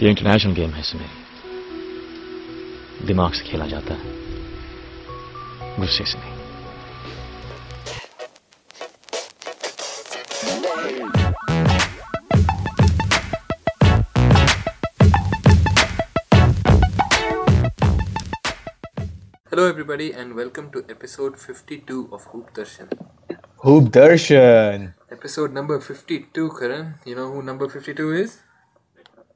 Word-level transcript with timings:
ये 0.00 0.08
international 0.08 0.52
game 0.52 0.70
है 0.70 0.80
इसमें। 0.80 1.10
दिमाग 3.06 3.32
से 3.32 3.44
खेला 3.44 3.66
जाता 3.66 3.94
है। 3.94 4.12
गुस्से 5.78 6.04
से 6.04 6.18
नहीं। 6.18 6.32
Hello 19.52 19.68
everybody 19.68 20.08
and 20.16 20.32
welcome 20.34 20.68
to 20.68 20.80
episode 20.80 21.36
52 21.38 22.04
of 22.12 22.28
hoop 22.28 22.48
Darshan 22.56 22.88
hoop 23.64 23.82
Darshan 23.82 24.92
episode 25.12 25.54
number 25.54 25.76
52 25.76 26.48
Karan 26.60 26.92
you 27.08 27.16
know 27.16 27.26
who 27.26 27.42
number 27.42 27.80
52 27.80 28.12
is 28.14 28.47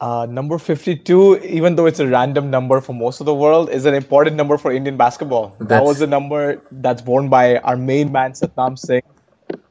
Uh, 0.03 0.27
number 0.27 0.59
52, 0.59 1.39
even 1.45 1.77
though 1.77 1.87
it's 1.87 2.01
a 2.01 2.07
random 2.09 2.51
number 2.51 2.81
for 2.81 2.93
most 2.93 3.21
of 3.21 3.27
the 3.27 3.35
world, 3.35 3.71
is 3.71 3.85
an 3.85 3.95
important 3.95 4.35
number 4.35 4.59
for 4.59 4.73
Indian 4.73 4.97
basketball. 4.97 5.55
That 5.61 5.85
was 5.85 6.01
the 6.01 6.09
number 6.09 6.61
that's 6.73 7.03
worn 7.03 7.29
by 7.29 7.59
our 7.59 7.77
main 7.77 8.11
man, 8.11 8.33
Satnam 8.33 8.77
Singh. 8.77 9.03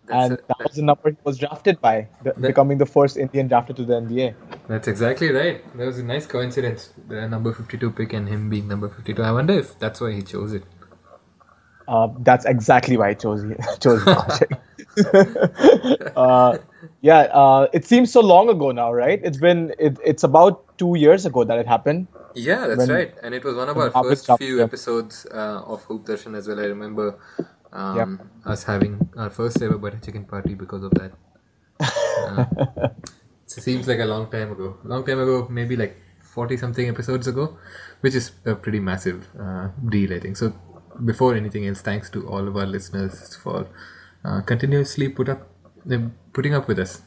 and 0.07 0.33
a- 0.33 0.37
that 0.47 0.57
was 0.63 0.75
the 0.77 0.83
number 0.83 1.09
he 1.09 1.17
was 1.25 1.37
drafted 1.37 1.81
by, 1.81 2.07
the, 2.23 2.33
becoming 2.33 2.77
the 2.77 2.85
first 2.85 3.17
Indian 3.17 3.49
drafted 3.49 3.75
to 3.75 3.83
the 3.83 3.95
NBA. 3.95 4.33
That's 4.69 4.87
exactly 4.87 5.31
right. 5.31 5.61
That 5.77 5.85
was 5.85 5.99
a 5.99 6.03
nice 6.03 6.25
coincidence. 6.25 6.93
The 7.09 7.27
number 7.27 7.51
52 7.51 7.91
pick 7.91 8.13
and 8.13 8.29
him 8.29 8.49
being 8.49 8.69
number 8.69 8.87
52. 8.87 9.21
I 9.21 9.33
wonder 9.33 9.55
if 9.55 9.77
that's 9.79 9.99
why 9.99 10.13
he 10.13 10.21
chose 10.21 10.53
it. 10.53 10.63
Uh, 11.89 12.07
that's 12.19 12.45
exactly 12.45 12.95
why 12.95 13.09
I 13.09 13.13
chose 13.15 13.43
chose 13.81 14.07
uh, 16.15 16.57
yeah, 17.01 17.19
uh, 17.33 17.67
it 17.73 17.85
seems 17.85 18.11
so 18.11 18.21
long 18.21 18.49
ago 18.49 18.71
now, 18.71 18.91
right? 18.93 19.19
It's 19.23 19.37
been 19.37 19.73
it, 19.79 19.97
it's 20.03 20.23
about 20.23 20.77
two 20.77 20.95
years 20.95 21.25
ago 21.25 21.43
that 21.43 21.57
it 21.59 21.67
happened. 21.67 22.07
Yeah, 22.33 22.67
that's 22.67 22.79
When- 22.79 22.89
right. 22.89 23.13
And 23.23 23.35
it 23.35 23.43
was 23.43 23.55
one 23.55 23.69
of 23.69 23.77
our 23.77 23.91
first 23.91 24.23
stuff, 24.23 24.39
few 24.39 24.57
yeah. 24.57 24.63
episodes 24.63 25.25
uh, 25.31 25.63
of 25.65 25.83
Hoop 25.83 26.05
Darshan 26.05 26.35
as 26.37 26.47
well. 26.47 26.59
I 26.59 26.65
remember 26.65 27.19
um, 27.73 28.29
us 28.45 28.63
having 28.63 29.09
our 29.17 29.29
first 29.29 29.61
ever 29.61 29.77
butter 29.77 29.99
chicken 30.03 30.25
party 30.25 30.53
because 30.53 30.83
of 30.83 30.91
that. 30.91 31.11
Uh, 31.79 32.45
it 33.45 33.49
seems 33.49 33.87
like 33.87 33.99
a 33.99 34.05
long 34.05 34.29
time 34.31 34.51
ago. 34.51 34.77
Long 34.83 35.05
time 35.05 35.19
ago, 35.19 35.47
maybe 35.49 35.75
like 35.75 35.97
40 36.21 36.57
something 36.57 36.87
episodes 36.87 37.27
ago, 37.27 37.57
which 38.01 38.15
is 38.15 38.31
a 38.45 38.55
pretty 38.55 38.79
massive 38.79 39.27
uh, 39.39 39.69
deal, 39.89 40.13
I 40.13 40.19
think. 40.19 40.37
So, 40.37 40.53
before 41.05 41.35
anything 41.35 41.67
else, 41.67 41.81
thanks 41.81 42.09
to 42.11 42.27
all 42.27 42.47
of 42.47 42.55
our 42.55 42.65
listeners 42.65 43.35
for 43.35 43.67
uh, 44.23 44.41
continuously 44.41 45.09
put 45.09 45.29
up, 45.29 45.47
uh, 45.89 45.97
putting 46.33 46.53
up 46.53 46.67
with 46.67 46.79
us. 46.79 47.01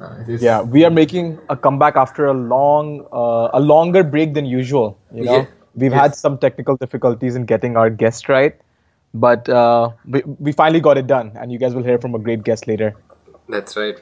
Uh, 0.00 0.24
Yeah, 0.26 0.62
we 0.62 0.84
are 0.84 0.90
making 0.90 1.38
a 1.48 1.56
comeback 1.56 1.96
after 1.96 2.26
a 2.26 2.32
long, 2.34 3.06
uh, 3.12 3.48
a 3.52 3.60
longer 3.60 4.02
break 4.02 4.34
than 4.34 4.44
usual. 4.44 4.98
You 5.12 5.24
know, 5.24 5.36
Yeah, 5.38 5.46
we've 5.74 5.92
yes. 5.92 6.00
had 6.00 6.14
some 6.16 6.38
technical 6.38 6.76
difficulties 6.76 7.36
in 7.36 7.44
getting 7.44 7.76
our 7.76 7.90
guest 7.90 8.28
right, 8.28 8.54
but 9.14 9.48
uh, 9.48 9.90
we, 10.06 10.22
we 10.38 10.52
finally 10.52 10.80
got 10.80 10.98
it 10.98 11.06
done, 11.06 11.32
and 11.36 11.52
you 11.52 11.58
guys 11.58 11.74
will 11.74 11.82
hear 11.84 11.98
from 11.98 12.14
a 12.14 12.18
great 12.18 12.42
guest 12.42 12.66
later. 12.66 12.94
That's 13.48 13.76
right. 13.76 14.00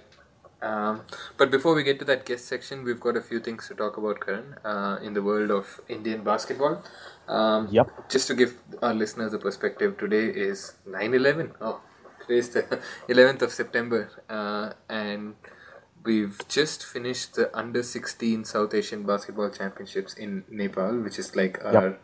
Um, 0.62 1.02
but 1.36 1.50
before 1.50 1.74
we 1.74 1.82
get 1.82 1.98
to 1.98 2.04
that 2.04 2.24
guest 2.24 2.46
section, 2.46 2.84
we've 2.84 3.00
got 3.00 3.16
a 3.16 3.20
few 3.20 3.40
things 3.40 3.66
to 3.68 3.74
talk 3.74 3.96
about, 3.96 4.20
Karan, 4.20 4.54
uh, 4.64 4.98
in 5.02 5.12
the 5.12 5.22
world 5.22 5.50
of 5.50 5.80
Indian 5.88 6.22
basketball. 6.22 6.82
Um, 7.28 7.68
Yep. 7.70 8.08
Just 8.08 8.28
to 8.28 8.34
give 8.34 8.54
our 8.80 8.94
listeners 8.94 9.32
a 9.34 9.38
perspective, 9.38 9.98
today 9.98 10.26
is 10.26 10.74
9 10.86 11.14
11. 11.14 11.52
Oh, 11.60 11.80
today 12.22 12.38
is 12.38 12.48
the 12.50 12.62
11th 13.08 13.42
of 13.42 13.52
September. 13.52 14.10
Uh, 14.28 14.72
and 14.88 15.34
we've 16.04 16.40
just 16.48 16.84
finished 16.84 17.34
the 17.34 17.56
under 17.56 17.82
16 17.82 18.44
South 18.44 18.74
Asian 18.74 19.04
Basketball 19.04 19.50
Championships 19.50 20.14
in 20.14 20.44
Nepal, 20.50 20.98
which 21.00 21.18
is 21.18 21.34
like 21.36 21.62
our 21.64 21.98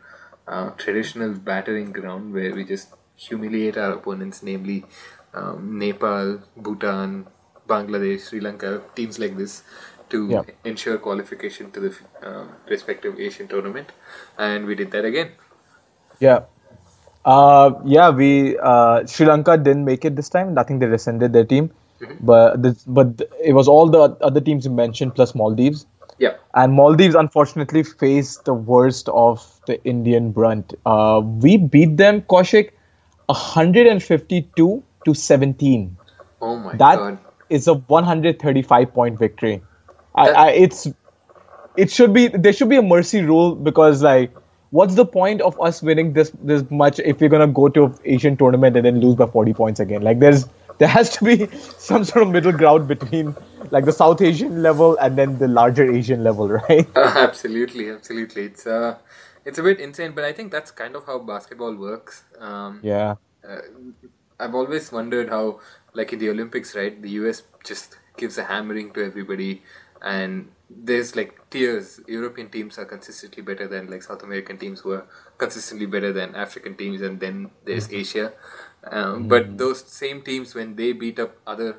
uh, 0.46 0.70
traditional 0.70 1.32
battering 1.34 1.92
ground 1.92 2.32
where 2.32 2.54
we 2.54 2.64
just 2.64 2.88
humiliate 3.16 3.76
our 3.76 3.92
opponents, 3.92 4.42
namely 4.42 4.84
um, 5.34 5.78
Nepal, 5.78 6.40
Bhutan, 6.56 7.26
Bangladesh, 7.68 8.20
Sri 8.28 8.40
Lanka, 8.40 8.82
teams 8.94 9.18
like 9.18 9.36
this, 9.36 9.62
to 10.10 10.28
Yeah. 10.28 10.42
ensure 10.64 10.98
qualification 10.98 11.70
to 11.72 11.80
the 11.80 11.94
uh, 12.22 12.46
respective 12.68 13.18
Asian 13.20 13.46
tournament. 13.48 13.92
And 14.38 14.64
we 14.66 14.74
did 14.74 14.90
that 14.92 15.04
again. 15.04 15.32
Yeah. 16.18 16.44
Uh, 17.24 17.72
yeah, 17.84 18.10
we 18.10 18.56
uh, 18.58 19.04
Sri 19.06 19.26
Lanka 19.26 19.56
didn't 19.56 19.84
make 19.84 20.04
it 20.04 20.16
this 20.16 20.28
time. 20.28 20.56
I 20.58 20.62
think 20.62 20.80
they 20.80 20.86
rescinded 20.86 21.32
their 21.32 21.44
team, 21.44 21.70
but 22.20 22.62
this, 22.62 22.84
but 22.84 23.20
it 23.42 23.52
was 23.52 23.68
all 23.68 23.88
the 23.88 24.16
other 24.22 24.40
teams 24.40 24.64
you 24.64 24.70
mentioned 24.70 25.14
plus 25.14 25.34
Maldives. 25.34 25.86
Yeah. 26.18 26.34
and 26.54 26.72
Maldives 26.72 27.14
unfortunately 27.14 27.82
faced 27.84 28.44
the 28.44 28.52
worst 28.52 29.08
of 29.10 29.60
the 29.66 29.82
Indian 29.84 30.32
brunt. 30.32 30.74
Uh, 30.84 31.20
we 31.24 31.56
beat 31.56 31.96
them, 31.96 32.22
Kaushik, 32.22 32.70
152 33.26 34.82
to 35.04 35.14
17. 35.14 35.96
Oh 36.40 36.56
my 36.58 36.76
That 36.76 36.96
god. 36.96 37.18
is 37.48 37.68
a 37.68 37.74
135 37.74 38.92
point 38.92 39.18
victory. 39.18 39.62
I, 40.14 40.28
I, 40.30 40.50
it's 40.50 40.88
it 41.76 41.90
should 41.90 42.12
be 42.12 42.28
there 42.28 42.52
should 42.52 42.68
be 42.68 42.76
a 42.76 42.82
mercy 42.82 43.22
rule 43.22 43.54
because 43.54 44.02
like 44.02 44.32
what's 44.70 44.94
the 44.94 45.06
point 45.06 45.40
of 45.40 45.60
us 45.60 45.82
winning 45.82 46.12
this 46.12 46.30
this 46.42 46.64
much 46.70 46.98
if 47.00 47.20
we're 47.20 47.28
gonna 47.28 47.46
go 47.46 47.68
to 47.68 47.84
an 47.84 47.94
Asian 48.04 48.36
tournament 48.36 48.76
and 48.76 48.84
then 48.84 49.00
lose 49.00 49.14
by 49.16 49.26
40 49.26 49.54
points 49.54 49.80
again? 49.80 50.02
Like 50.02 50.18
there's 50.20 50.46
there 50.78 50.88
has 50.88 51.10
to 51.16 51.24
be 51.24 51.48
some 51.78 52.04
sort 52.04 52.22
of 52.24 52.30
middle 52.30 52.52
ground 52.52 52.88
between 52.88 53.34
like 53.70 53.84
the 53.84 53.92
South 53.92 54.20
Asian 54.22 54.62
level 54.62 54.96
and 54.98 55.16
then 55.18 55.38
the 55.38 55.48
larger 55.48 55.90
Asian 55.90 56.22
level, 56.24 56.48
right? 56.68 56.88
absolutely, 56.96 57.90
absolutely. 57.90 58.42
It's 58.44 58.66
uh, 58.66 58.98
it's 59.44 59.58
a 59.58 59.62
bit 59.62 59.80
insane, 59.80 60.12
but 60.12 60.24
I 60.24 60.32
think 60.32 60.52
that's 60.52 60.70
kind 60.70 60.96
of 60.96 61.06
how 61.06 61.18
basketball 61.18 61.74
works. 61.74 62.24
Um, 62.38 62.80
Yeah. 62.82 63.14
uh, 63.48 63.60
I've 64.40 64.54
always 64.54 64.92
wondered 64.92 65.28
how, 65.30 65.60
like 65.94 66.12
in 66.12 66.18
the 66.18 66.30
Olympics, 66.30 66.74
right, 66.76 67.00
the 67.00 67.10
US 67.22 67.42
just 67.64 67.96
gives 68.16 68.38
a 68.38 68.44
hammering 68.44 68.92
to 68.92 69.04
everybody, 69.04 69.62
and 70.02 70.50
there's 70.70 71.16
like 71.16 71.38
tiers. 71.50 72.00
European 72.06 72.48
teams 72.50 72.78
are 72.78 72.84
consistently 72.84 73.42
better 73.42 73.66
than 73.66 73.90
like 73.90 74.02
South 74.02 74.22
American 74.22 74.58
teams 74.58 74.80
who 74.80 74.92
are 74.92 75.06
consistently 75.38 75.86
better 75.86 76.12
than 76.12 76.34
African 76.34 76.76
teams, 76.76 77.00
and 77.00 77.20
then 77.20 77.50
there's 77.64 77.90
Asia. 77.92 78.32
Um, 78.84 79.28
But 79.28 79.58
those 79.58 79.84
same 79.84 80.22
teams, 80.22 80.54
when 80.54 80.76
they 80.76 80.92
beat 80.92 81.18
up 81.18 81.36
other 81.46 81.76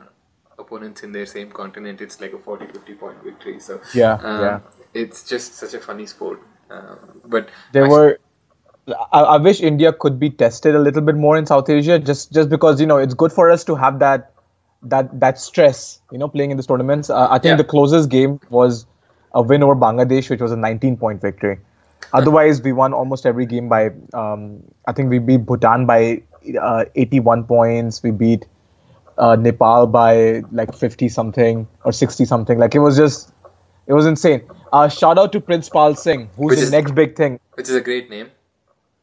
opponents 0.57 1.03
in 1.03 1.11
their 1.11 1.25
same 1.25 1.51
continent, 1.51 2.01
it's 2.01 2.19
like 2.19 2.33
a 2.33 2.39
40 2.39 2.65
50 2.67 2.93
point 2.95 3.23
victory. 3.23 3.59
So, 3.59 3.79
Yeah, 3.93 4.13
um, 4.21 4.41
yeah. 4.41 4.59
it's 4.93 5.23
just 5.23 5.55
such 5.55 5.73
a 5.73 5.79
funny 5.79 6.05
sport. 6.05 6.41
Um, 6.69 7.21
but 7.25 7.49
There 7.71 7.87
were. 7.87 8.19
I, 9.13 9.21
I 9.21 9.37
wish 9.37 9.61
India 9.61 9.93
could 9.93 10.19
be 10.19 10.31
tested 10.31 10.75
a 10.75 10.79
little 10.79 11.01
bit 11.01 11.15
more 11.15 11.37
in 11.37 11.45
South 11.45 11.69
Asia, 11.69 11.99
just 11.99 12.31
just 12.33 12.49
because 12.49 12.81
you 12.81 12.87
know 12.87 12.97
it's 12.97 13.13
good 13.13 13.31
for 13.31 13.51
us 13.51 13.63
to 13.65 13.75
have 13.75 13.99
that 13.99 14.33
that 14.83 15.19
that 15.19 15.39
stress, 15.39 15.99
you 16.11 16.17
know, 16.17 16.27
playing 16.27 16.51
in 16.51 16.57
these 16.57 16.67
tournaments. 16.67 17.09
Uh, 17.09 17.27
I 17.29 17.39
think 17.39 17.51
Yeah. 17.51 17.55
the 17.57 17.63
closest 17.63 18.09
game 18.09 18.39
was 18.49 18.85
a 19.33 19.41
win 19.41 19.61
over 19.63 19.75
Bangladesh, 19.75 20.29
which 20.29 20.41
was 20.41 20.51
a 20.51 20.55
19 20.57 20.97
point 20.97 21.21
victory. 21.21 21.59
Otherwise, 22.13 22.61
we 22.61 22.71
won 22.71 22.93
almost 22.93 23.25
every 23.25 23.45
game 23.45 23.67
by. 23.69 23.91
Um, 24.13 24.63
I 24.87 24.93
think 24.93 25.09
we 25.09 25.19
beat 25.19 25.45
Bhutan 25.45 25.85
by 25.85 26.21
uh, 26.59 26.85
81 26.95 27.43
points. 27.43 28.01
We 28.01 28.11
beat 28.11 28.45
uh, 29.17 29.35
Nepal 29.35 29.85
by 29.87 30.43
like 30.51 30.73
50 30.73 31.09
something 31.09 31.67
or 31.83 31.91
60 31.91 32.23
something. 32.25 32.57
Like 32.57 32.73
it 32.73 32.79
was 32.79 32.95
just, 32.97 33.31
it 33.85 33.93
was 33.93 34.05
insane. 34.05 34.41
Uh, 34.71 34.87
shout 34.87 35.17
out 35.19 35.31
to 35.33 35.41
Prince 35.41 35.67
Pal 35.69 35.93
Singh, 35.95 36.29
who's 36.37 36.51
Which 36.51 36.59
the 36.59 36.65
is- 36.65 36.71
next 36.71 36.95
big 36.95 37.15
thing 37.15 37.39
which 37.55 37.67
is 37.67 37.75
a 37.75 37.81
great 37.81 38.09
name. 38.09 38.27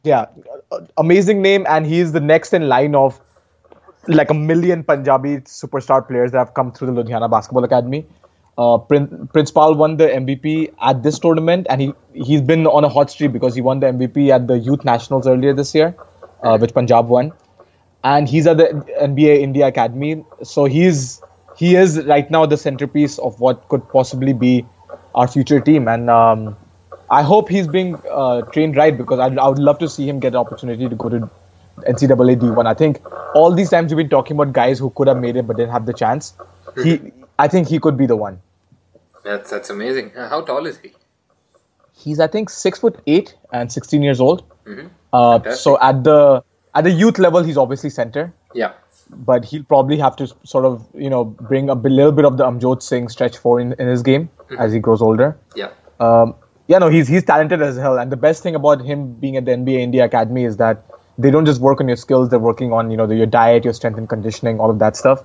yeah 0.03 0.25
uh, 0.71 0.79
amazing 0.97 1.41
name 1.43 1.65
and 1.69 1.85
he's 1.85 2.13
the 2.13 2.19
next 2.19 2.53
in 2.53 2.67
line 2.67 2.95
of 2.95 3.19
like 4.07 4.29
a 4.29 4.33
million 4.33 4.83
punjabi 4.83 5.37
superstar 5.39 6.07
players 6.07 6.31
that 6.31 6.39
have 6.39 6.53
come 6.53 6.71
through 6.71 6.87
the 6.91 7.03
ludhiana 7.03 7.29
basketball 7.29 7.63
academy. 7.63 8.05
Uh, 8.57 8.77
Prin- 8.79 9.27
Prince 9.33 9.51
Pal 9.51 9.75
won 9.75 9.97
the 9.97 10.07
MVP 10.07 10.73
at 10.81 11.03
this 11.03 11.19
tournament, 11.19 11.67
and 11.69 11.81
he 11.81 11.93
he's 12.13 12.41
been 12.41 12.65
on 12.65 12.83
a 12.83 12.89
hot 12.89 13.11
streak 13.11 13.31
because 13.31 13.53
he 13.53 13.61
won 13.61 13.79
the 13.79 13.87
MVP 13.87 14.29
at 14.29 14.47
the 14.47 14.57
Youth 14.57 14.83
Nationals 14.83 15.27
earlier 15.27 15.53
this 15.53 15.75
year, 15.75 15.95
uh, 16.41 16.57
which 16.57 16.73
Punjab 16.73 17.07
won, 17.07 17.33
and 18.03 18.27
he's 18.27 18.47
at 18.47 18.57
the 18.57 18.69
NBA 18.99 19.39
India 19.41 19.67
Academy. 19.67 20.25
So 20.41 20.65
he's 20.65 21.21
he 21.55 21.75
is 21.75 22.03
right 22.05 22.31
now 22.31 22.45
the 22.47 22.57
centerpiece 22.57 23.19
of 23.19 23.39
what 23.39 23.67
could 23.69 23.87
possibly 23.89 24.33
be 24.33 24.65
our 25.13 25.27
future 25.27 25.59
team, 25.59 25.87
and 25.87 26.09
um, 26.09 26.57
I 27.09 27.21
hope 27.21 27.49
he's 27.49 27.67
being 27.67 27.95
uh, 28.09 28.41
trained 28.41 28.75
right 28.75 28.97
because 28.97 29.19
I'd, 29.19 29.37
I 29.37 29.47
would 29.47 29.59
love 29.59 29.77
to 29.79 29.89
see 29.89 30.07
him 30.09 30.19
get 30.19 30.29
an 30.33 30.37
opportunity 30.37 30.89
to 30.89 30.95
go 30.95 31.09
to 31.09 31.29
NCAA 31.85 32.37
D1. 32.39 32.65
I 32.65 32.73
think 32.73 33.01
all 33.35 33.51
these 33.53 33.69
times 33.69 33.93
we've 33.93 33.97
been 34.03 34.09
talking 34.09 34.35
about 34.37 34.53
guys 34.53 34.79
who 34.79 34.89
could 34.91 35.07
have 35.07 35.17
made 35.19 35.35
it 35.35 35.45
but 35.47 35.57
didn't 35.57 35.71
have 35.71 35.85
the 35.85 35.93
chance. 35.93 36.33
He, 36.83 37.11
I 37.39 37.47
think 37.47 37.67
he 37.67 37.79
could 37.79 37.97
be 37.97 38.05
the 38.05 38.15
one. 38.15 38.41
That's 39.23 39.49
that's 39.49 39.69
amazing. 39.69 40.11
Uh, 40.15 40.29
how 40.29 40.41
tall 40.41 40.65
is 40.65 40.77
he? 40.79 40.93
He's 41.93 42.19
I 42.19 42.27
think 42.27 42.49
six 42.49 42.79
foot 42.79 42.99
eight 43.07 43.35
and 43.51 43.71
16 43.71 44.01
years 44.01 44.19
old. 44.21 44.43
Mhm. 44.65 44.89
Uh, 45.13 45.51
so 45.55 45.79
at 45.81 46.03
the 46.03 46.43
at 46.75 46.83
the 46.83 46.91
youth 46.91 47.17
level, 47.17 47.43
he's 47.43 47.57
obviously 47.57 47.89
center, 47.89 48.31
Yeah. 48.53 48.73
but 49.09 49.45
he'll 49.45 49.63
probably 49.63 49.97
have 49.97 50.15
to 50.17 50.27
sort 50.43 50.65
of 50.65 50.85
you 50.93 51.09
know 51.09 51.23
bring 51.25 51.69
a 51.69 51.73
little 51.75 52.11
bit 52.11 52.25
of 52.25 52.37
the 52.37 52.43
Amjot 52.45 52.81
Singh 52.83 53.09
stretch 53.09 53.37
four 53.37 53.59
in, 53.59 53.73
in 53.73 53.87
his 53.87 54.01
game 54.03 54.29
as 54.59 54.71
he 54.73 54.79
grows 54.79 55.01
older. 55.01 55.37
Yeah. 55.55 55.69
Um, 55.99 56.35
yeah, 56.67 56.77
no, 56.79 56.89
he's 56.89 57.07
he's 57.07 57.23
talented 57.23 57.61
as 57.61 57.77
hell. 57.77 57.97
And 57.97 58.11
the 58.11 58.17
best 58.17 58.43
thing 58.43 58.53
about 58.55 58.81
him 58.81 59.13
being 59.13 59.37
at 59.37 59.45
the 59.45 59.51
NBA 59.51 59.79
India 59.79 60.05
Academy 60.05 60.43
is 60.45 60.57
that 60.57 60.83
they 61.17 61.31
don't 61.31 61.45
just 61.45 61.61
work 61.61 61.81
on 61.81 61.87
your 61.87 61.97
skills; 61.97 62.29
they're 62.29 62.39
working 62.39 62.71
on 62.73 62.91
you 62.91 62.97
know 62.97 63.07
the, 63.07 63.15
your 63.15 63.25
diet, 63.25 63.63
your 63.65 63.73
strength 63.73 63.97
and 63.97 64.07
conditioning, 64.09 64.59
all 64.59 64.69
of 64.69 64.79
that 64.79 64.95
stuff. 64.95 65.23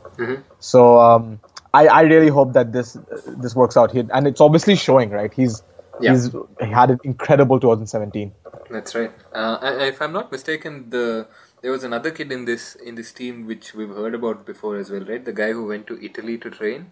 So 0.61 1.01
um, 1.01 1.41
I 1.75 1.87
I 1.89 2.01
really 2.03 2.29
hope 2.29 2.53
that 2.55 2.73
this 2.73 2.97
this 3.27 3.55
works 3.55 3.77
out 3.77 3.93
here, 3.93 4.07
and 4.13 4.27
it's 4.27 4.41
obviously 4.41 4.77
showing, 4.77 5.11
right? 5.11 5.33
He's 5.33 5.63
Yeah. 6.01 6.13
he's 6.13 6.31
he 6.61 6.67
had 6.75 6.91
an 6.91 7.01
incredible 7.05 7.61
2017. 7.61 8.33
That's 8.71 8.95
right. 8.95 9.13
Uh, 9.33 9.59
if 9.81 10.01
I'm 10.01 10.13
not 10.13 10.33
mistaken, 10.33 10.79
the 10.91 11.27
there 11.63 11.71
was 11.71 11.85
another 11.85 12.11
kid 12.11 12.33
in 12.33 12.45
this 12.47 12.75
in 12.75 12.95
this 13.01 13.13
team 13.13 13.47
which 13.47 13.75
we've 13.75 13.95
heard 14.01 14.15
about 14.15 14.45
before 14.47 14.77
as 14.79 14.91
well, 14.91 15.05
right? 15.13 15.25
The 15.25 15.33
guy 15.33 15.53
who 15.53 15.67
went 15.67 15.87
to 15.89 15.99
Italy 16.11 16.39
to 16.39 16.51
train. 16.51 16.91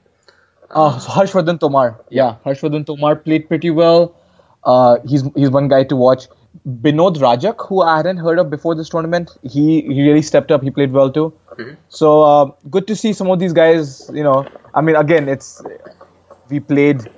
Uh, 0.70 0.99
so 0.99 1.11
Harshvardhan 1.11 1.58
Tomar. 1.58 2.00
Yeah, 2.11 2.37
Harshvardhan 2.44 2.87
Tomar 2.87 3.17
played 3.17 3.49
pretty 3.49 3.70
well. 3.70 4.14
Uh, 4.62 4.99
he's 5.06 5.25
he's 5.35 5.50
one 5.50 5.69
guy 5.69 5.82
to 5.85 5.96
watch. 5.96 6.29
Binod 6.67 7.17
Rajak, 7.17 7.67
who 7.69 7.81
I 7.82 7.99
hadn't 7.99 8.19
heard 8.19 8.38
of 8.38 8.50
before 8.50 8.75
this 8.75 8.88
tournament, 8.88 9.31
he, 9.43 9.82
he 9.82 10.02
really 10.06 10.23
stepped 10.23 10.50
up. 10.50 10.62
He 10.62 10.70
played 10.70 10.93
well 10.93 11.11
too. 11.11 11.32
So 11.88 12.23
uh, 12.23 12.50
good 12.70 12.87
to 12.87 12.97
see 12.97 13.12
some 13.12 13.31
of 13.31 13.38
these 13.38 13.52
guys. 13.52 14.11
You 14.12 14.23
know, 14.23 14.47
I 14.75 14.81
mean, 14.81 14.97
again, 14.97 15.29
it's 15.29 15.62
we 16.49 16.61
played 16.61 17.08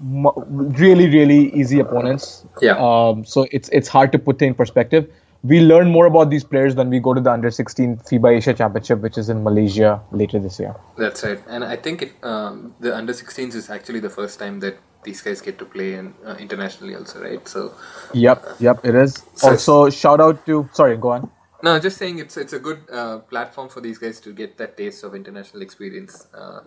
really 0.00 1.08
really 1.08 1.54
easy 1.54 1.78
opponents. 1.78 2.44
Yeah. 2.60 2.76
Um, 2.76 3.24
so 3.24 3.46
it's 3.52 3.68
it's 3.68 3.88
hard 3.88 4.12
to 4.12 4.18
put 4.18 4.42
in 4.42 4.54
perspective. 4.54 5.10
We 5.44 5.60
learn 5.60 5.90
more 5.90 6.06
about 6.06 6.30
these 6.30 6.44
players 6.44 6.76
when 6.76 6.88
we 6.88 7.00
go 7.00 7.14
to 7.14 7.20
the 7.20 7.32
under 7.32 7.50
16 7.50 7.96
FIBA 7.96 8.36
Asia 8.36 8.54
Championship, 8.54 9.00
which 9.00 9.18
is 9.18 9.28
in 9.28 9.42
Malaysia 9.42 10.00
later 10.12 10.38
this 10.38 10.60
year. 10.60 10.76
That's 10.96 11.24
right. 11.24 11.42
And 11.48 11.64
I 11.64 11.74
think 11.74 12.02
it, 12.02 12.12
um, 12.22 12.76
the 12.78 12.96
under 12.96 13.12
16s 13.12 13.56
is 13.56 13.68
actually 13.68 13.98
the 13.98 14.10
first 14.10 14.38
time 14.38 14.60
that 14.60 14.78
these 15.04 15.20
guys 15.22 15.40
get 15.40 15.58
to 15.58 15.64
play 15.64 15.94
in, 15.94 16.14
uh, 16.24 16.34
internationally 16.38 16.94
also, 16.94 17.22
right? 17.22 17.46
So 17.48 17.74
Yep, 18.12 18.44
yep, 18.60 18.84
it 18.84 18.94
is. 18.94 19.22
So- 19.34 19.50
also, 19.50 19.90
shout 19.90 20.20
out 20.20 20.44
to 20.46 20.68
sorry, 20.72 20.96
go 20.96 21.10
on. 21.12 21.30
no, 21.62 21.78
just 21.78 21.96
saying 21.98 22.18
it's 22.18 22.36
it's 22.36 22.52
a 22.52 22.58
good 22.58 22.80
uh, 22.92 23.18
platform 23.32 23.68
for 23.68 23.80
these 23.80 23.98
guys 23.98 24.20
to 24.20 24.32
get 24.32 24.56
that 24.58 24.76
taste 24.76 25.04
of 25.04 25.14
international 25.14 25.62
experience 25.62 26.26
uh, 26.34 26.60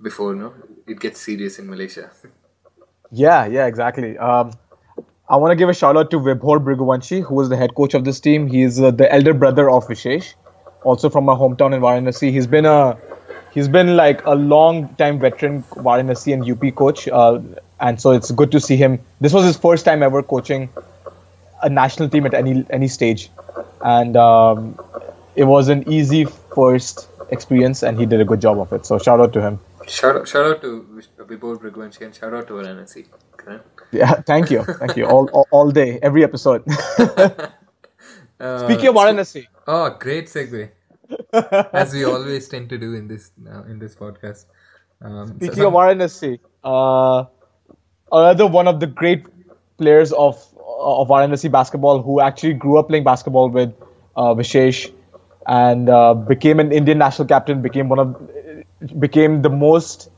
before 0.00 0.34
no 0.34 0.52
it 0.86 1.00
gets 1.00 1.20
serious 1.20 1.58
in 1.58 1.68
Malaysia. 1.68 2.10
Yeah, 3.10 3.46
yeah, 3.46 3.66
exactly. 3.66 4.18
Um, 4.18 4.52
I 5.30 5.36
want 5.36 5.52
to 5.52 5.56
give 5.56 5.70
a 5.70 5.74
shout 5.74 5.96
out 5.96 6.10
to 6.10 6.18
Vibhor 6.20 6.58
Bhriguvanshi, 6.62 7.22
who 7.22 7.40
is 7.40 7.48
the 7.48 7.56
head 7.56 7.74
coach 7.74 7.94
of 7.94 8.04
this 8.04 8.20
team. 8.20 8.46
He's 8.46 8.80
uh, 8.80 8.90
the 8.90 9.10
elder 9.12 9.32
brother 9.32 9.70
of 9.70 9.86
Vishesh, 9.88 10.34
also 10.84 11.08
from 11.08 11.24
my 11.24 11.34
hometown 11.34 11.74
in 11.74 11.80
Varanasi. 11.80 12.30
He's 12.30 12.46
been 12.46 12.66
a 12.66 12.98
he's 13.54 13.68
been 13.68 13.96
like 13.96 14.24
a 14.26 14.34
long 14.34 14.94
time 14.96 15.18
veteran 15.18 15.62
Varanasi 15.88 16.34
and 16.34 16.44
UP 16.50 16.74
coach, 16.74 17.08
uh, 17.08 17.40
and 17.80 18.00
so 18.00 18.12
it's 18.12 18.30
good 18.30 18.50
to 18.52 18.60
see 18.60 18.76
him. 18.76 18.98
This 19.20 19.32
was 19.32 19.44
his 19.44 19.56
first 19.56 19.84
time 19.84 20.02
ever 20.02 20.22
coaching 20.22 20.68
a 21.62 21.68
national 21.68 22.08
team 22.08 22.26
at 22.26 22.34
any 22.34 22.64
any 22.70 22.88
stage, 22.88 23.30
and 23.82 24.16
um, 24.16 24.78
it 25.36 25.44
was 25.44 25.68
an 25.68 25.84
easy 25.88 26.24
first 26.54 27.08
experience, 27.30 27.82
and 27.82 27.98
he 27.98 28.06
did 28.06 28.20
a 28.20 28.24
good 28.24 28.40
job 28.40 28.58
of 28.60 28.72
it. 28.72 28.86
So 28.86 28.98
shout 28.98 29.20
out 29.20 29.32
to 29.34 29.40
him. 29.40 29.60
shout 29.86 30.16
out, 30.16 30.28
shout 30.28 30.46
out 30.46 30.60
to 30.62 31.02
Vibhor 31.18 31.56
Bhriguvanshi 31.58 32.02
and 32.02 32.14
shout 32.14 32.34
out 32.34 32.48
to. 32.48 33.04
Correct? 33.36 33.64
Yeah, 33.92 34.12
thank 34.26 34.50
you, 34.50 34.62
thank 34.64 34.96
you. 34.96 35.06
All 35.06 35.28
all, 35.32 35.46
all 35.50 35.70
day, 35.70 35.98
every 36.02 36.24
episode. 36.24 36.62
Uh, 38.40 38.64
Speaking 38.68 38.86
of 38.88 38.94
Varanasi, 38.94 39.46
Oh, 39.66 39.90
great 39.98 40.26
segue. 40.26 40.70
As 41.72 41.92
we 41.92 42.04
always 42.04 42.48
tend 42.48 42.68
to 42.70 42.78
do 42.78 42.94
in 42.94 43.08
this 43.08 43.32
uh, 43.52 43.64
in 43.64 43.80
this 43.80 43.96
podcast. 43.96 44.44
Um, 45.02 45.34
speaking 45.36 45.56
some- 45.56 45.66
of 45.66 45.72
Varanasi, 45.72 46.38
uh, 46.62 47.24
another 48.12 48.46
one 48.46 48.68
of 48.68 48.80
the 48.80 48.86
great 48.86 49.26
players 49.78 50.12
of 50.12 50.44
of 50.80 51.08
Varanasi 51.08 51.50
basketball 51.50 52.02
who 52.02 52.20
actually 52.20 52.54
grew 52.54 52.78
up 52.78 52.88
playing 52.88 53.04
basketball 53.04 53.48
with 53.48 53.74
uh, 54.16 54.34
Vishesh 54.34 54.92
and 55.46 55.88
uh, 55.88 56.14
became 56.14 56.60
an 56.60 56.72
Indian 56.72 56.98
national 56.98 57.26
captain, 57.26 57.62
became 57.62 57.88
one 57.88 57.98
of 57.98 59.00
became 59.00 59.42
the 59.42 59.50
most 59.50 60.10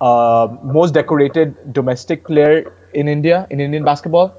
uh, 0.00 0.48
most 0.62 0.92
decorated 0.94 1.72
domestic 1.72 2.24
player 2.26 2.74
in 2.92 3.08
India 3.08 3.46
in 3.50 3.60
Indian 3.60 3.84
basketball 3.84 4.34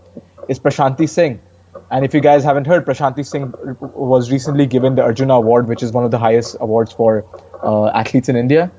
is 0.50 0.60
Prashanti 0.60 1.10
Singh. 1.10 1.42
And 1.90 2.06
if 2.06 2.14
you 2.14 2.22
guys 2.22 2.44
haven't 2.44 2.68
heard, 2.68 2.86
Prashanti 2.86 3.26
Singh 3.26 3.54
was 3.80 4.32
recently 4.32 4.66
given 4.66 4.96
the 4.96 5.02
Arjuna 5.02 5.36
Award, 5.36 5.68
which 5.68 5.82
is 5.82 5.92
one 5.92 6.06
of 6.06 6.12
the 6.12 6.20
highest 6.20 6.58
awards 6.60 6.92
for 6.92 7.26
uh, 7.64 7.88
athletes 7.88 8.30
in 8.30 8.36
India. 8.36 8.72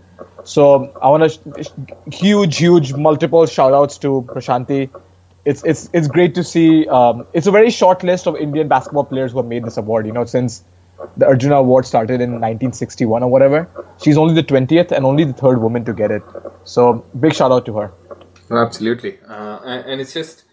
So 0.44 0.92
I 1.00 1.08
want 1.08 1.22
to 1.32 1.64
sh- 1.64 1.68
huge, 2.12 2.56
huge 2.56 2.92
multiple 2.94 3.46
shout 3.46 3.72
outs 3.72 3.98
to 3.98 4.22
Prashanti. 4.28 4.90
It's 5.44 5.62
it's 5.64 5.90
it's 5.92 6.08
great 6.08 6.34
to 6.36 6.44
see. 6.44 6.86
Um, 6.88 7.26
it's 7.32 7.46
a 7.46 7.50
very 7.50 7.70
short 7.70 8.02
list 8.02 8.26
of 8.26 8.36
Indian 8.36 8.68
basketball 8.68 9.04
players 9.04 9.32
who 9.32 9.38
have 9.38 9.46
made 9.46 9.64
this 9.64 9.76
award. 9.76 10.06
You 10.06 10.12
know, 10.12 10.24
since 10.24 10.62
the 11.16 11.26
Arjuna 11.26 11.56
Award 11.56 11.86
started 11.86 12.20
in 12.20 12.32
1961 12.32 13.22
or 13.22 13.30
whatever, 13.30 13.68
she's 14.02 14.16
only 14.16 14.34
the 14.34 14.42
20th 14.42 14.90
and 14.90 15.04
only 15.04 15.24
the 15.24 15.32
third 15.32 15.60
woman 15.60 15.84
to 15.84 15.92
get 15.92 16.10
it. 16.10 16.22
So 16.64 17.04
big 17.18 17.34
shout 17.34 17.52
out 17.52 17.66
to 17.66 17.76
her. 17.76 17.92
Absolutely, 18.50 19.18
uh, 19.26 19.60
and, 19.64 20.00
it's 20.00 20.12
just 20.12 20.44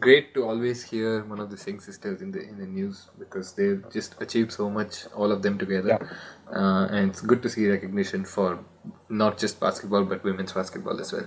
great 0.00 0.34
to 0.34 0.44
always 0.44 0.82
hear 0.82 1.22
one 1.24 1.40
of 1.40 1.50
the 1.50 1.56
Singh 1.56 1.80
sisters 1.80 2.22
in 2.22 2.32
the 2.32 2.40
in 2.40 2.58
the 2.58 2.66
news 2.66 3.08
because 3.18 3.52
they've 3.52 3.84
just 3.92 4.20
achieved 4.20 4.52
so 4.52 4.70
much, 4.70 5.06
all 5.14 5.30
of 5.30 5.42
them 5.42 5.58
together, 5.58 5.98
uh, 6.54 6.88
and 6.90 7.10
it's 7.10 7.20
good 7.20 7.42
to 7.42 7.50
see 7.50 7.68
recognition 7.68 8.24
for 8.24 8.58
not 9.08 9.38
just 9.38 9.60
basketball 9.60 10.04
but 10.04 10.24
women's 10.24 10.52
basketball 10.52 11.00
as 11.00 11.12
well. 11.12 11.26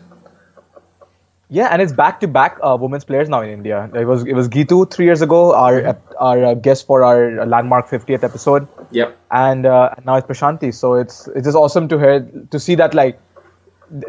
Yeah, 1.50 1.68
and 1.72 1.84
it's 1.84 1.94
back 1.94 2.20
to 2.22 2.28
back 2.28 2.58
uh, 2.64 2.76
women's 2.80 3.04
players 3.06 3.30
now 3.30 3.42
in 3.42 3.50
India. 3.50 3.90
It 3.94 4.06
was 4.06 4.26
it 4.26 4.34
was 4.34 4.50
Geethu 4.50 4.90
three 4.90 5.06
years 5.06 5.22
ago, 5.22 5.54
our 5.54 5.98
our 6.20 6.44
uh, 6.44 6.54
guest 6.56 6.88
for 6.88 7.04
our 7.04 7.46
landmark 7.46 7.88
50th 7.90 8.24
episode. 8.24 8.68
Yep. 8.92 9.18
and 9.32 9.66
uh, 9.66 9.90
now 10.06 10.16
it's 10.16 10.28
Prashanti. 10.28 10.74
So 10.74 10.96
it's 10.96 11.28
it's 11.36 11.46
just 11.46 11.58
awesome 11.58 11.88
to 11.90 12.00
hear 12.00 12.20
to 12.52 12.60
see 12.60 12.76
that 12.76 12.94
like 12.94 13.20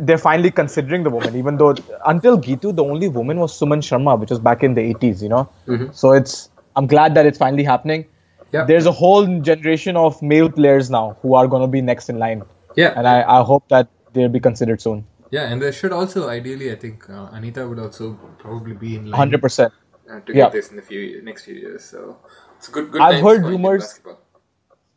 they're 0.09 0.19
finally 0.19 0.51
considering 0.51 1.03
the 1.03 1.11
woman, 1.11 1.37
even 1.37 1.57
though 1.59 1.75
until 2.07 2.39
Geethu 2.39 2.75
the 2.75 2.85
only 2.85 3.09
woman 3.09 3.39
was 3.39 3.53
Suman 3.59 3.83
Sharma, 3.89 4.19
which 4.19 4.31
was 4.31 4.39
back 4.39 4.63
in 4.63 4.75
the 4.75 4.83
80s, 4.95 5.23
you 5.23 5.29
know. 5.29 5.49
So 5.93 6.13
it's 6.13 6.49
I'm 6.77 6.87
glad 6.87 7.15
that 7.15 7.27
it's 7.27 7.39
finally 7.39 7.65
happening. 7.65 8.07
Yeah. 8.53 8.65
There's 8.65 8.87
a 8.87 8.93
whole 8.93 9.27
generation 9.41 9.97
of 9.97 10.21
male 10.23 10.49
players 10.49 10.89
now 10.91 11.17
who 11.23 11.35
are 11.35 11.47
going 11.47 11.63
to 11.63 11.69
be 11.69 11.81
next 11.81 12.09
in 12.09 12.19
line, 12.19 12.43
Yeah. 12.77 12.95
and 12.97 13.07
I, 13.09 13.23
I 13.39 13.43
hope 13.43 13.69
that 13.69 13.89
they'll 14.13 14.29
be 14.29 14.41
considered 14.41 14.81
soon. 14.81 15.05
Yeah, 15.31 15.49
and 15.53 15.61
there 15.61 15.73
should 15.73 15.93
also 15.93 16.29
ideally, 16.29 16.71
I 16.71 16.77
think 16.77 17.09
uh, 17.11 17.29
Anita 17.33 17.67
would 17.69 17.81
also 17.81 18.13
probably 18.39 18.75
be 18.75 18.95
in 18.97 19.05
line 19.07 19.19
100. 19.19 19.43
percent 19.43 19.73
uh, 20.11 20.21
to 20.21 20.33
Yeah. 20.33 20.45
get 20.45 20.53
this 20.53 20.71
in 20.71 20.77
the 20.77 20.83
few 20.83 21.21
next 21.23 21.45
few 21.45 21.55
years. 21.55 21.85
So 21.85 22.17
it's 22.57 22.69
good. 22.69 22.93
Good. 22.93 23.03
I've 23.03 23.21
heard 23.23 23.43
rumors- 23.45 24.01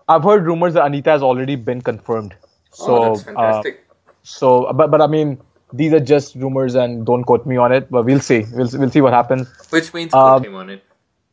I've 0.07 0.23
heard 0.23 0.45
rumors 0.45 0.73
that 0.75 0.85
Anita 0.85 1.09
has 1.09 1.23
already 1.23 1.55
been 1.55 1.81
confirmed. 1.81 2.35
So 2.71 2.95
oh, 2.95 3.03
that's 3.15 3.21
uh, 3.21 3.25
fantastic. 3.25 3.86
So 4.27 4.71
but 4.73 4.91
but 4.91 5.01
I 5.01 5.07
mean 5.07 5.39
these 5.73 5.93
are 5.93 5.99
just 5.99 6.35
rumors 6.35 6.75
and 6.75 7.05
don't 7.05 7.23
quote 7.23 7.45
me 7.45 7.57
on 7.57 7.71
it. 7.71 7.89
But 7.89 8.05
we'll 8.05 8.19
see. 8.19 8.45
We'll 8.51 8.69
we'll 8.73 8.89
see 8.91 9.01
what 9.01 9.13
happens. 9.13 9.47
Which 9.69 9.93
means 9.93 10.13
um, 10.13 10.39
put 10.39 10.47
him 10.47 10.55
on 10.55 10.69
it, 10.69 10.83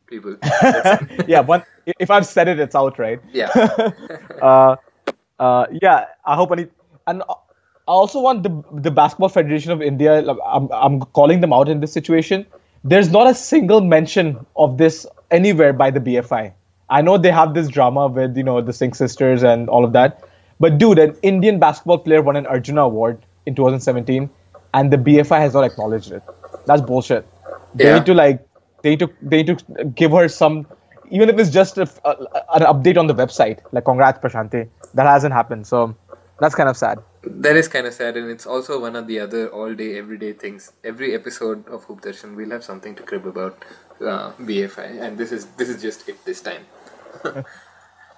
people. 0.07 0.37
Yeah, 1.27 1.41
one 1.41 1.65
if 1.99 2.11
I've 2.11 2.27
said 2.27 2.49
it, 2.49 2.59
it's 2.59 2.75
out, 2.75 2.99
right? 2.99 3.21
yeah. 3.33 3.51
Uh, 4.43 4.77
uh, 5.39 5.67
yeah, 5.83 6.07
I 6.25 6.35
hope 6.37 6.53
any 6.53 6.67
and 7.07 7.23
I 7.29 7.93
also 7.93 8.21
want 8.21 8.43
the 8.43 8.81
the 8.81 8.91
Basketball 8.91 9.29
Federation 9.29 9.73
of 9.73 9.83
India. 9.83 10.25
I'm 10.47 10.69
I'm 10.73 11.01
calling 11.21 11.41
them 11.41 11.53
out 11.53 11.69
in 11.69 11.81
this 11.81 11.93
situation. 11.93 12.47
There's 12.85 13.11
not 13.11 13.27
a 13.27 13.35
single 13.35 13.81
mention 13.81 14.45
of 14.57 14.77
this 14.79 15.07
anywhere 15.31 15.73
by 15.73 15.91
the 15.91 16.01
BFI. 16.01 16.53
I 16.91 17.03
know 17.03 17.17
they 17.17 17.31
have 17.31 17.55
this 17.55 17.69
drama 17.69 18.07
with 18.09 18.37
you 18.37 18.45
know 18.45 18.61
the 18.61 18.73
Singh 18.73 18.95
sisters 18.95 19.43
and 19.43 19.69
all 19.69 19.85
of 19.85 19.93
that, 19.93 20.23
but 20.61 20.79
dude, 20.79 20.99
an 20.99 21.17
Indian 21.23 21.59
basketball 21.59 21.99
player 21.99 22.23
won 22.23 22.37
an 22.37 22.47
Arjuna 22.47 22.83
Award 22.83 23.19
in 23.47 23.55
2017, 23.55 24.31
and 24.73 24.93
the 24.93 24.97
BFI 24.97 25.39
has 25.41 25.55
not 25.55 25.65
acknowledged 25.65 26.13
it. 26.13 26.23
That's 26.67 26.83
bullshit. 26.83 27.27
They 27.75 27.85
Yeah. 27.87 27.95
need 27.99 28.07
to 28.07 28.15
like 28.15 28.47
they 28.83 28.91
need 28.91 29.01
to 29.01 29.11
they 29.23 29.43
need 29.43 29.59
to 29.59 29.85
give 29.85 30.13
her 30.13 30.29
some 30.29 30.67
even 31.11 31.29
if 31.29 31.39
it's 31.39 31.51
just 31.51 31.79
a, 31.79 31.89
a, 32.05 32.11
an 32.55 32.63
update 32.63 32.99
on 32.99 33.07
the 33.07 33.15
website 33.15 33.59
like 33.73 33.85
congrats 33.85 34.19
prashanti 34.19 34.69
that 34.95 35.07
hasn't 35.07 35.35
happened 35.35 35.67
so 35.67 35.95
that's 36.41 36.55
kind 36.55 36.69
of 36.69 36.77
sad 36.77 36.99
That 37.45 37.57
is 37.57 37.69
kind 37.73 37.87
of 37.89 37.95
sad, 37.97 38.17
and 38.21 38.31
it's 38.31 38.47
also 38.55 38.79
one 38.81 38.97
of 39.01 39.07
the 39.11 39.19
other 39.21 39.49
all-day, 39.59 39.97
everyday 39.99 40.33
things. 40.41 40.65
Every 40.91 41.15
episode 41.19 41.67
of 41.77 41.85
Hoop 41.85 42.03
Darshan, 42.07 42.35
we'll 42.41 42.51
have 42.57 42.65
something 42.67 42.95
to 42.99 43.03
crib 43.11 43.27
about 43.31 43.65
uh, 44.01 44.33
BFI, 44.49 44.89
and 45.07 45.17
this 45.23 45.33
is 45.37 45.47
this 45.63 45.71
is 45.75 45.81
just 45.85 46.05
it 46.13 46.21
this 46.27 46.43
time. 46.49 46.67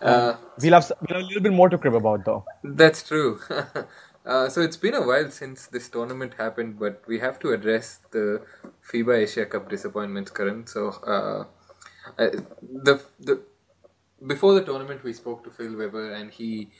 uh, 0.03 0.35
we'll 0.61 0.73
have, 0.75 0.93
we'll 1.00 1.19
have 1.19 1.23
a 1.23 1.26
little 1.26 1.43
bit 1.43 1.53
more 1.53 1.69
to 1.69 1.79
crib 1.79 1.95
about 1.95 2.25
though 2.25 2.45
That's 2.62 3.03
true. 3.03 3.41
uh, 4.26 4.49
so 4.49 4.61
it's 4.61 4.76
been 4.76 4.95
a 4.95 5.07
while 5.07 5.31
since 5.31 5.67
this 5.67 5.88
tournament 5.88 6.35
happened, 6.38 6.79
but 6.79 7.03
we 7.07 7.19
have 7.21 7.38
to 7.41 7.53
address 7.53 8.00
the 8.11 8.43
FIBA 8.91 9.19
Asia 9.23 9.47
Cup 9.47 9.69
disappointments, 9.69 10.31
Karan. 10.31 10.67
So 10.67 10.88
uh, 11.15 11.45
uh, 12.19 12.31
the 12.62 13.03
the 13.21 13.43
before 14.26 14.55
the 14.55 14.65
tournament, 14.65 15.05
we 15.05 15.12
spoke 15.12 15.45
to 15.45 15.50
Phil 15.50 15.76
Weber, 15.76 16.12
and 16.12 16.31
he 16.31 16.71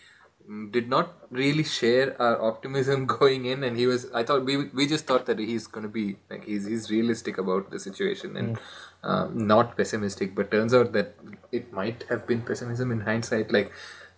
did 0.71 0.89
not 0.89 1.15
really 1.31 1.65
share 1.65 2.21
our 2.21 2.41
optimism 2.41 3.07
going 3.19 3.45
in, 3.47 3.65
and 3.65 3.77
he 3.77 3.87
was. 3.87 4.11
I 4.13 4.23
thought 4.23 4.45
we 4.45 4.57
we 4.69 4.87
just 4.87 5.07
thought 5.07 5.27
that 5.27 5.39
he's 5.39 5.67
going 5.67 5.83
to 5.83 5.89
be 5.89 6.17
like 6.31 6.45
he's 6.45 6.67
he's 6.67 6.91
realistic 6.91 7.39
about 7.39 7.71
the 7.71 7.79
situation 7.79 8.37
and 8.37 8.59
um, 9.03 9.47
not 9.47 9.77
pessimistic. 9.77 10.35
But 10.35 10.51
turns 10.51 10.75
out 10.75 10.93
that 10.93 11.15
it 11.53 11.73
might 11.73 12.05
have 12.09 12.27
been 12.27 12.43
pessimism 12.43 12.93
in 12.93 13.01
hindsight. 13.01 13.53
Like 13.53 13.73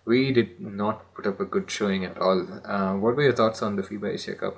we 0.05 0.31
did 0.31 0.59
not 0.59 1.13
put 1.13 1.27
up 1.27 1.39
a 1.39 1.45
good 1.45 1.69
showing 1.69 2.05
at 2.05 2.17
all. 2.19 2.45
Uh, 2.65 2.95
what 2.95 3.15
were 3.15 3.23
your 3.23 3.33
thoughts 3.33 3.61
on 3.61 3.75
the 3.75 3.83
FIBA 3.83 4.13
Asia 4.13 4.35
Cup? 4.35 4.57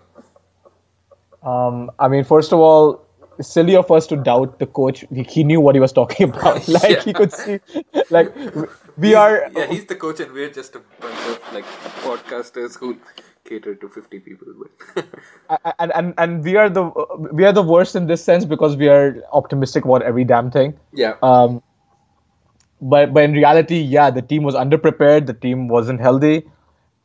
Um, 1.43 1.91
I 1.99 2.07
mean, 2.07 2.23
first 2.23 2.53
of 2.53 2.59
all, 2.59 3.05
silly 3.41 3.75
of 3.75 3.89
us 3.91 4.07
to 4.07 4.15
doubt 4.15 4.59
the 4.59 4.67
coach. 4.67 5.03
He, 5.13 5.23
he 5.23 5.43
knew 5.43 5.59
what 5.59 5.75
he 5.75 5.81
was 5.81 5.91
talking 5.93 6.29
about. 6.33 6.67
Like 6.67 6.89
Yeah. 6.89 7.01
he 7.03 7.13
could 7.13 7.33
see, 7.33 7.59
like 8.09 8.33
we 8.97 9.15
are. 9.15 9.49
Yeah, 9.55 9.67
he's 9.67 9.85
the 9.85 9.95
coach, 9.95 10.19
and 10.19 10.31
we're 10.33 10.49
just 10.49 10.75
a 10.75 10.81
bunch 10.99 11.19
of 11.27 11.53
like 11.53 11.65
podcasters 12.03 12.77
who 12.77 12.97
cater 13.45 13.75
to 13.75 13.89
fifty 13.89 14.19
people. 14.19 14.47
But 14.95 15.75
and, 15.79 15.91
and 15.95 16.13
and 16.17 16.43
we 16.43 16.55
are 16.55 16.69
the 16.69 16.83
we 17.31 17.45
are 17.45 17.51
the 17.53 17.63
worst 17.63 17.95
in 17.95 18.07
this 18.07 18.23
sense 18.23 18.45
because 18.45 18.75
we 18.75 18.87
are 18.87 19.17
optimistic 19.31 19.85
about 19.85 20.01
every 20.03 20.23
damn 20.23 20.51
thing. 20.51 20.77
yeah, 20.93 21.15
Um, 21.21 21.61
but 22.81 23.13
but 23.13 23.23
in 23.23 23.33
reality, 23.33 23.79
yeah, 23.79 24.09
the 24.09 24.21
team 24.21 24.43
was 24.43 24.55
underprepared. 24.55 25.25
The 25.27 25.33
team 25.33 25.67
wasn't 25.67 26.01
healthy, 26.01 26.43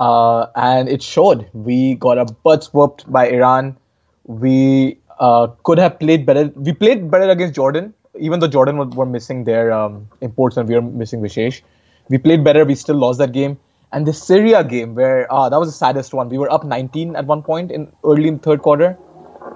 uh, 0.01 0.47
and 0.55 0.89
it 0.89 1.03
showed. 1.03 1.49
We 1.53 1.95
got 1.97 2.19
our 2.19 2.27
butts 2.45 2.73
whooped 2.73 3.11
by 3.11 3.29
Iran. 3.31 3.77
We 4.25 4.99
uh, 5.21 5.49
could 5.65 5.79
have 5.79 5.99
played 5.99 6.27
better. 6.27 6.47
We 6.55 6.73
played 6.73 7.11
better 7.11 7.29
against 7.31 7.55
Jordan, 7.55 7.95
even 8.19 8.41
though 8.41 8.49
Jordan 8.49 8.79
were, 8.79 8.87
were 8.87 9.07
missing 9.07 9.45
their 9.45 9.73
um, 9.73 10.09
imports 10.21 10.57
and 10.57 10.69
we 10.69 10.75
were 10.75 10.83
missing 10.83 11.21
Vishesh. 11.21 11.63
We 12.09 12.19
played 12.19 12.45
better. 12.45 12.65
We 12.65 12.75
still 12.75 12.97
lost 12.97 13.19
that 13.19 13.33
game. 13.33 13.59
And 13.93 14.07
the 14.07 14.13
Syria 14.13 14.65
game, 14.65 14.95
where 14.95 15.33
ah, 15.33 15.49
that 15.49 15.59
was 15.59 15.69
the 15.69 15.77
saddest 15.77 16.13
one. 16.13 16.29
We 16.29 16.39
were 16.39 16.53
up 16.53 16.65
19 16.65 17.17
at 17.17 17.27
one 17.27 17.43
point 17.43 17.71
in 17.71 17.93
early 18.05 18.29
in 18.29 18.39
third 18.39 18.63
quarter, 18.63 18.99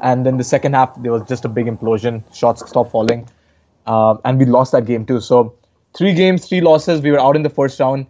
and 0.02 0.24
then 0.24 0.36
the 0.36 0.44
second 0.44 0.74
half 0.74 1.00
there 1.02 1.12
was 1.12 1.22
just 1.28 1.44
a 1.44 1.48
big 1.48 1.66
implosion. 1.66 2.22
Shots 2.34 2.66
stopped 2.68 2.92
falling, 2.92 3.28
um, 3.86 4.20
and 4.24 4.38
we 4.38 4.44
lost 4.44 4.72
that 4.72 4.86
game 4.86 5.04
too. 5.04 5.20
So 5.20 5.54
three 5.94 6.14
games, 6.14 6.48
three 6.48 6.60
losses. 6.60 7.02
We 7.02 7.10
were 7.10 7.20
out 7.20 7.36
in 7.36 7.42
the 7.42 7.50
first 7.50 7.78
round, 7.80 8.06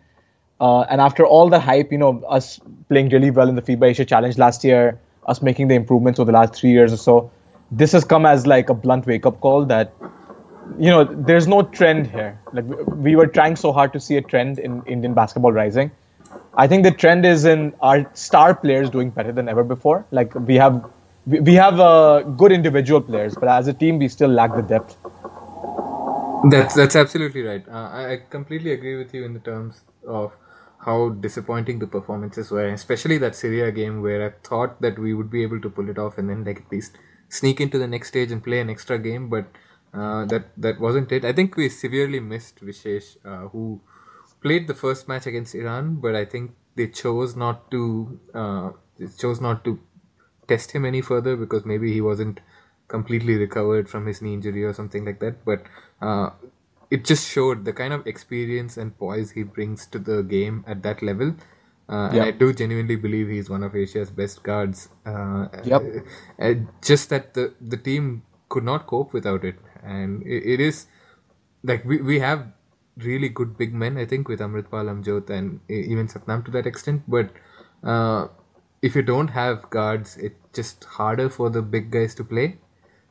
uh, 0.60 0.82
and 0.82 1.00
after 1.00 1.24
all 1.24 1.48
the 1.48 1.58
hype, 1.58 1.90
you 1.90 1.98
know, 1.98 2.22
us 2.28 2.60
playing 2.88 3.08
really 3.08 3.30
well 3.30 3.48
in 3.48 3.54
the 3.54 3.62
FIBA 3.62 3.90
Asia 3.90 4.04
Challenge 4.04 4.36
last 4.36 4.62
year, 4.62 5.00
us 5.26 5.40
making 5.40 5.68
the 5.68 5.74
improvements 5.74 6.20
over 6.20 6.30
the 6.30 6.38
last 6.38 6.54
three 6.54 6.70
years 6.70 6.92
or 6.92 6.98
so, 6.98 7.30
this 7.70 7.92
has 7.92 8.04
come 8.04 8.26
as 8.26 8.46
like 8.46 8.68
a 8.68 8.74
blunt 8.74 9.06
wake-up 9.06 9.40
call 9.40 9.64
that 9.64 9.94
you 10.78 10.90
know 10.90 11.04
there's 11.04 11.46
no 11.46 11.62
trend 11.62 12.06
here. 12.06 12.38
Like 12.52 12.64
we- 12.64 12.84
we 13.10 13.16
were 13.16 13.26
trying 13.26 13.56
so 13.56 13.72
hard 13.72 13.92
to 13.94 14.00
see 14.00 14.16
a 14.16 14.22
trend 14.22 14.58
in 14.58 14.82
Indian 14.86 15.14
basketball 15.14 15.52
rising. 15.52 15.90
I 16.54 16.66
think 16.66 16.84
the 16.84 16.90
trend 16.90 17.26
is 17.26 17.44
in 17.44 17.72
our 17.80 18.08
star 18.14 18.54
players 18.54 18.90
doing 18.90 19.10
better 19.10 19.32
than 19.32 19.48
ever 19.48 19.64
before. 19.64 20.04
Like 20.10 20.34
we 20.34 20.56
have, 20.56 20.84
we, 21.26 21.54
have 21.54 21.80
uh, 21.80 22.20
good 22.22 22.52
individual 22.52 23.00
players, 23.00 23.34
but 23.34 23.48
as 23.48 23.68
a 23.68 23.72
team, 23.72 23.98
we 23.98 24.08
still 24.08 24.30
lack 24.30 24.54
the 24.54 24.62
depth. 24.62 24.96
That's 26.50 26.74
that's 26.74 26.96
absolutely 26.96 27.42
right. 27.42 27.66
Uh, 27.68 27.90
I 28.12 28.20
completely 28.30 28.72
agree 28.72 28.96
with 28.96 29.12
you 29.12 29.24
in 29.24 29.34
the 29.34 29.40
terms 29.40 29.82
of 30.06 30.32
how 30.86 31.10
disappointing 31.10 31.78
the 31.78 31.86
performances 31.86 32.50
were, 32.50 32.66
especially 32.68 33.18
that 33.18 33.36
Syria 33.36 33.70
game 33.70 34.00
where 34.00 34.26
I 34.26 34.30
thought 34.42 34.80
that 34.80 34.98
we 34.98 35.12
would 35.12 35.30
be 35.30 35.42
able 35.42 35.60
to 35.60 35.68
pull 35.68 35.90
it 35.90 35.98
off 35.98 36.16
and 36.16 36.30
then 36.30 36.44
like 36.44 36.60
at 36.60 36.72
least 36.72 36.96
sneak 37.28 37.60
into 37.60 37.78
the 37.78 37.86
next 37.86 38.08
stage 38.08 38.32
and 38.32 38.42
play 38.42 38.60
an 38.60 38.70
extra 38.70 38.98
game, 38.98 39.28
but 39.28 39.44
uh, 39.94 40.24
that 40.26 40.50
that 40.56 40.80
wasn't 40.80 41.12
it. 41.12 41.24
I 41.24 41.32
think 41.32 41.56
we 41.56 41.68
severely 41.68 42.20
missed 42.20 42.60
Vishesh, 42.64 43.16
uh, 43.24 43.48
who 43.48 43.80
played 44.42 44.66
the 44.68 44.74
first 44.74 45.08
match 45.08 45.26
against 45.26 45.54
Iran, 45.54 45.96
but 45.96 46.14
I 46.14 46.24
think 46.24 46.52
they 46.76 46.86
chose 46.88 47.36
not 47.36 47.70
to 47.70 48.20
uh, 48.34 48.70
chose 49.18 49.40
not 49.40 49.64
to 49.64 49.78
test 50.48 50.72
him 50.72 50.84
any 50.84 51.00
further 51.00 51.36
because 51.36 51.64
maybe 51.64 51.92
he 51.92 52.00
wasn't 52.00 52.40
completely 52.88 53.36
recovered 53.36 53.88
from 53.88 54.06
his 54.06 54.20
knee 54.20 54.34
injury 54.34 54.64
or 54.64 54.72
something 54.72 55.04
like 55.04 55.20
that. 55.20 55.44
But 55.44 55.62
uh, 56.00 56.30
it 56.90 57.04
just 57.04 57.28
showed 57.30 57.64
the 57.64 57.72
kind 57.72 57.92
of 57.92 58.06
experience 58.06 58.76
and 58.76 58.96
poise 58.98 59.30
he 59.32 59.42
brings 59.44 59.86
to 59.86 59.98
the 59.98 60.22
game 60.22 60.64
at 60.66 60.82
that 60.82 61.02
level. 61.02 61.34
Uh, 61.88 62.08
And 62.12 62.22
I 62.22 62.30
do 62.30 62.52
genuinely 62.52 62.96
believe 62.96 63.28
he's 63.28 63.50
one 63.50 63.62
of 63.64 63.74
Asia's 63.74 64.10
best 64.10 64.42
guards. 64.42 64.88
Uh, 65.04 65.46
Yep. 65.64 65.82
uh, 66.40 66.54
just 66.82 67.10
that 67.10 67.34
the 67.34 67.54
the 67.60 67.76
team 67.76 68.22
could 68.48 68.64
not 68.64 68.86
cope 68.86 69.12
without 69.12 69.44
it, 69.44 69.56
and 69.82 70.22
it, 70.26 70.44
it 70.54 70.60
is 70.60 70.86
like 71.62 71.84
we, 71.84 72.00
we 72.02 72.18
have 72.20 72.46
really 72.96 73.28
good 73.28 73.56
big 73.56 73.74
men. 73.74 73.96
I 73.98 74.06
think 74.06 74.28
with 74.28 74.40
Amritpal 74.40 74.90
Amjot 74.92 75.30
and 75.30 75.60
even 75.68 76.08
Satnam 76.08 76.44
to 76.44 76.50
that 76.52 76.66
extent, 76.66 77.02
but 77.08 77.30
uh, 77.84 78.28
if 78.82 78.94
you 78.94 79.02
don't 79.02 79.28
have 79.28 79.68
guards, 79.70 80.16
it's 80.16 80.36
just 80.52 80.84
harder 80.84 81.28
for 81.30 81.50
the 81.50 81.62
big 81.62 81.90
guys 81.90 82.14
to 82.16 82.24
play 82.24 82.58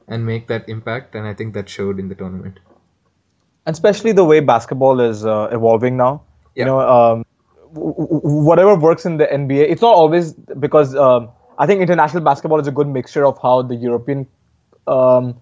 and 0.07 0.25
make 0.25 0.47
that 0.47 0.67
impact. 0.69 1.15
And 1.15 1.27
I 1.27 1.33
think 1.33 1.53
that 1.53 1.69
showed 1.69 1.99
in 1.99 2.09
the 2.09 2.15
tournament. 2.15 2.59
and 3.65 3.73
especially 3.73 4.11
the 4.11 4.25
way 4.25 4.39
basketball 4.39 4.99
is 4.99 5.25
uh, 5.25 5.49
evolving 5.51 5.97
now. 5.97 6.23
Yeah. 6.55 6.61
You 6.61 6.65
know, 6.65 6.79
um, 6.79 7.25
w- 7.73 7.93
w- 7.95 8.43
whatever 8.43 8.75
works 8.75 9.05
in 9.05 9.17
the 9.17 9.27
NBA, 9.27 9.69
it's 9.69 9.81
not 9.81 9.93
always 9.93 10.33
because 10.33 10.95
um, 10.95 11.29
I 11.57 11.67
think 11.67 11.81
international 11.81 12.23
basketball 12.23 12.59
is 12.59 12.67
a 12.67 12.71
good 12.71 12.87
mixture 12.87 13.25
of 13.25 13.39
how 13.41 13.61
the 13.61 13.75
European, 13.75 14.27
um, 14.87 15.35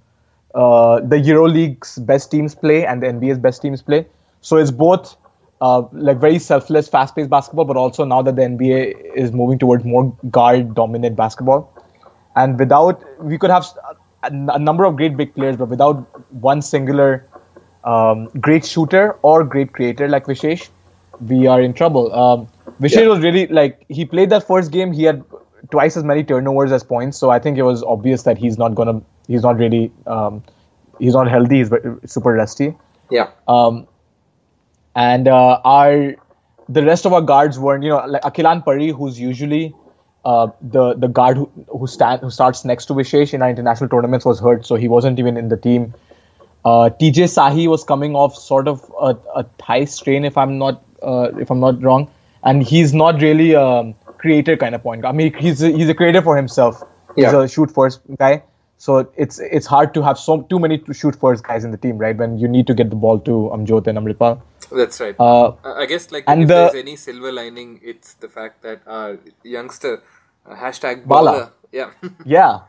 uh, 0.56 1.00
the 1.02 1.18
EuroLeague's 1.18 1.98
best 2.00 2.32
teams 2.32 2.56
play 2.56 2.86
and 2.86 3.02
the 3.02 3.08
NBA's 3.08 3.38
best 3.40 3.62
teams 3.62 3.82
play. 3.82 4.06
So 4.42 4.58
it's 4.58 4.72
both 4.72 5.16
uh, 5.62 5.84
like 5.92 6.20
very 6.20 6.40
selfless, 6.40 6.88
fast-paced 6.88 7.30
basketball, 7.30 7.66
but 7.66 7.78
also 7.78 8.04
now 8.06 8.22
that 8.22 8.36
the 8.36 8.44
NBA 8.44 8.94
is 9.16 9.32
moving 9.32 9.60
towards 9.60 9.84
more 9.86 10.16
guard-dominant 10.30 11.16
basketball 11.16 11.74
and 12.36 12.60
without 12.60 13.04
we 13.24 13.38
could 13.38 13.50
have 13.50 13.66
a, 14.24 14.30
a 14.32 14.60
number 14.60 14.84
of 14.86 14.96
great 14.96 15.18
big 15.18 15.34
players, 15.36 15.56
but 15.58 15.70
without 15.70 15.96
one 16.32 16.62
singular 16.62 17.28
um, 17.84 18.28
great 18.40 18.66
shooter 18.66 19.14
or 19.22 19.44
great 19.44 19.74
creator 19.74 20.08
like 20.08 20.26
Vishesh, 20.26 20.70
we 21.20 21.48
are 21.48 21.62
in 21.62 21.74
trouble. 21.74 22.14
Um, 22.14 22.48
Vishesh 22.82 23.04
Yeah. 23.04 23.08
was 23.08 23.20
really 23.20 23.48
like 23.48 23.86
he 23.90 24.06
played 24.06 24.30
that 24.30 24.46
first 24.46 24.72
game. 24.72 24.92
He 24.92 25.04
had 25.04 25.24
twice 25.72 25.98
as 25.98 26.04
many 26.04 26.24
turnovers 26.24 26.72
as 26.72 26.84
points, 26.84 27.18
so 27.18 27.30
I 27.30 27.40
think 27.40 27.58
it 27.58 27.64
was 27.64 27.84
obvious 27.84 28.24
that 28.24 28.38
he's 28.38 28.58
not 28.58 28.76
gonna. 28.76 29.02
He's 29.28 29.42
not 29.42 29.58
really. 29.58 29.92
Um, 30.06 30.44
he's 31.00 31.14
not 31.14 31.30
healthy. 31.30 31.58
He's 31.58 31.72
super 32.06 32.34
rusty. 32.34 32.76
Yeah. 33.10 33.30
Um, 33.48 33.88
and 34.96 35.28
uh, 35.28 35.62
our 35.64 36.16
the 36.70 36.84
rest 36.84 37.06
of 37.06 37.14
our 37.14 37.22
guards 37.22 37.58
weren't, 37.58 37.84
you 37.84 37.90
know, 37.90 38.06
like 38.06 38.22
Akilan 38.24 38.64
Pari, 38.64 38.90
who's 38.90 39.20
usually 39.20 39.74
uh, 40.26 40.48
the 40.62 40.94
the 40.94 41.08
guard 41.08 41.38
who 41.38 41.50
who 41.70 41.88
stand 41.88 42.22
who 42.22 42.30
starts 42.30 42.66
next 42.66 42.86
to 42.88 42.94
Vishesh 42.94 43.34
in 43.34 43.42
our 43.42 43.50
international 43.50 43.90
tournaments 43.90 44.26
was 44.26 44.40
hurt, 44.40 44.66
so 44.66 44.76
he 44.76 44.88
wasn't 44.88 45.20
even 45.20 45.38
in 45.38 45.50
the 45.50 45.58
team. 45.58 45.94
Uh, 46.66 46.90
TJ 47.00 47.28
Sahi 47.34 47.68
was 47.68 47.84
coming 47.84 48.16
off 48.16 48.36
sort 48.36 48.68
of 48.68 48.84
a, 49.00 49.16
a 49.36 49.44
thigh 49.66 49.86
strain, 49.86 50.26
if 50.26 50.38
I'm 50.38 50.58
not 50.58 50.84
uh, 51.02 51.32
if 51.40 51.50
I'm 51.50 51.60
not 51.60 51.82
wrong, 51.82 52.10
and 52.44 52.62
he's 52.62 52.94
not 52.94 53.22
really 53.22 53.54
a 53.54 53.94
creator 54.18 54.58
kind 54.58 54.76
of 54.76 54.84
point. 54.84 55.02
guard. 55.02 55.14
I 55.14 55.18
mean, 55.18 55.34
he's 55.34 55.62
a, 55.62 55.70
he's 55.72 55.90
a 55.90 55.94
creator 55.94 56.22
for 56.22 56.36
himself. 56.38 56.84
He's 57.16 57.24
Yeah. 57.24 57.44
a 57.44 57.48
shoot 57.48 57.72
first 57.72 58.02
guy. 58.18 58.44
So 58.80 59.10
it's 59.16 59.40
it's 59.40 59.66
hard 59.66 59.94
to 59.96 60.04
have 60.04 60.20
so 60.20 60.42
too 60.44 60.60
many 60.60 60.78
to 60.78 60.94
shoot 60.94 61.16
first 61.16 61.44
guys 61.44 61.64
in 61.64 61.72
the 61.72 61.78
team, 61.78 61.98
right? 61.98 62.16
When 62.16 62.38
you 62.38 62.48
need 62.48 62.68
to 62.68 62.76
get 62.76 62.92
the 62.92 62.96
ball 62.96 63.20
to 63.22 63.38
Amjot 63.54 63.88
and 63.88 63.98
Amritpal. 63.98 64.40
That's 64.72 65.00
right. 65.00 65.16
Uh, 65.20 65.54
I 65.64 65.86
guess 65.88 66.12
like 66.12 66.26
and 66.28 66.44
if 66.44 66.48
the- 66.50 66.54
there's 66.56 66.76
any 66.76 66.96
silver 66.96 67.32
lining, 67.32 67.80
it's 67.84 68.14
the 68.16 68.30
fact 68.30 68.62
that 68.62 68.82
our 68.86 69.18
youngster 69.44 70.04
uh, 70.46 70.56
hashtag 70.56 71.08
Bala. 71.08 71.32
baller. 71.32 71.52
Yeah. 71.72 71.90
yeah, 72.26 72.60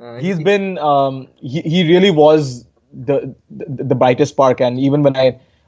Uh, 0.00 0.16
he's 0.24 0.38
he- 0.38 0.44
been 0.44 0.78
um, 0.78 1.28
he, 1.36 1.60
he 1.62 1.82
really 1.92 2.10
was 2.10 2.64
the, 2.92 3.34
the 3.50 3.66
the 3.92 3.94
brightest 3.94 4.32
spark 4.32 4.60
and 4.66 4.78
even 4.80 5.02
when 5.06 5.16
i 5.22 5.24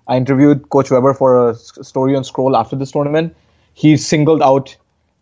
i 0.08 0.16
interviewed 0.20 0.62
coach 0.74 0.90
weber 0.94 1.12
for 1.18 1.30
a 1.50 1.54
story 1.54 2.14
on 2.20 2.24
scroll 2.28 2.56
after 2.60 2.76
this 2.82 2.92
tournament 2.96 3.34
he 3.74 3.90
singled 4.04 4.40
out 4.50 4.70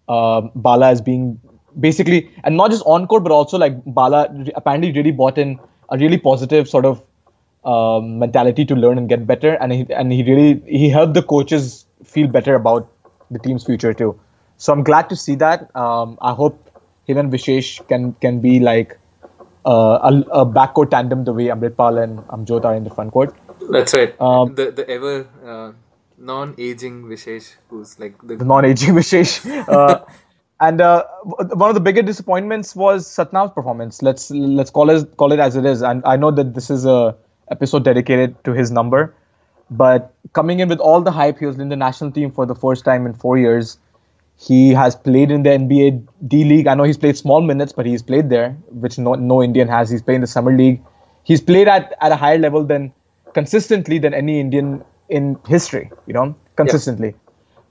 um 0.08 0.50
bala 0.54 0.90
as 0.90 1.00
being 1.00 1.40
basically 1.80 2.30
and 2.44 2.56
not 2.56 2.70
just 2.70 2.82
on 2.86 3.06
court 3.06 3.22
but 3.22 3.32
also 3.32 3.58
like 3.58 3.74
bala 3.86 4.28
apparently 4.56 4.92
really 4.92 5.10
bought 5.10 5.38
in 5.38 5.58
a 5.90 5.98
really 5.98 6.18
positive 6.18 6.68
sort 6.68 6.84
of 6.84 7.02
um, 7.64 8.18
mentality 8.18 8.64
to 8.64 8.74
learn 8.74 8.98
and 8.98 9.08
get 9.08 9.26
better 9.26 9.54
and 9.54 9.72
he 9.72 9.86
and 9.90 10.12
he 10.12 10.22
really 10.22 10.62
he 10.66 10.88
helped 10.88 11.14
the 11.14 11.22
coaches 11.22 11.86
feel 12.04 12.28
better 12.28 12.54
about 12.54 12.90
the 13.30 13.38
team's 13.38 13.64
future 13.64 13.92
too 13.92 14.18
so 14.56 14.72
i'm 14.72 14.82
glad 14.82 15.08
to 15.08 15.16
see 15.16 15.34
that 15.34 15.74
um, 15.76 16.16
i 16.22 16.32
hope 16.32 16.70
him 17.04 17.18
and 17.18 17.32
vishesh 17.32 17.86
can 17.88 18.12
can 18.24 18.40
be 18.40 18.58
like 18.60 18.98
uh, 19.64 19.98
a, 20.10 20.40
a 20.40 20.46
backcourt 20.46 20.90
tandem 20.90 21.24
the 21.24 21.32
way 21.32 21.46
Amritpal 21.46 22.02
and 22.02 22.18
Amjot 22.28 22.64
are 22.64 22.74
in 22.74 22.84
the 22.84 22.90
front 22.90 23.12
court. 23.12 23.34
That's 23.70 23.94
right. 23.94 24.14
Um, 24.20 24.54
the 24.54 24.70
the 24.70 24.88
ever 24.88 25.26
uh, 25.44 25.72
non-aging 26.18 27.04
Vishesh, 27.04 27.54
who's 27.68 27.98
like 27.98 28.20
the, 28.26 28.36
The 28.36 28.44
non-aging 28.44 28.94
Vishesh. 28.98 29.46
Uh, 29.68 30.04
and 30.60 30.80
uh, 30.80 31.04
one 31.22 31.70
of 31.70 31.74
the 31.74 31.80
bigger 31.80 32.02
disappointments 32.02 32.74
was 32.74 33.06
Satnam's 33.06 33.52
performance. 33.52 34.02
Let's 34.02 34.30
let's 34.30 34.70
call 34.70 34.90
it 34.90 35.16
call 35.16 35.32
it 35.32 35.38
as 35.38 35.54
it 35.56 35.64
is. 35.64 35.82
And 35.82 36.02
I 36.04 36.16
know 36.16 36.30
that 36.32 36.54
this 36.54 36.68
is 36.68 36.84
a 36.84 37.16
episode 37.50 37.84
dedicated 37.84 38.42
to 38.44 38.52
his 38.52 38.70
number, 38.70 39.14
but 39.70 40.14
coming 40.32 40.58
in 40.60 40.68
with 40.68 40.80
all 40.80 41.00
the 41.00 41.12
hype, 41.12 41.38
he 41.38 41.46
was 41.46 41.58
in 41.58 41.68
the 41.68 41.76
national 41.76 42.10
team 42.10 42.32
for 42.32 42.44
the 42.44 42.54
first 42.54 42.84
time 42.84 43.06
in 43.06 43.14
four 43.14 43.38
years. 43.38 43.78
He 44.36 44.70
has 44.70 44.94
played 44.94 45.30
in 45.30 45.42
the 45.42 45.50
NBA 45.50 46.06
D 46.26 46.44
League. 46.44 46.66
I 46.66 46.74
know 46.74 46.84
he's 46.84 46.98
played 46.98 47.16
small 47.16 47.40
minutes, 47.40 47.72
but 47.72 47.86
he's 47.86 48.02
played 48.02 48.30
there, 48.30 48.50
which 48.70 48.98
no, 48.98 49.14
no 49.14 49.42
Indian 49.42 49.68
has. 49.68 49.90
He's 49.90 50.02
played 50.02 50.16
in 50.16 50.20
the 50.20 50.28
Summer 50.28 50.56
League. 50.56 50.80
He's 51.24 51.40
played 51.40 51.68
at, 51.68 51.94
at 52.00 52.12
a 52.12 52.16
higher 52.16 52.38
level 52.38 52.64
than 52.64 52.92
consistently 53.34 53.98
than 53.98 54.14
any 54.14 54.38
Indian 54.40 54.84
in 55.08 55.38
history, 55.46 55.90
you 56.06 56.14
know, 56.14 56.34
consistently. 56.56 57.14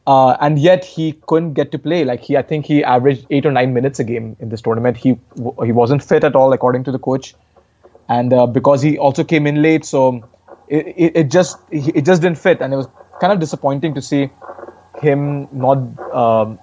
Uh, 0.08 0.38
and 0.40 0.58
yet 0.58 0.86
he 0.86 1.14
couldn't 1.28 1.54
get 1.54 1.72
to 1.74 1.78
play. 1.78 2.06
Like 2.06 2.22
he, 2.22 2.38
I 2.38 2.42
think 2.42 2.66
he 2.66 2.84
averaged 2.84 3.28
eight 3.30 3.46
or 3.46 3.52
nine 3.52 3.74
minutes 3.74 4.00
a 4.00 4.06
game 4.06 4.38
in 4.40 4.50
this 4.50 4.62
tournament. 4.62 4.96
He 4.96 5.18
he 5.66 5.72
wasn't 5.74 6.02
fit 6.02 6.24
at 6.24 6.36
all, 6.36 6.54
according 6.54 6.86
to 6.86 6.94
the 6.94 7.00
coach, 7.00 7.36
and 8.08 8.32
uh, 8.32 8.48
because 8.48 8.82
he 8.82 8.98
also 8.98 9.26
came 9.26 9.46
in 9.46 9.62
late, 9.62 9.84
so 9.84 10.28
it, 10.70 10.88
it, 10.88 11.12
it 11.16 11.32
just 11.32 11.58
it 11.72 12.06
just 12.06 12.22
didn't 12.22 12.38
fit, 12.38 12.62
and 12.62 12.74
it 12.74 12.78
was 12.78 12.88
kind 13.20 13.34
of 13.34 13.40
disappointing 13.40 13.94
to 13.96 14.02
see 14.02 14.30
him 15.02 15.48
not 15.52 15.78
um, 16.14 16.58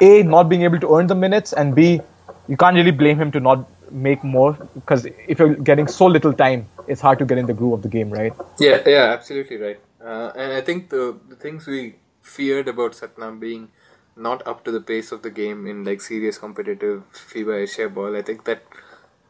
a 0.00 0.22
not 0.22 0.50
being 0.50 0.62
able 0.62 0.78
to 0.80 0.94
earn 0.94 1.06
the 1.06 1.14
minutes, 1.14 1.54
and 1.54 1.74
b 1.74 2.00
you 2.48 2.56
can't 2.56 2.76
really 2.76 2.90
blame 2.90 3.18
him 3.18 3.32
to 3.32 3.40
not 3.40 3.66
make 3.90 4.22
more 4.22 4.52
because 4.74 5.06
if 5.26 5.38
you're 5.38 5.54
getting 5.54 5.86
so 5.86 6.06
little 6.06 6.32
time, 6.32 6.66
it's 6.86 7.00
hard 7.00 7.18
to 7.20 7.24
get 7.24 7.38
in 7.38 7.46
the 7.46 7.54
groove 7.54 7.72
of 7.74 7.82
the 7.82 7.88
game, 7.88 8.10
right? 8.10 8.32
Yeah, 8.58 8.82
yeah, 8.86 9.04
absolutely 9.12 9.56
right. 9.56 9.80
Uh, 10.04 10.32
and 10.34 10.52
I 10.52 10.60
think 10.60 10.88
the 10.90 11.18
the 11.28 11.36
things 11.36 11.66
we 11.66 11.96
feared 12.22 12.68
about 12.68 12.92
Satnam 12.92 13.38
being 13.40 13.70
not 14.16 14.46
up 14.46 14.64
to 14.64 14.70
the 14.72 14.80
pace 14.80 15.12
of 15.12 15.22
the 15.22 15.30
game 15.30 15.66
in 15.66 15.84
like 15.84 16.00
serious 16.00 16.38
competitive 16.38 17.02
FIBA 17.12 17.62
Asia 17.62 17.88
ball, 17.88 18.16
I 18.16 18.22
think 18.22 18.44
that 18.44 18.62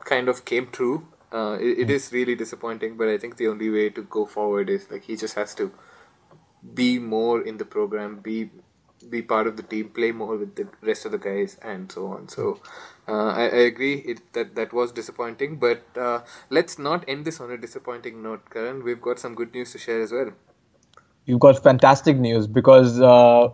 kind 0.05 0.29
of 0.29 0.45
came 0.45 0.69
true. 0.69 1.07
Uh, 1.33 1.57
it, 1.61 1.79
it 1.81 1.91
is 1.91 2.13
really 2.13 2.35
disappointing, 2.35 2.97
but 2.97 3.09
I 3.09 3.19
think 3.19 3.37
the 3.37 3.49
only 3.49 3.71
way 3.71 3.91
to 3.91 4.03
go 4.03 4.27
forward 4.27 4.69
is 4.71 4.91
like 4.91 5.05
he 5.05 5.17
just 5.17 5.35
has 5.35 5.55
to 5.57 5.73
be 6.75 6.99
more 6.99 7.41
in 7.43 7.57
the 7.57 7.65
program, 7.65 8.17
be 8.21 8.51
be 9.09 9.23
part 9.23 9.47
of 9.47 9.57
the 9.57 9.63
team, 9.63 9.89
play 9.89 10.13
more 10.13 10.37
with 10.37 10.57
the 10.57 10.69
rest 10.83 11.07
of 11.07 11.13
the 11.13 11.19
guys, 11.19 11.57
and 11.63 11.91
so 11.91 12.09
on. 12.09 12.29
So 12.29 12.61
uh, 13.09 13.29
I, 13.29 13.45
I 13.45 13.61
agree 13.73 13.95
it, 13.95 14.33
that 14.35 14.55
that 14.57 14.73
was 14.75 14.93
disappointing, 14.93 15.57
but 15.59 15.83
uh, 15.97 16.21
let's 16.51 16.79
not 16.79 17.05
end 17.09 17.25
this 17.25 17.41
on 17.41 17.51
a 17.51 17.57
disappointing 17.57 18.23
note, 18.23 18.51
Karan. 18.51 18.85
We've 18.85 19.01
got 19.01 19.19
some 19.19 19.35
good 19.35 19.55
news 19.55 19.73
to 19.73 19.79
share 19.79 20.03
as 20.03 20.13
well. 20.13 20.33
You've 21.31 21.41
got 21.41 21.63
fantastic 21.63 22.17
news 22.19 22.47
because 22.49 23.01
uh, 23.01 23.49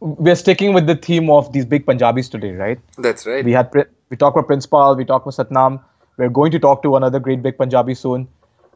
we're 0.00 0.34
sticking 0.34 0.72
with 0.74 0.86
the 0.88 0.96
theme 0.96 1.30
of 1.30 1.52
these 1.52 1.64
big 1.64 1.86
Punjabis 1.86 2.28
today, 2.28 2.50
right? 2.52 2.80
That's 2.98 3.26
right. 3.26 3.44
We 3.44 3.52
had 3.52 3.72
we 4.10 4.16
talked 4.16 4.36
about 4.36 4.48
Prince 4.48 4.66
Pal, 4.66 4.96
we 4.96 5.04
talked 5.04 5.26
about 5.26 5.36
Satnam. 5.36 5.80
We're 6.16 6.28
going 6.28 6.50
to 6.50 6.58
talk 6.58 6.82
to 6.82 6.96
another 6.96 7.20
great 7.20 7.42
big 7.42 7.56
Punjabi 7.58 7.94
soon. 7.94 8.26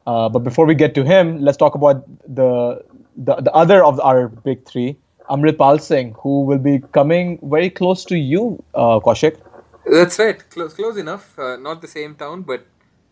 Uh, 0.07 0.29
but 0.29 0.45
before 0.45 0.67
we 0.67 0.77
get 0.77 0.95
to 0.95 1.05
him, 1.05 1.41
let's 1.41 1.57
talk 1.57 1.75
about 1.75 2.07
the 2.29 2.85
the, 3.17 3.35
the 3.49 3.53
other 3.53 3.83
of 3.85 3.99
our 4.01 4.29
big 4.29 4.65
three, 4.65 4.97
Amritpal 5.29 5.81
Singh, 5.81 6.15
who 6.21 6.43
will 6.43 6.59
be 6.59 6.79
coming 6.93 7.41
very 7.43 7.71
close 7.71 8.05
to 8.05 8.17
you, 8.17 8.63
uh, 8.75 9.01
Kaushik. 9.01 9.41
That's 9.87 10.19
right. 10.21 10.39
Close, 10.51 10.75
close 10.75 10.97
enough. 10.97 11.37
Uh, 11.39 11.57
not 11.57 11.83
the 11.83 11.89
same 11.89 12.15
town, 12.15 12.43
but 12.43 12.67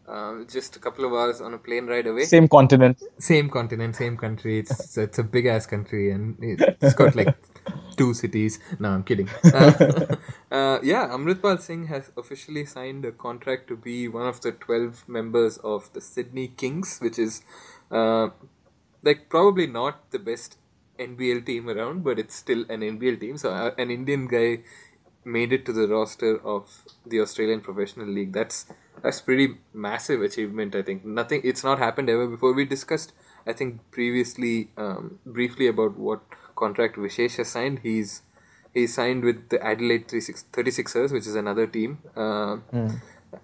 uh, 0.08 0.44
just 0.44 0.76
a 0.76 0.78
couple 0.78 1.04
of 1.04 1.12
hours 1.12 1.40
on 1.40 1.54
a 1.54 1.58
plane 1.58 1.86
ride 1.86 2.06
away. 2.06 2.24
Same 2.24 2.48
continent. 2.48 3.02
Same 3.18 3.48
continent, 3.48 3.96
same 3.96 4.16
country. 4.16 4.58
It's 4.58 4.98
it's 4.98 5.18
a 5.18 5.22
big 5.22 5.46
ass 5.46 5.66
country, 5.66 6.10
and 6.10 6.36
it's 6.40 6.94
got 6.94 7.14
like 7.14 7.34
two 7.96 8.14
cities. 8.14 8.58
No, 8.78 8.90
I'm 8.90 9.04
kidding. 9.04 9.28
Uh, 9.44 10.16
uh, 10.50 10.78
yeah, 10.82 11.08
Amritpal 11.08 11.60
Singh 11.60 11.86
has 11.86 12.10
officially 12.16 12.64
signed 12.64 13.04
a 13.04 13.12
contract 13.12 13.68
to 13.68 13.76
be 13.76 14.08
one 14.08 14.26
of 14.26 14.40
the 14.40 14.52
12 14.52 15.08
members 15.08 15.58
of 15.58 15.92
the 15.92 16.00
Sydney 16.00 16.48
Kings, 16.48 16.98
which 16.98 17.18
is 17.18 17.42
uh, 17.90 18.28
like 19.02 19.28
probably 19.28 19.66
not 19.66 20.10
the 20.10 20.18
best 20.18 20.58
NBL 20.98 21.46
team 21.46 21.68
around, 21.68 22.04
but 22.04 22.18
it's 22.18 22.34
still 22.34 22.64
an 22.68 22.80
NBL 22.80 23.20
team. 23.20 23.36
So 23.36 23.50
uh, 23.50 23.70
an 23.78 23.90
Indian 23.90 24.26
guy 24.26 24.60
made 25.24 25.52
it 25.52 25.64
to 25.66 25.72
the 25.72 25.88
roster 25.88 26.38
of 26.44 26.84
the 27.06 27.20
Australian 27.20 27.60
Professional 27.60 28.06
League. 28.06 28.32
That's 28.32 28.66
that's 29.02 29.20
pretty 29.20 29.56
massive 29.72 30.22
achievement. 30.22 30.74
I 30.74 30.82
think 30.82 31.04
nothing. 31.04 31.40
It's 31.44 31.64
not 31.64 31.78
happened 31.78 32.08
ever 32.10 32.26
before. 32.26 32.52
We 32.52 32.64
discussed, 32.64 33.12
I 33.46 33.52
think, 33.52 33.80
previously, 33.90 34.70
um, 34.76 35.18
briefly 35.26 35.66
about 35.66 35.98
what 35.98 36.20
contract 36.56 36.96
Vishesh 36.96 37.36
has 37.36 37.48
signed. 37.48 37.80
He's 37.82 38.22
he 38.72 38.86
signed 38.86 39.22
with 39.22 39.48
the 39.50 39.64
Adelaide 39.64 40.08
36ers, 40.08 41.12
which 41.12 41.26
is 41.26 41.36
another 41.36 41.66
team, 41.66 41.98
uh, 42.16 42.56
mm. 42.72 43.00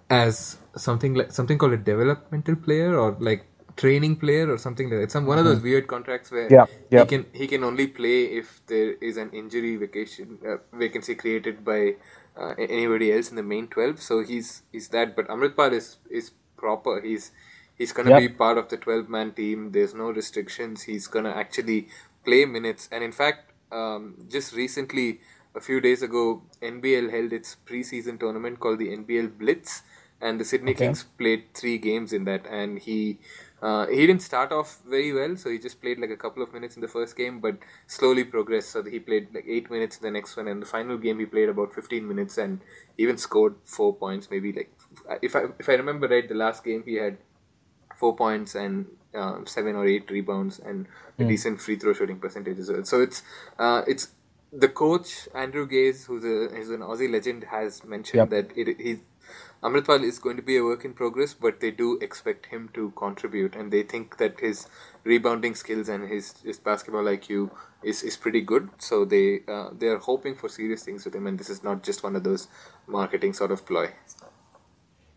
as 0.09 0.57
something 0.75 1.13
like 1.13 1.31
something 1.31 1.57
called 1.57 1.73
a 1.73 1.77
developmental 1.77 2.55
player 2.55 2.97
or 2.97 3.15
like 3.19 3.45
training 3.77 4.15
player 4.17 4.51
or 4.51 4.57
something 4.57 4.89
like 4.89 4.99
that. 4.99 5.11
Some 5.11 5.25
one 5.25 5.39
of 5.39 5.45
those 5.45 5.57
mm-hmm. 5.57 5.63
weird 5.63 5.87
contracts 5.87 6.31
where 6.31 6.51
yeah, 6.51 6.65
yeah. 6.89 7.01
he 7.01 7.05
can 7.05 7.25
he 7.33 7.47
can 7.47 7.63
only 7.63 7.87
play 7.87 8.25
if 8.25 8.61
there 8.67 8.93
is 8.93 9.17
an 9.17 9.31
injury 9.31 9.75
vacation 9.77 10.37
uh, 10.47 10.57
vacancy 10.73 11.15
created 11.15 11.63
by 11.63 11.95
uh, 12.37 12.53
anybody 12.57 13.11
else 13.11 13.29
in 13.29 13.35
the 13.35 13.43
main 13.43 13.67
twelve. 13.67 14.01
So 14.01 14.23
he's 14.23 14.63
he's 14.71 14.89
that. 14.89 15.15
But 15.15 15.27
Amritpal 15.27 15.73
is 15.73 15.97
is 16.09 16.31
proper. 16.57 17.01
He's 17.01 17.31
he's 17.75 17.91
gonna 17.91 18.11
yep. 18.11 18.19
be 18.19 18.29
part 18.29 18.57
of 18.57 18.69
the 18.69 18.77
twelve 18.77 19.09
man 19.09 19.31
team. 19.33 19.71
There's 19.71 19.93
no 19.93 20.11
restrictions. 20.11 20.83
He's 20.83 21.07
gonna 21.07 21.31
actually 21.31 21.87
play 22.23 22.45
minutes. 22.45 22.87
And 22.91 23.03
in 23.03 23.11
fact, 23.11 23.51
um, 23.71 24.27
just 24.29 24.53
recently, 24.53 25.21
a 25.55 25.61
few 25.61 25.81
days 25.81 26.01
ago, 26.01 26.43
NBL 26.61 27.11
held 27.11 27.33
its 27.33 27.57
preseason 27.65 28.19
tournament 28.19 28.59
called 28.59 28.79
the 28.79 28.89
NBL 28.89 29.37
Blitz, 29.37 29.83
and 30.21 30.39
the 30.39 30.45
Sydney 30.45 30.71
okay. 30.71 30.85
Kings 30.85 31.03
played 31.17 31.53
three 31.53 31.77
games 31.77 32.13
in 32.13 32.25
that, 32.25 32.45
and 32.47 32.79
he 32.79 33.19
uh, 33.61 33.85
he 33.87 34.07
didn't 34.07 34.21
start 34.21 34.51
off 34.51 34.79
very 34.87 35.13
well, 35.13 35.35
so 35.37 35.49
he 35.49 35.59
just 35.59 35.81
played 35.81 35.99
like 35.99 36.09
a 36.09 36.17
couple 36.17 36.41
of 36.41 36.53
minutes 36.53 36.75
in 36.75 36.81
the 36.81 36.87
first 36.87 37.15
game, 37.15 37.39
but 37.39 37.57
slowly 37.87 38.23
progressed. 38.23 38.71
So 38.71 38.83
he 38.83 38.99
played 38.99 39.27
like 39.33 39.45
eight 39.47 39.69
minutes 39.69 39.97
in 39.97 40.03
the 40.03 40.11
next 40.11 40.35
one, 40.35 40.47
and 40.47 40.61
the 40.61 40.65
final 40.65 40.97
game 40.97 41.19
he 41.19 41.25
played 41.25 41.49
about 41.49 41.73
fifteen 41.73 42.07
minutes 42.07 42.37
and 42.37 42.59
even 42.97 43.17
scored 43.17 43.55
four 43.63 43.93
points. 43.93 44.29
Maybe 44.31 44.51
like 44.51 44.71
if 45.21 45.35
I 45.35 45.43
if 45.59 45.69
I 45.69 45.73
remember 45.73 46.07
right, 46.07 46.27
the 46.27 46.35
last 46.35 46.63
game 46.63 46.83
he 46.85 46.95
had 46.95 47.17
four 47.97 48.15
points 48.15 48.55
and 48.55 48.87
uh, 49.13 49.39
seven 49.45 49.75
or 49.75 49.85
eight 49.85 50.09
rebounds 50.09 50.57
and 50.59 50.87
a 51.19 51.23
mm. 51.23 51.27
decent 51.27 51.61
free 51.61 51.77
throw 51.77 51.93
shooting 51.93 52.19
percentage 52.19 52.57
as 52.57 52.71
well. 52.71 52.83
So 52.83 53.01
it's 53.01 53.21
uh, 53.59 53.83
it's 53.87 54.09
the 54.51 54.69
coach 54.69 55.29
Andrew 55.35 55.67
Gaze, 55.67 56.05
who's 56.05 56.23
a 56.23 56.53
who's 56.55 56.69
an 56.69 56.79
Aussie 56.79 57.11
legend, 57.11 57.43
has 57.43 57.83
mentioned 57.83 58.17
yep. 58.17 58.29
that 58.31 58.57
it, 58.57 58.79
he's 58.79 58.99
Amritpal 59.63 60.03
is 60.03 60.17
going 60.17 60.37
to 60.37 60.41
be 60.41 60.57
a 60.57 60.63
work 60.63 60.83
in 60.85 60.93
progress, 60.93 61.35
but 61.35 61.59
they 61.59 61.69
do 61.69 61.99
expect 62.01 62.47
him 62.47 62.69
to 62.73 62.91
contribute, 62.97 63.55
and 63.55 63.71
they 63.71 63.83
think 63.83 64.17
that 64.17 64.39
his 64.39 64.67
rebounding 65.03 65.53
skills 65.53 65.87
and 65.87 66.09
his, 66.09 66.33
his 66.43 66.57
basketball 66.57 67.03
IQ 67.03 67.51
is, 67.83 68.01
is 68.01 68.17
pretty 68.17 68.41
good. 68.41 68.69
So 68.79 69.05
they 69.05 69.41
uh, 69.47 69.69
they 69.77 69.87
are 69.87 69.99
hoping 69.99 70.35
for 70.35 70.49
serious 70.49 70.83
things 70.83 71.05
with 71.05 71.13
him, 71.13 71.27
and 71.27 71.37
this 71.37 71.49
is 71.49 71.63
not 71.63 71.83
just 71.83 72.01
one 72.01 72.15
of 72.15 72.23
those 72.23 72.47
marketing 72.87 73.33
sort 73.33 73.51
of 73.51 73.63
ploy. 73.65 73.91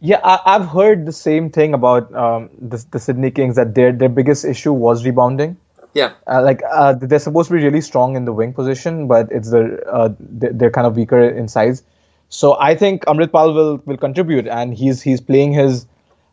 Yeah, 0.00 0.20
I, 0.22 0.59
have 0.59 0.68
heard 0.68 1.07
the 1.07 1.12
same 1.12 1.48
thing 1.48 1.72
about 1.72 2.14
um, 2.14 2.50
the, 2.61 2.85
the 2.90 2.98
Sydney 3.00 3.30
Kings 3.30 3.57
that 3.57 3.74
their 3.74 3.92
their 3.92 4.11
biggest 4.11 4.44
issue 4.44 4.74
was 4.74 5.07
rebounding. 5.07 5.57
Yeah, 5.94 6.12
uh, 6.26 6.42
like 6.42 6.61
uh, 6.70 6.92
they're 6.92 7.18
supposed 7.18 7.48
to 7.48 7.54
be 7.54 7.62
really 7.62 7.80
strong 7.80 8.14
in 8.14 8.26
the 8.26 8.33
wing 8.35 8.52
position, 8.52 9.07
but 9.09 9.33
it's 9.33 9.50
the 9.50 9.83
uh, 9.90 10.11
they're 10.18 10.70
kind 10.70 10.87
of 10.87 10.96
weaker 10.96 11.22
in 11.22 11.48
size. 11.48 11.83
So 12.28 12.56
I 12.58 12.74
think 12.74 13.04
Amritpal 13.04 13.54
will 13.54 13.82
will 13.87 13.96
contribute, 13.96 14.46
and 14.48 14.74
he's 14.74 15.02
he's 15.02 15.20
playing 15.20 15.52
his 15.52 15.87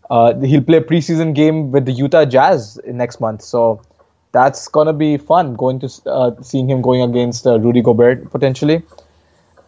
uh, 0.09 0.37
he'll 0.39 0.61
play 0.61 0.77
a 0.77 0.81
preseason 0.81 1.33
game 1.33 1.71
with 1.71 1.85
the 1.85 1.91
Utah 1.91 2.25
Jazz 2.25 2.79
next 2.85 3.19
month. 3.19 3.41
So 3.41 3.81
that's 4.31 4.67
gonna 4.67 4.93
be 4.93 5.17
fun 5.17 5.53
going 5.55 5.79
to 5.79 5.89
uh, 6.05 6.31
seeing 6.41 6.69
him 6.69 6.81
going 6.81 7.01
against 7.01 7.45
uh, 7.45 7.59
Rudy 7.59 7.81
Gobert 7.81 8.31
potentially. 8.31 8.83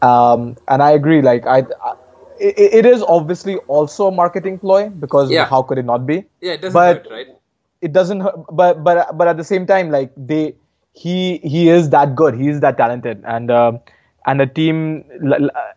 Um, 0.02 0.58
and 0.68 0.84
I 0.84 0.92
agree, 0.92 1.22
like 1.22 1.46
I, 1.46 1.60
I 1.60 1.94
it, 2.40 2.74
it 2.74 2.86
is 2.86 3.04
obviously 3.04 3.56
also 3.68 4.08
a 4.08 4.12
marketing 4.12 4.60
ploy 4.60 4.90
because 4.90 5.32
yeah. 5.32 5.46
how 5.46 5.62
could 5.62 5.78
it 5.78 5.86
not 5.86 6.06
be? 6.06 6.26
Yeah, 6.42 6.54
it 6.54 6.62
doesn't 6.62 6.74
but 6.74 6.96
hurt, 6.98 7.08
right? 7.12 7.28
It 7.82 7.94
doesn't 7.94 8.20
hurt, 8.22 8.36
but 8.52 8.84
but 8.84 9.18
but 9.18 9.28
at 9.28 9.38
the 9.38 9.44
same 9.44 9.66
time, 9.66 9.92
like 9.92 10.12
they 10.18 10.56
he 10.94 11.38
he 11.38 11.70
is 11.70 11.90
that 11.92 12.16
good, 12.16 12.36
he 12.36 12.50
is 12.50 12.60
that 12.62 12.78
talented, 12.78 13.24
and. 13.26 13.52
Uh, 13.52 13.74
and 14.26 14.42
a 14.42 14.48
team 14.48 15.04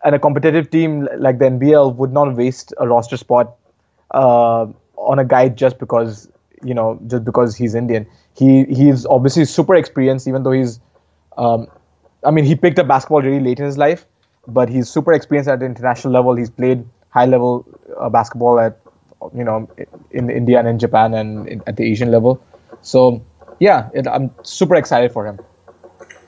and 0.04 0.14
a 0.14 0.18
competitive 0.18 0.70
team 0.70 1.08
like 1.18 1.38
the 1.38 1.46
NBL 1.46 1.96
would 1.96 2.12
not 2.12 2.36
waste 2.36 2.72
a 2.78 2.86
roster 2.86 3.16
spot 3.16 3.56
uh, 4.12 4.66
on 4.96 5.18
a 5.18 5.24
guy 5.24 5.48
just 5.48 5.78
because 5.78 6.28
you 6.62 6.74
know 6.74 6.98
just 7.06 7.24
because 7.24 7.56
he's 7.56 7.74
Indian. 7.74 8.06
He 8.36 8.64
he's 8.64 9.06
obviously 9.06 9.44
super 9.44 9.74
experienced, 9.74 10.26
even 10.28 10.42
though 10.42 10.52
he's. 10.52 10.80
Um, 11.36 11.66
I 12.24 12.30
mean, 12.30 12.44
he 12.44 12.54
picked 12.54 12.78
up 12.78 12.88
basketball 12.88 13.22
really 13.22 13.40
late 13.40 13.58
in 13.60 13.66
his 13.66 13.78
life, 13.78 14.06
but 14.48 14.68
he's 14.68 14.88
super 14.88 15.12
experienced 15.12 15.48
at 15.48 15.60
the 15.60 15.66
international 15.66 16.12
level. 16.12 16.34
He's 16.34 16.50
played 16.50 16.84
high 17.10 17.26
level 17.26 17.66
uh, 17.98 18.08
basketball 18.08 18.58
at 18.58 18.80
you 19.34 19.44
know 19.44 19.68
in 20.10 20.30
India 20.30 20.58
and 20.58 20.68
in 20.68 20.78
Japan 20.78 21.14
and 21.14 21.48
in, 21.48 21.62
at 21.66 21.76
the 21.76 21.84
Asian 21.84 22.10
level. 22.10 22.42
So 22.82 23.22
yeah, 23.58 23.90
it, 23.94 24.06
I'm 24.06 24.30
super 24.42 24.76
excited 24.76 25.12
for 25.12 25.26
him. 25.26 25.40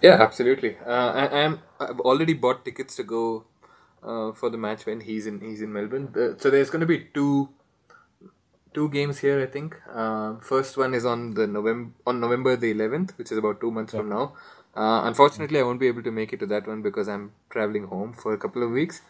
Yeah, 0.03 0.23
absolutely. 0.23 0.77
Uh, 0.87 1.13
I, 1.13 1.41
am 1.41 1.61
I've 1.81 2.01
already 2.01 2.35
bought 2.35 2.65
tickets 2.65 2.97
to 2.97 3.03
go 3.03 3.45
uh, 4.03 4.33
for 4.33 4.51
the 4.51 4.59
match 4.59 4.87
when 4.87 5.01
he's 5.01 5.27
in 5.27 5.41
he's 5.41 5.63
in 5.63 5.73
Melbourne. 5.73 6.13
so 6.39 6.51
there's 6.51 6.71
going 6.71 6.81
to 6.81 6.87
be 6.87 7.09
two 7.15 7.49
two 8.75 8.89
games 8.91 9.19
here. 9.19 9.41
I 9.41 9.47
think. 9.47 9.77
Uh, 9.93 10.37
first 10.41 10.77
one 10.77 10.95
is 10.95 11.05
on 11.05 11.35
the 11.35 11.47
November 11.47 11.93
on 12.07 12.21
November 12.21 12.57
the 12.57 12.73
11th, 12.75 13.17
which 13.19 13.33
is 13.33 13.39
about 13.39 13.61
two 13.61 13.71
months 13.71 13.93
yeah. 13.93 14.01
from 14.01 14.09
now. 14.09 14.33
Uh, 14.75 15.03
unfortunately, 15.05 15.59
I 15.59 15.63
won't 15.63 15.81
be 15.81 15.89
able 15.89 16.03
to 16.03 16.11
make 16.11 16.33
it 16.33 16.41
to 16.41 16.47
that 16.47 16.67
one 16.67 16.83
because 16.83 17.09
I'm 17.09 17.33
traveling 17.51 17.87
home 17.87 18.13
for 18.13 18.33
a 18.33 18.39
couple 18.39 18.63
of 18.63 18.71
weeks. 18.71 19.01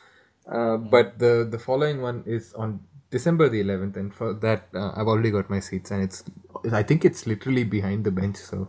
Uh, 0.46 0.76
but 0.76 1.18
the 1.18 1.46
the 1.50 1.58
following 1.58 2.00
one 2.00 2.22
is 2.26 2.54
on 2.54 2.80
December 3.10 3.48
the 3.48 3.62
11th, 3.62 3.96
and 3.96 4.14
for 4.14 4.32
that 4.34 4.68
uh, 4.74 4.92
I've 4.94 5.08
already 5.08 5.30
got 5.30 5.50
my 5.50 5.60
seats, 5.60 5.90
and 5.90 6.02
it's 6.02 6.24
I 6.72 6.82
think 6.82 7.04
it's 7.04 7.26
literally 7.26 7.64
behind 7.64 8.04
the 8.04 8.10
bench, 8.10 8.36
so 8.36 8.68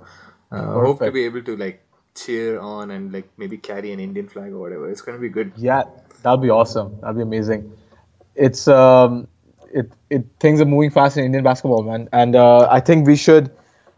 uh, 0.51 0.55
I 0.55 0.85
hope 0.87 0.99
to 0.99 1.11
be 1.11 1.23
able 1.25 1.43
to 1.43 1.55
like 1.55 1.85
cheer 2.15 2.59
on 2.59 2.91
and 2.91 3.11
like 3.11 3.29
maybe 3.37 3.57
carry 3.57 3.91
an 3.91 3.99
Indian 3.99 4.27
flag 4.27 4.51
or 4.51 4.59
whatever. 4.59 4.89
It's 4.89 5.01
gonna 5.01 5.19
be 5.19 5.29
good. 5.29 5.51
Yeah, 5.55 5.83
that'll 6.23 6.37
be 6.37 6.49
awesome. 6.49 6.97
That'll 7.01 7.15
be 7.15 7.21
amazing. 7.21 7.71
It's 8.35 8.67
um, 8.67 9.27
it 9.73 9.91
it 10.09 10.25
things 10.39 10.61
are 10.61 10.65
moving 10.65 10.91
fast 10.91 11.17
in 11.17 11.25
Indian 11.25 11.43
basketball, 11.43 11.83
man, 11.83 12.09
and 12.11 12.35
uh, 12.35 12.67
I 12.69 12.79
think 12.79 13.07
we 13.07 13.15
should. 13.15 13.51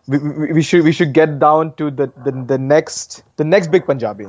We, 0.08 0.18
we, 0.18 0.54
we 0.54 0.62
should 0.64 0.84
we 0.84 0.92
should 0.92 1.14
get 1.14 1.38
down 1.38 1.76
to 1.76 1.92
the, 1.92 2.12
the, 2.26 2.32
the 2.48 2.58
next 2.58 3.24
the 3.38 3.44
next 3.44 3.70
big 3.70 3.86
Punjabi 3.86 4.26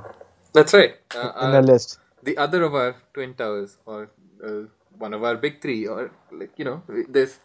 That's 0.52 0.74
right. 0.74 0.94
Uh, 1.14 1.32
in 1.40 1.48
uh, 1.48 1.50
the 1.52 1.62
list. 1.62 1.98
the 2.22 2.36
other 2.36 2.62
of 2.62 2.74
our 2.74 2.94
twin 3.14 3.34
towers 3.34 3.78
or 3.86 4.10
uh, 4.44 4.68
one 4.98 5.14
of 5.14 5.24
our 5.24 5.36
big 5.36 5.62
three 5.62 5.86
or 5.86 6.12
like 6.30 6.52
you 6.56 6.64
know 6.64 6.82
there's 7.08 7.38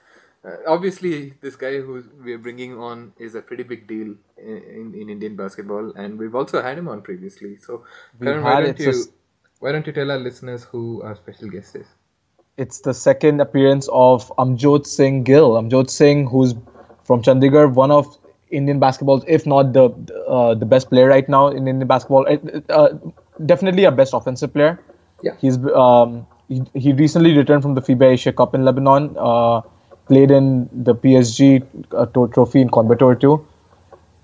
uh, 0.48 0.56
obviously 0.68 1.34
this 1.42 1.56
guy 1.56 1.74
who 1.80 2.04
we're 2.24 2.38
bringing 2.38 2.78
on 2.78 3.14
is 3.18 3.36
a 3.36 3.42
pretty 3.42 3.64
big 3.64 3.88
deal 3.88 4.16
in, 4.38 4.58
in, 4.80 4.96
in 5.02 5.10
indian 5.10 5.36
basketball 5.36 5.92
and 5.96 6.18
we've 6.18 6.36
also 6.36 6.62
had 6.62 6.78
him 6.78 6.88
on 6.88 7.02
previously 7.02 7.58
so 7.58 7.84
Karan, 8.22 8.44
why 8.44 8.62
don't 8.62 8.80
you 8.80 8.94
why 9.60 9.72
don't 9.72 9.88
you 9.88 9.94
tell 9.94 10.12
our 10.12 10.20
listeners 10.20 10.64
who 10.64 11.02
our 11.02 11.16
special 11.16 11.50
guest 11.50 11.76
is 11.76 11.88
It's 12.62 12.80
the 12.86 12.94
second 12.94 13.42
appearance 13.42 13.88
of 13.94 14.24
Amjot 14.44 14.88
Singh 14.92 15.24
Gill. 15.24 15.52
Amjot 15.58 15.92
Singh, 15.96 16.28
who's 16.28 16.56
from 17.10 17.22
Chandigarh, 17.22 17.72
one 17.74 17.92
of 17.92 18.18
Indian 18.50 18.80
basketball's, 18.80 19.24
if 19.28 19.46
not 19.46 19.74
the 19.74 19.84
uh, 20.28 20.56
the 20.56 20.66
best 20.66 20.90
player 20.90 21.08
right 21.08 21.30
now 21.30 21.48
in 21.50 21.68
Indian 21.68 21.88
basketball. 21.88 22.26
Uh, 22.70 22.90
definitely 23.46 23.84
a 23.84 23.92
best 23.92 24.14
offensive 24.14 24.54
player. 24.54 24.80
Yeah. 25.22 25.36
He's 25.40 25.58
um, 25.86 26.26
he, 26.48 26.64
he 26.74 26.94
recently 26.94 27.36
returned 27.38 27.62
from 27.62 27.76
the 27.76 27.82
FIBA 27.82 28.14
Asia 28.14 28.34
Cup 28.34 28.56
in 28.56 28.66
Lebanon. 28.66 29.16
Uh, 29.18 29.62
played 30.08 30.32
in 30.32 30.70
the 30.72 30.96
PSG 30.96 31.66
uh, 31.92 32.06
trophy 32.28 32.62
in 32.62 32.70
Coimbatore 32.70 33.20
too. 33.20 33.46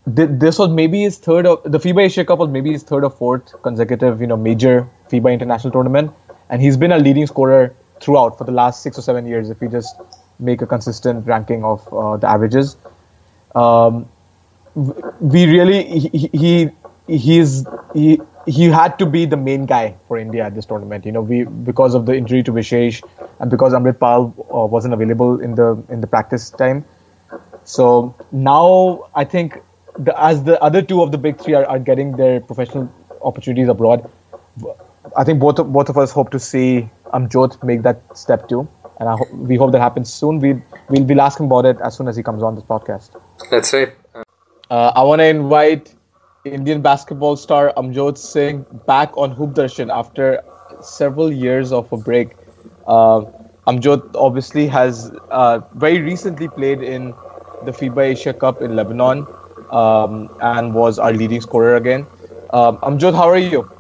This 0.06 0.60
was 0.60 0.70
maybe 0.70 1.02
his 1.02 1.18
third. 1.18 1.46
Of, 1.46 1.64
the 1.64 1.80
FIBA 1.80 2.06
Asia 2.06 2.26
Cup 2.26 2.40
was 2.40 2.50
maybe 2.50 2.72
his 2.72 2.84
third 2.84 3.06
or 3.06 3.10
fourth 3.10 3.54
consecutive, 3.62 4.20
you 4.20 4.28
know, 4.28 4.36
major 4.36 4.90
FIBA 5.10 5.34
international 5.34 5.72
tournament, 5.72 6.12
and 6.50 6.62
he's 6.62 6.76
been 6.76 6.92
a 6.92 6.98
leading 6.98 7.26
scorer 7.26 7.74
throughout 8.02 8.38
for 8.38 8.44
the 8.44 8.52
last 8.52 8.82
six 8.82 8.98
or 8.98 9.02
seven 9.02 9.26
years. 9.26 9.50
If 9.50 9.62
we 9.62 9.70
just 9.70 9.96
make 10.40 10.62
a 10.62 10.68
consistent 10.68 11.26
ranking 11.26 11.64
of 11.64 11.88
uh, 11.94 12.18
the 12.18 12.28
averages, 12.28 12.76
um, 13.56 14.10
we 14.76 15.46
really 15.46 16.00
he, 16.00 16.30
he 16.34 16.70
he's 17.08 17.66
he 17.94 18.20
he 18.46 18.66
had 18.66 18.98
to 19.00 19.06
be 19.06 19.26
the 19.26 19.38
main 19.38 19.66
guy 19.66 19.96
for 20.08 20.18
India 20.18 20.44
at 20.46 20.56
this 20.56 20.66
tournament. 20.66 21.06
You 21.06 21.12
know, 21.12 21.22
we 21.22 21.44
because 21.44 21.94
of 21.94 22.06
the 22.06 22.16
injury 22.16 22.44
to 22.44 22.52
Vishesh 22.52 23.02
and 23.40 23.50
because 23.50 23.74
Amrit 23.74 24.00
Pal 24.00 24.34
uh, 24.54 24.66
wasn't 24.66 24.94
available 24.94 25.40
in 25.40 25.56
the 25.56 25.82
in 25.90 26.02
the 26.02 26.08
practice 26.08 26.50
time. 26.50 26.86
So 27.64 28.14
now 28.32 29.08
I 29.16 29.24
think 29.24 29.62
the, 29.98 30.20
as 30.22 30.44
the 30.44 30.62
other 30.62 30.82
two 30.82 31.02
of 31.02 31.12
the 31.12 31.18
big 31.18 31.40
three 31.40 31.54
are, 31.54 31.66
are 31.66 31.80
getting 31.80 32.18
their 32.18 32.42
professional 32.42 32.92
opportunities 33.22 33.70
abroad, 33.70 34.10
I 35.16 35.24
think 35.24 35.40
both 35.40 35.60
of, 35.60 35.72
both 35.72 35.90
of 35.90 35.98
us 35.98 36.12
hope 36.12 36.30
to 36.32 36.40
see 36.40 36.90
Amjot 37.14 37.64
make 37.64 37.84
that 37.84 38.02
step 38.18 38.50
too, 38.50 38.68
and 39.00 39.08
I 39.10 39.14
ho- 39.16 39.30
we 39.34 39.56
hope 39.56 39.72
that 39.72 39.80
happens 39.82 40.12
soon. 40.12 40.40
We 40.40 40.54
we'll, 40.90 41.04
we'll 41.04 41.22
ask 41.22 41.40
him 41.40 41.46
about 41.46 41.66
it 41.66 41.78
as 41.82 41.96
soon 41.96 42.08
as 42.08 42.16
he 42.16 42.24
comes 42.24 42.44
on 42.44 42.56
this 42.56 42.64
podcast. 42.64 43.12
that's 43.50 43.74
right 43.74 43.94
uh, 44.16 44.24
Uh, 44.70 44.92
I 44.96 45.04
want 45.04 45.20
to 45.20 45.26
invite 45.26 45.94
Indian 46.46 46.82
basketball 46.82 47.38
star 47.38 47.72
Amjot 47.78 48.18
Singh 48.18 48.66
back 48.86 49.16
on 49.18 49.32
Hoop 49.32 49.52
Darshan 49.52 49.90
after 49.90 50.44
several 50.82 51.32
years 51.32 51.72
of 51.72 51.92
a 51.94 51.96
break. 51.96 52.36
Uh, 52.86 53.22
Amjot 53.66 54.14
obviously 54.14 54.68
has 54.68 55.10
uh, 55.32 55.62
very 55.76 56.02
recently 56.02 56.50
played 56.50 56.82
in 56.82 57.14
the 57.64 57.72
FIBA 57.72 58.12
Asia 58.12 58.34
Cup 58.34 58.62
in 58.62 58.76
Lebanon 58.76 59.26
um, 59.72 60.30
and 60.42 60.74
was 60.74 61.00
our 61.00 61.14
leading 61.14 61.40
scorer 61.40 61.78
again. 61.78 62.06
Um, 62.50 62.78
Amjot, 62.80 63.14
how 63.16 63.30
are 63.30 63.38
you? 63.38 63.72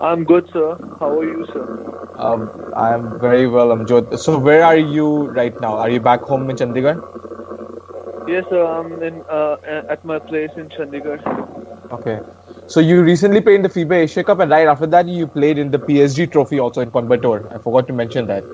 I'm 0.00 0.24
good, 0.24 0.48
sir. 0.50 0.76
How 0.98 1.18
are 1.18 1.24
you, 1.24 1.46
sir? 1.52 2.14
Um, 2.16 2.72
I 2.74 2.94
am 2.94 3.20
very 3.20 3.46
well, 3.46 3.68
Amjot. 3.68 4.18
So, 4.18 4.38
where 4.38 4.64
are 4.64 4.78
you 4.78 5.28
right 5.32 5.60
now? 5.60 5.76
Are 5.76 5.90
you 5.90 6.00
back 6.00 6.22
home 6.22 6.48
in 6.48 6.56
Chandigarh? 6.56 7.04
Yes, 8.28 8.44
sir. 8.50 8.64
I'm 8.64 9.02
in 9.02 9.22
uh, 9.30 9.56
at 9.88 10.04
my 10.04 10.18
place 10.18 10.50
in 10.56 10.68
Chandigarh. 10.68 11.22
Okay. 11.92 12.20
So 12.66 12.80
you 12.80 13.02
recently 13.02 13.40
played 13.40 13.56
in 13.56 13.62
the 13.62 13.70
FIBA 13.70 14.00
Asia 14.04 14.22
Cup, 14.22 14.40
and 14.40 14.50
right 14.50 14.68
after 14.68 14.86
that, 14.86 15.08
you 15.08 15.26
played 15.26 15.56
in 15.56 15.70
the 15.70 15.78
PSG 15.78 16.30
Trophy 16.30 16.60
also 16.60 16.82
in 16.82 16.90
Coimbatore. 16.90 17.40
I 17.52 17.58
forgot 17.58 17.86
to 17.86 17.94
mention 17.94 18.26
that. 18.26 18.44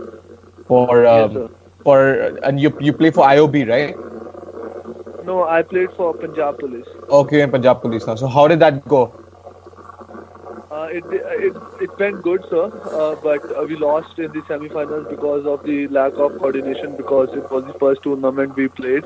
For 0.68 1.04
um, 1.06 1.32
sir. 1.32 1.48
for 1.82 1.98
and 2.50 2.60
you 2.60 2.76
you 2.80 2.92
play 2.92 3.10
for 3.10 3.26
IOB, 3.26 3.68
right? 3.68 3.96
No, 5.24 5.42
I 5.44 5.62
played 5.62 5.90
for 5.96 6.14
Punjab 6.14 6.58
Police. 6.58 6.86
Okay, 7.08 7.42
in 7.42 7.50
Punjab 7.50 7.80
Police 7.82 8.06
now. 8.06 8.14
So 8.14 8.28
how 8.28 8.46
did 8.46 8.60
that 8.60 8.86
go? 8.86 9.02
Uh, 10.74 10.86
it, 10.98 11.04
it 11.12 11.56
it 11.84 11.98
went 12.02 12.20
good, 12.22 12.44
sir. 12.50 12.62
Uh, 13.00 13.14
but 13.24 13.44
uh, 13.56 13.64
we 13.68 13.76
lost 13.76 14.18
in 14.18 14.32
the 14.36 14.42
semi-finals 14.48 15.06
because 15.08 15.46
of 15.46 15.62
the 15.64 15.76
lack 15.96 16.14
of 16.24 16.38
coordination. 16.38 16.96
Because 16.96 17.36
it 17.40 17.50
was 17.50 17.64
the 17.66 17.74
first 17.82 18.02
tournament 18.06 18.56
we 18.56 18.66
played 18.80 19.04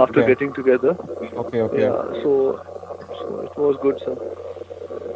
after 0.00 0.24
getting 0.30 0.52
together. 0.52 0.96
Okay, 1.44 1.62
okay. 1.68 1.82
Yeah. 1.84 2.02
So, 2.24 2.34
so 3.20 3.40
it 3.46 3.56
was 3.56 3.78
good, 3.86 4.02
sir. 4.04 4.16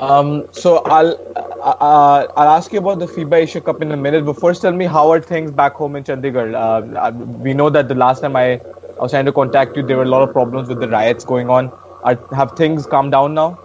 Um. 0.00 0.30
So 0.52 0.78
I'll 0.98 1.12
uh, 1.36 2.26
I'll 2.36 2.54
ask 2.54 2.72
you 2.72 2.78
about 2.84 2.98
the 2.98 3.06
FIBA 3.06 3.42
Asia 3.42 3.60
Cup 3.60 3.82
in 3.82 3.92
a 3.92 4.00
minute. 4.06 4.24
But 4.24 4.40
first, 4.40 4.62
tell 4.62 4.72
me 4.72 4.86
how 4.86 5.10
are 5.10 5.20
things 5.20 5.50
back 5.50 5.74
home 5.74 5.96
in 5.96 6.04
Chandigarh? 6.04 6.54
Uh, 6.54 6.98
uh, 6.98 7.10
we 7.48 7.52
know 7.52 7.68
that 7.78 7.88
the 7.88 8.00
last 8.06 8.20
time 8.26 8.36
I, 8.36 8.46
I 8.54 8.60
was 9.00 9.10
trying 9.10 9.26
to 9.26 9.36
contact 9.42 9.76
you, 9.76 9.86
there 9.92 9.98
were 9.98 10.08
a 10.08 10.14
lot 10.16 10.26
of 10.28 10.32
problems 10.32 10.68
with 10.68 10.80
the 10.80 10.88
riots 10.88 11.24
going 11.24 11.50
on. 11.50 11.70
Are, 12.04 12.18
have 12.34 12.56
things 12.62 12.86
calmed 12.86 13.12
down 13.12 13.34
now? 13.34 13.58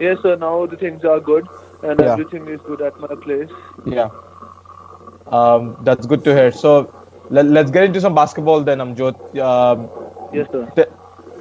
Yes, 0.00 0.18
sir. 0.22 0.36
Now 0.36 0.66
the 0.66 0.76
things 0.76 1.04
are 1.04 1.20
good, 1.20 1.46
and 1.82 2.00
Yeah. 2.00 2.12
everything 2.12 2.48
is 2.48 2.60
good 2.66 2.82
at 2.82 2.98
my 2.98 3.14
place. 3.26 3.50
Yeah. 3.86 4.08
Um, 5.26 5.76
that's 5.82 6.06
good 6.06 6.24
to 6.24 6.34
hear. 6.34 6.52
So 6.52 6.92
let, 7.30 7.46
let's 7.46 7.70
get 7.70 7.84
into 7.84 8.00
some 8.00 8.14
basketball 8.14 8.60
then, 8.62 8.78
Amjot. 8.78 9.16
Um, 9.38 9.88
Yes, 10.32 10.48
sir. 10.50 10.66
t- 10.76 10.84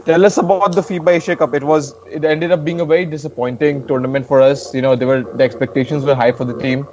tell 0.06 0.26
us 0.26 0.38
about 0.38 0.76
the 0.76 0.82
FIBA 0.82 1.14
Asia 1.16 1.36
Cup. 1.36 1.54
It 1.56 1.64
was 1.64 1.96
it 2.12 2.24
ended 2.24 2.52
up 2.52 2.64
being 2.64 2.80
a 2.82 2.86
very 2.86 3.06
disappointing 3.06 3.86
tournament 3.88 4.26
for 4.26 4.42
us. 4.42 4.74
You 4.74 4.82
know, 4.82 4.96
there 4.96 5.08
were 5.08 5.22
the 5.24 5.44
expectations 5.44 6.06
were 6.06 6.16
high 6.16 6.32
for 6.32 6.46
the 6.46 6.58
team, 6.60 6.88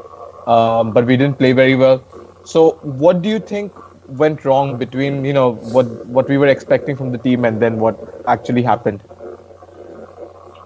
um, 0.46 0.92
but 0.92 1.05
we 1.07 1.16
didn't 1.16 1.38
play 1.38 1.53
very 1.53 1.75
well. 1.77 2.03
So 2.44 2.70
what 2.83 3.23
do 3.23 3.29
you 3.29 3.38
think 3.38 3.73
went 4.09 4.44
wrong 4.44 4.77
between 4.79 5.25
you 5.25 5.33
know 5.33 5.53
what 5.77 5.87
what 6.07 6.29
we 6.29 6.38
were 6.38 6.46
expecting 6.49 6.96
from 6.96 7.12
the 7.12 7.18
team 7.18 7.44
and 7.44 7.61
then 7.61 7.79
what 7.79 7.99
actually 8.27 8.62
happened? 8.62 9.03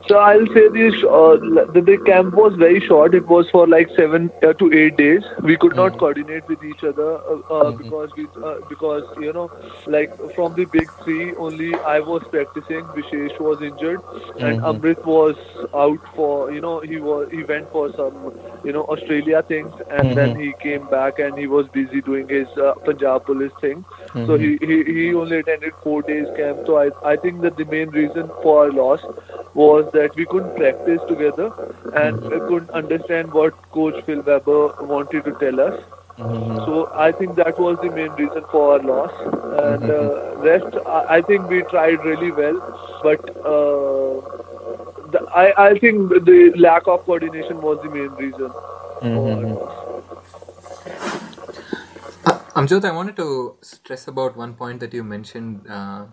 So 0.09 0.17
I'll 0.19 0.47
say 0.55 0.69
this: 0.69 0.95
uh, 1.05 1.37
the, 1.73 1.83
the 1.85 1.99
camp 2.07 2.35
was 2.35 2.55
very 2.59 2.81
short. 2.81 3.15
It 3.15 3.27
was 3.27 3.49
for 3.51 3.67
like 3.67 3.89
seven 3.97 4.33
uh, 4.47 4.53
to 4.55 4.73
eight 4.73 4.97
days. 4.97 5.23
We 5.43 5.57
could 5.57 5.75
not 5.75 5.97
coordinate 5.99 6.49
with 6.49 6.63
each 6.63 6.83
other 6.83 7.19
uh, 7.31 7.39
uh, 7.53 7.73
because 7.73 8.11
we 8.17 8.29
uh, 8.43 8.57
because 8.69 9.05
you 9.17 9.33
know, 9.33 9.51
like 9.87 10.11
from 10.35 10.55
the 10.55 10.65
big 10.65 10.91
three, 11.03 11.35
only 11.37 11.79
I 11.87 12.01
was 12.01 12.23
practicing. 12.31 12.93
Vishesh 12.93 13.39
was 13.41 13.61
injured, 13.61 14.03
and 14.41 14.59
Mhm. 14.59 14.61
Amrit 14.61 15.05
was 15.05 15.37
out 15.75 16.01
for 16.15 16.51
you 16.51 16.61
know 16.61 16.81
he 16.81 16.99
was 16.99 17.29
he 17.31 17.43
went 17.45 17.71
for 17.71 17.91
some 17.97 18.31
you 18.63 18.73
know 18.73 18.83
Australia 18.85 19.43
things, 19.47 19.73
and 19.91 20.15
then 20.15 20.35
Mhm. 20.35 20.37
he 20.37 20.55
came 20.61 20.87
back 20.87 21.19
and 21.19 21.37
he 21.37 21.47
was 21.47 21.67
busy 21.69 22.01
doing 22.03 22.29
his 22.29 22.49
uh, 22.57 22.73
Punjab 22.85 23.25
police 23.27 23.53
thing. 23.61 23.85
So 24.15 24.37
he, 24.37 24.57
mm-hmm. 24.57 24.91
he, 24.91 25.07
he 25.07 25.15
only 25.15 25.39
attended 25.39 25.73
four 25.83 26.03
days 26.03 26.29
camp. 26.37 26.61
So 26.67 26.79
I, 26.79 26.91
I 27.13 27.17
think 27.17 27.41
that 27.43 27.57
the 27.57 27.65
main 27.65 27.91
reason 27.91 28.29
for 28.43 28.65
our 28.65 28.73
loss 28.73 29.01
was 29.55 29.91
that 29.93 30.15
we 30.15 30.25
couldn't 30.25 30.55
practice 30.57 31.01
together 31.09 31.53
and 31.95 32.21
we 32.21 32.29
mm-hmm. 32.29 32.49
couldn't 32.49 32.71
understand 32.71 33.33
what 33.33 33.55
Coach 33.73 34.05
Phil 34.05 34.23
Weber 34.23 34.85
wanted 34.85 35.25
to 35.25 35.33
tell 35.41 35.61
us. 35.61 35.83
Mm-hmm. 36.19 36.57
So 36.59 36.93
I 36.95 37.11
think 37.11 37.35
that 37.37 37.59
was 37.59 37.77
the 37.83 37.91
main 37.91 38.13
reason 38.13 38.45
for 38.53 38.75
our 38.75 38.79
loss. 38.79 39.13
And 39.65 39.91
uh, 39.91 40.37
rest, 40.37 40.77
I, 40.87 41.17
I 41.17 41.21
think 41.23 41.49
we 41.49 41.63
tried 41.63 42.05
really 42.05 42.31
well, 42.31 42.61
but 43.03 43.19
uh, 43.39 44.23
the, 45.11 45.27
I, 45.35 45.71
I 45.71 45.79
think 45.79 46.11
the 46.11 46.53
lack 46.57 46.87
of 46.87 47.05
coordination 47.05 47.61
was 47.61 47.83
the 47.83 47.91
main 47.91 48.11
reason 48.11 48.51
for 48.51 49.33
our 49.33 49.43
loss. 49.43 50.04
Amjot, 52.55 52.85
I 52.85 52.93
wanted 52.93 53.17
to 53.17 53.57
stress 53.63 54.07
about 54.09 54.37
one 54.37 54.55
point 54.55 54.81
that 54.81 54.95
you 54.95 55.03
mentioned 55.05 55.67
uh, 55.69 56.07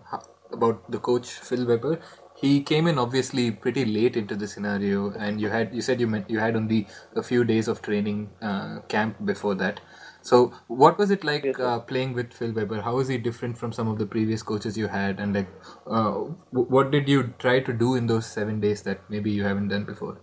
about 0.52 0.90
the 0.90 0.98
coach 0.98 1.30
Phil 1.30 1.66
Weber. 1.66 2.00
He 2.34 2.62
came 2.62 2.86
in 2.88 2.98
obviously 2.98 3.50
pretty 3.52 3.84
late 3.84 4.16
into 4.16 4.34
the 4.34 4.48
scenario, 4.48 5.12
and 5.12 5.40
you 5.40 5.48
had 5.50 5.72
you 5.74 5.80
said 5.82 6.00
you 6.00 6.06
meant 6.08 6.28
you 6.28 6.40
had 6.40 6.56
only 6.56 6.88
a 7.14 7.22
few 7.22 7.44
days 7.44 7.68
of 7.68 7.80
training 7.82 8.30
uh, 8.42 8.80
camp 8.88 9.24
before 9.24 9.54
that. 9.56 9.80
So, 10.22 10.52
what 10.66 10.98
was 10.98 11.10
it 11.12 11.22
like 11.24 11.58
uh, 11.60 11.80
playing 11.80 12.14
with 12.14 12.32
Phil 12.32 12.52
Weber? 12.52 12.80
How 12.82 12.98
is 12.98 13.08
he 13.08 13.18
different 13.18 13.56
from 13.58 13.72
some 13.72 13.86
of 13.88 13.98
the 13.98 14.06
previous 14.06 14.42
coaches 14.42 14.76
you 14.76 14.88
had? 14.88 15.20
And 15.20 15.34
like, 15.34 15.48
uh, 15.86 16.12
w- 16.12 16.68
what 16.76 16.90
did 16.90 17.08
you 17.08 17.34
try 17.38 17.60
to 17.60 17.72
do 17.72 17.94
in 17.94 18.06
those 18.06 18.26
seven 18.26 18.60
days 18.60 18.82
that 18.82 19.00
maybe 19.08 19.30
you 19.30 19.44
haven't 19.44 19.68
done 19.68 19.84
before? 19.84 20.18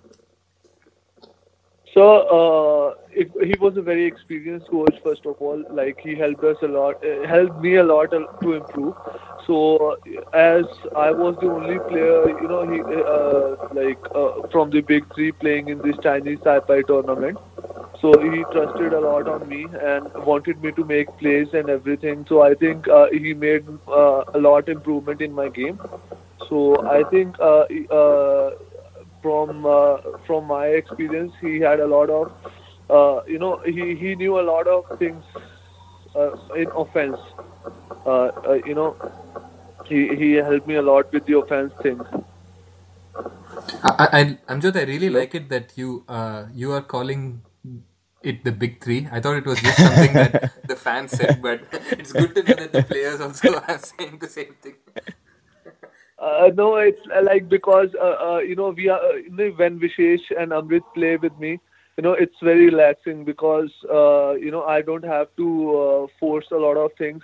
So 1.93 2.03
uh, 2.37 2.95
it, 3.11 3.31
he 3.45 3.55
was 3.59 3.75
a 3.77 3.81
very 3.81 4.05
experienced 4.05 4.67
coach. 4.69 4.95
First 5.03 5.25
of 5.25 5.35
all, 5.39 5.63
like 5.69 5.99
he 6.01 6.15
helped 6.15 6.43
us 6.43 6.57
a 6.61 6.67
lot, 6.67 7.03
uh, 7.03 7.27
helped 7.27 7.59
me 7.61 7.75
a 7.75 7.83
lot 7.83 8.13
uh, 8.13 8.25
to 8.43 8.53
improve. 8.53 8.95
So 9.47 9.97
uh, 10.05 10.37
as 10.37 10.65
I 10.95 11.11
was 11.11 11.35
the 11.41 11.47
only 11.49 11.79
player, 11.79 12.29
you 12.41 12.47
know, 12.47 12.63
he 12.71 12.79
uh, 12.81 13.55
like 13.73 13.99
uh, 14.13 14.47
from 14.51 14.69
the 14.69 14.81
big 14.81 15.05
three 15.15 15.31
playing 15.31 15.69
in 15.69 15.81
this 15.81 15.97
Chinese 16.03 16.39
Taipei 16.39 16.85
tournament. 16.85 17.37
So 18.01 18.17
he 18.19 18.45
trusted 18.51 18.93
a 18.93 18.99
lot 18.99 19.27
on 19.27 19.47
me 19.47 19.67
and 19.81 20.07
wanted 20.25 20.61
me 20.61 20.71
to 20.73 20.85
make 20.85 21.07
plays 21.17 21.47
and 21.53 21.69
everything. 21.69 22.25
So 22.29 22.41
I 22.41 22.53
think 22.53 22.87
he 23.11 23.33
made 23.33 23.65
a 23.87 24.37
lot 24.39 24.69
improvement 24.69 25.21
in 25.21 25.33
my 25.33 25.49
game. 25.49 25.79
So 26.47 26.77
I 26.87 27.03
think 27.03 27.35
from 29.21 29.65
uh, 29.65 29.97
from 30.25 30.45
my 30.45 30.67
experience, 30.67 31.33
he 31.41 31.59
had 31.59 31.79
a 31.79 31.87
lot 31.87 32.09
of 32.09 32.31
uh, 32.89 33.21
you 33.27 33.39
know 33.39 33.57
he, 33.65 33.95
he 33.95 34.15
knew 34.15 34.39
a 34.39 34.45
lot 34.53 34.67
of 34.67 34.97
things 34.99 35.23
uh, 36.15 36.35
in 36.55 36.67
offense. 36.71 37.17
Uh, 38.05 38.09
uh, 38.09 38.59
you 38.65 38.75
know 38.75 38.95
he 39.85 40.15
he 40.15 40.33
helped 40.33 40.67
me 40.67 40.75
a 40.75 40.81
lot 40.81 41.11
with 41.11 41.25
the 41.25 41.37
offense 41.37 41.73
things. 41.81 42.03
I, 43.83 44.37
I, 44.47 44.53
Amjad, 44.53 44.75
I 44.75 44.83
really 44.83 45.09
like 45.09 45.35
it 45.35 45.49
that 45.49 45.73
you 45.75 46.03
uh, 46.07 46.45
you 46.53 46.71
are 46.71 46.81
calling 46.81 47.41
it 48.21 48.43
the 48.43 48.51
big 48.51 48.83
three. 48.83 49.07
I 49.11 49.19
thought 49.19 49.37
it 49.37 49.45
was 49.45 49.61
just 49.61 49.77
something 49.77 50.13
that 50.13 50.51
the 50.67 50.75
fans 50.75 51.11
said, 51.11 51.41
but 51.41 51.61
it's 51.91 52.13
good 52.13 52.35
to 52.35 52.43
know 52.43 52.55
that 52.55 52.71
the 52.73 52.83
players 52.83 53.21
also 53.21 53.55
are 53.67 53.77
saying 53.79 54.19
the 54.19 54.27
same 54.27 54.55
thing. 54.61 54.75
Uh, 56.21 56.49
no, 56.55 56.75
it's 56.75 56.99
uh, 57.15 57.21
like 57.23 57.47
because 57.49 57.89
uh, 58.01 58.33
uh, 58.33 58.39
you 58.39 58.55
know 58.55 58.69
we 58.69 58.89
are 58.89 58.99
uh, 58.99 59.49
when 59.57 59.79
Vishesh 59.79 60.21
and 60.37 60.51
Amrit 60.51 60.81
play 60.93 61.15
with 61.17 61.37
me, 61.39 61.59
you 61.97 62.03
know 62.03 62.13
it's 62.13 62.35
very 62.43 62.65
relaxing 62.65 63.23
because 63.23 63.71
uh, 63.91 64.33
you 64.33 64.51
know 64.51 64.63
I 64.63 64.81
don't 64.81 65.05
have 65.05 65.27
to 65.37 65.77
uh, 65.77 66.07
force 66.19 66.45
a 66.51 66.57
lot 66.57 66.77
of 66.77 66.91
things. 66.97 67.23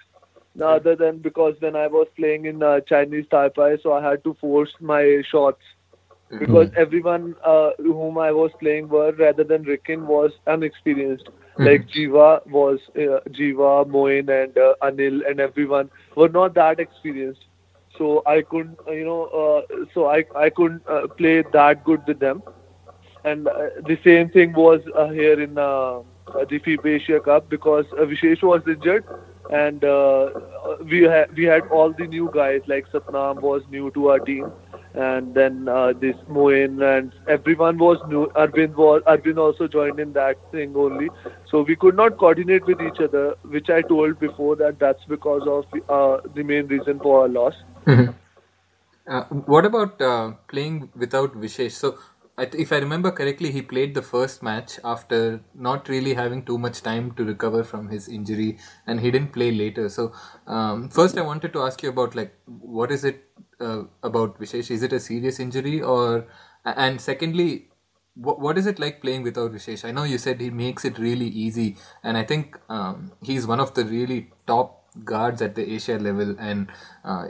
Other 0.64 0.96
than 0.96 1.20
because 1.20 1.56
when 1.60 1.76
I 1.76 1.88
was 1.88 2.08
playing 2.16 2.46
in 2.46 2.64
uh, 2.64 2.80
Chinese 2.82 3.26
Taipei, 3.32 3.82
so 3.82 3.94
I 3.94 4.02
had 4.10 4.24
to 4.24 4.34
force 4.40 4.72
my 4.80 5.22
shots 5.30 5.62
because 6.38 6.68
everyone 6.78 7.36
uh, 7.46 7.72
whom 7.78 8.18
I 8.18 8.32
was 8.32 8.52
playing 8.60 8.88
were 8.90 9.12
rather 9.14 9.44
than 9.44 9.66
Rikin 9.66 10.06
was 10.06 10.32
unexperienced. 10.48 11.30
Like 11.64 11.88
Jiva 11.88 12.46
was 12.48 12.80
uh, 12.96 13.20
Jiva, 13.30 13.88
Moin, 13.88 14.30
and 14.30 14.58
uh, 14.58 14.74
Anil, 14.82 15.22
and 15.30 15.40
everyone 15.40 15.90
were 16.16 16.30
not 16.30 16.54
that 16.56 16.80
experienced 16.80 17.46
so 17.98 18.22
I 18.26 18.42
couldn't, 18.42 18.78
uh, 18.88 18.92
you 18.92 19.06
know, 19.06 19.24
uh, 19.26 19.86
so 19.94 20.08
I 20.08 20.24
I 20.36 20.50
couldn't 20.50 20.84
uh, 20.88 21.08
play 21.08 21.44
that 21.54 21.84
good 21.84 22.02
with 22.08 22.20
them. 22.20 22.44
And 23.24 23.48
uh, 23.48 23.70
the 23.86 23.98
same 24.04 24.30
thing 24.30 24.54
was 24.54 24.82
uh, 24.96 25.10
here 25.10 25.40
in 25.42 25.58
uh, 25.58 26.02
the 26.50 26.60
FIBA 26.60 26.96
Asia 26.96 27.20
Cup 27.20 27.50
because 27.50 27.86
uh, 27.94 28.06
Vishesh 28.06 28.44
was 28.44 28.62
injured, 28.68 29.04
and 29.50 29.82
we 30.92 31.08
we 31.36 31.44
had 31.46 31.68
all 31.72 31.94
the 31.98 32.08
new 32.08 32.30
guys 32.34 32.62
like 32.68 32.88
Satnam 32.92 33.42
was 33.42 33.64
new 33.70 33.90
to 33.92 34.10
our 34.10 34.20
team, 34.20 34.52
and 34.94 35.34
then 35.34 35.66
this 36.00 36.16
Moin 36.28 36.82
and 36.82 37.12
everyone 37.28 37.78
was 37.78 37.98
new. 38.08 38.28
Arvind 38.36 38.76
was 38.76 39.02
Arvind 39.08 39.38
also 39.38 39.68
joined 39.68 40.00
in 40.00 40.14
that 40.14 40.38
thing 40.52 40.76
only, 40.76 41.10
so 41.50 41.62
we 41.62 41.76
could 41.76 41.96
not 41.96 42.18
coordinate 42.18 42.66
with 42.66 42.82
each 42.82 43.00
other, 43.00 43.36
which 43.44 43.70
I 43.70 43.82
told 43.82 44.20
before 44.20 44.56
that 44.58 44.80
that's 44.80 45.04
because 45.06 45.48
of 45.48 45.66
the 46.36 46.44
main 46.44 46.68
reason 46.68 47.00
for 47.00 47.22
our 47.24 47.28
loss. 47.28 47.56
Uh, 49.08 49.24
what 49.26 49.65
about 49.65 50.02
uh, 50.02 50.32
playing 50.48 50.89
without 50.95 51.34
Vishesh? 51.39 51.71
So, 51.74 51.98
if 52.38 52.74
I 52.74 52.78
remember 52.78 53.12
correctly, 53.12 53.52
he 53.52 53.62
played 53.62 53.93
the 53.93 54.02
first 54.02 54.43
match 54.43 54.80
after 54.84 55.41
not 55.54 55.88
really 55.88 56.15
having 56.15 56.43
too 56.43 56.58
much 56.58 56.82
time 56.82 57.12
to 57.13 57.24
recover 57.24 57.63
from 57.63 57.89
his 57.89 58.08
injury, 58.10 58.58
and 58.88 59.00
he 59.00 59.12
didn't 59.12 59.32
play 59.32 59.52
later. 59.52 59.89
So, 59.89 60.12
um, 60.48 60.89
first, 60.89 61.17
I 61.17 61.21
wanted 61.21 61.54
to 61.54 61.62
ask 61.62 61.82
you 61.84 61.89
about 61.89 62.15
like 62.15 62.34
what 62.45 62.91
is 62.91 63.06
it 63.06 63.24
uh, 63.62 63.84
about 64.04 64.39
Vishesh? 64.39 64.71
Is 64.71 64.84
it 64.84 64.91
a 64.91 65.00
serious 65.00 65.39
injury, 65.39 65.82
or 65.82 66.26
and 66.65 67.00
secondly, 67.00 67.69
what, 68.15 68.39
what 68.39 68.58
is 68.58 68.65
it 68.65 68.80
like 68.80 69.02
playing 69.02 69.24
without 69.24 69.52
Vishesh? 69.52 69.86
I 69.88 69.91
know 69.91 70.04
you 70.04 70.17
said 70.17 70.41
he 70.41 70.50
makes 70.50 70.84
it 70.84 70.98
really 70.98 71.28
easy, 71.28 71.78
and 72.04 72.17
I 72.17 72.24
think 72.24 72.58
um, 72.69 73.12
he's 73.21 73.45
one 73.48 73.60
of 73.60 73.76
the 73.76 73.86
really 73.86 74.32
top 74.48 74.82
guards 75.04 75.41
at 75.41 75.56
the 75.56 75.74
Asia 75.74 75.98
level, 75.98 76.36
and 76.39 76.67
uh, 77.04 77.28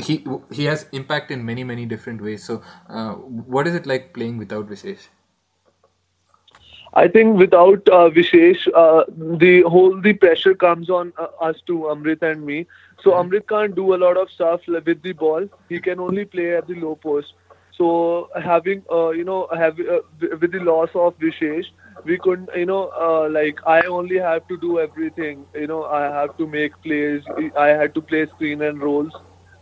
he 0.00 0.24
he 0.50 0.64
has 0.64 0.86
impact 0.92 1.30
in 1.30 1.44
many 1.44 1.64
many 1.64 1.86
different 1.86 2.20
ways. 2.22 2.44
So, 2.44 2.62
uh, 2.88 3.12
what 3.14 3.66
is 3.66 3.74
it 3.74 3.86
like 3.86 4.12
playing 4.14 4.38
without 4.38 4.68
Vishesh? 4.68 5.08
I 6.94 7.06
think 7.06 7.38
without 7.38 7.88
uh, 7.88 8.08
Vishesh, 8.10 8.66
uh, 8.74 9.04
the 9.08 9.62
whole 9.62 10.00
the 10.00 10.14
pressure 10.14 10.54
comes 10.54 10.88
on 10.90 11.12
uh, 11.18 11.28
us 11.40 11.56
two, 11.66 11.80
Amrit 11.94 12.22
and 12.22 12.44
me. 12.44 12.66
So 13.02 13.12
Amrit 13.12 13.46
can't 13.48 13.74
do 13.74 13.94
a 13.94 13.98
lot 14.04 14.16
of 14.16 14.30
stuff 14.30 14.60
with 14.66 15.02
the 15.02 15.12
ball. 15.12 15.46
He 15.68 15.80
can 15.80 16.00
only 16.00 16.24
play 16.24 16.56
at 16.56 16.66
the 16.66 16.74
low 16.74 16.96
post. 16.96 17.34
So 17.76 18.30
having 18.42 18.82
uh, 18.90 19.10
you 19.10 19.24
know 19.24 19.48
have 19.54 19.78
uh, 19.80 20.00
with 20.40 20.52
the 20.52 20.60
loss 20.60 20.88
of 20.94 21.18
Vishesh, 21.18 21.66
we 22.04 22.18
couldn't 22.18 22.50
you 22.56 22.66
know 22.66 22.90
uh, 22.98 23.28
like 23.30 23.60
I 23.66 23.82
only 23.82 24.18
have 24.18 24.48
to 24.48 24.56
do 24.56 24.78
everything. 24.80 25.44
You 25.54 25.66
know 25.66 25.84
I 25.84 26.02
have 26.04 26.36
to 26.38 26.46
make 26.46 26.80
plays. 26.82 27.22
I 27.56 27.68
had 27.68 27.94
to 27.94 28.00
play 28.00 28.26
screen 28.26 28.62
and 28.62 28.82
rolls 28.82 29.12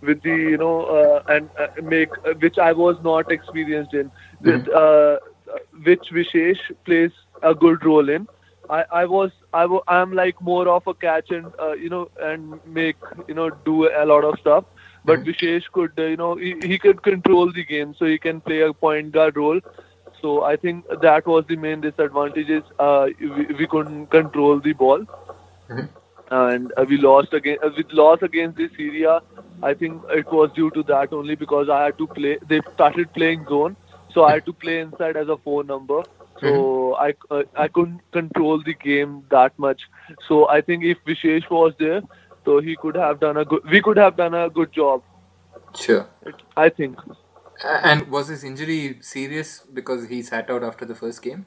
with 0.00 0.22
the 0.22 0.30
you 0.30 0.56
know 0.56 0.84
uh, 0.84 1.22
and 1.28 1.48
uh, 1.58 1.68
make 1.82 2.10
uh, 2.24 2.34
which 2.40 2.58
I 2.58 2.72
was 2.72 2.96
not 3.02 3.30
experienced 3.30 3.94
in. 3.94 4.10
With, 4.40 4.68
uh, 4.68 5.18
which 5.84 6.08
Vishesh 6.12 6.58
plays 6.84 7.12
a 7.42 7.54
good 7.54 7.84
role 7.84 8.08
in. 8.08 8.26
I, 8.68 8.84
I 8.90 9.04
was 9.04 9.30
I 9.52 9.64
I 9.86 10.00
am 10.00 10.12
like 10.12 10.40
more 10.40 10.68
of 10.68 10.86
a 10.86 10.94
catch 10.94 11.30
and 11.30 11.52
uh, 11.60 11.72
you 11.72 11.88
know 11.88 12.10
and 12.20 12.60
make 12.66 12.96
you 13.28 13.34
know 13.34 13.50
do 13.50 13.88
a 13.88 14.04
lot 14.04 14.24
of 14.24 14.38
stuff. 14.40 14.64
But 15.04 15.22
Vishesh 15.24 15.64
could 15.72 15.92
uh, 15.98 16.02
you 16.02 16.16
know 16.16 16.34
he, 16.36 16.56
he 16.62 16.78
could 16.78 17.02
control 17.02 17.52
the 17.52 17.64
game, 17.64 17.94
so 17.98 18.04
he 18.06 18.18
can 18.18 18.40
play 18.40 18.60
a 18.60 18.72
point 18.72 19.12
guard 19.12 19.36
role. 19.36 19.60
So 20.20 20.42
I 20.42 20.56
think 20.56 20.84
that 21.02 21.26
was 21.26 21.44
the 21.46 21.56
main 21.56 21.80
disadvantage 21.80 22.48
is 22.48 22.62
uh, 22.78 23.08
we, 23.20 23.46
we 23.46 23.66
couldn't 23.66 24.06
control 24.06 24.60
the 24.60 24.72
ball, 24.72 25.04
and 26.30 26.72
we 26.88 26.98
lost 26.98 27.32
again. 27.32 27.58
Uh, 27.62 27.70
with 27.76 27.92
loss 27.92 28.22
against 28.22 28.56
the 28.56 28.68
Syria, 28.76 29.20
I 29.62 29.74
think 29.74 30.02
it 30.10 30.30
was 30.32 30.50
due 30.52 30.70
to 30.70 30.82
that 30.84 31.12
only 31.12 31.34
because 31.34 31.68
I 31.68 31.84
had 31.84 31.98
to 31.98 32.06
play. 32.06 32.38
They 32.48 32.60
started 32.74 33.12
playing 33.12 33.46
zone, 33.48 33.76
so 34.12 34.24
I 34.24 34.34
had 34.34 34.46
to 34.46 34.52
play 34.52 34.80
inside 34.80 35.16
as 35.16 35.28
a 35.28 35.36
four 35.36 35.64
number. 35.64 36.02
So 36.40 36.94
I 36.96 37.14
uh, 37.30 37.44
I 37.56 37.68
couldn't 37.68 38.00
control 38.12 38.62
the 38.62 38.74
game 38.74 39.24
that 39.30 39.58
much. 39.58 39.82
So 40.28 40.48
I 40.48 40.60
think 40.60 40.84
if 40.84 40.98
Vishesh 41.06 41.48
was 41.50 41.72
there, 41.78 42.02
so 42.44 42.60
he 42.60 42.76
could 42.76 42.94
have 42.94 43.20
done 43.20 43.36
a 43.36 43.44
good. 43.44 43.64
We 43.70 43.80
could 43.80 43.96
have 43.96 44.16
done 44.16 44.34
a 44.34 44.50
good 44.50 44.72
job. 44.72 45.02
Sure. 45.74 46.06
I 46.56 46.68
think. 46.68 46.98
And 47.64 48.08
was 48.10 48.28
his 48.28 48.44
injury 48.44 48.98
serious 49.00 49.60
because 49.72 50.08
he 50.08 50.22
sat 50.22 50.50
out 50.50 50.62
after 50.62 50.84
the 50.84 50.94
first 50.94 51.22
game? 51.22 51.46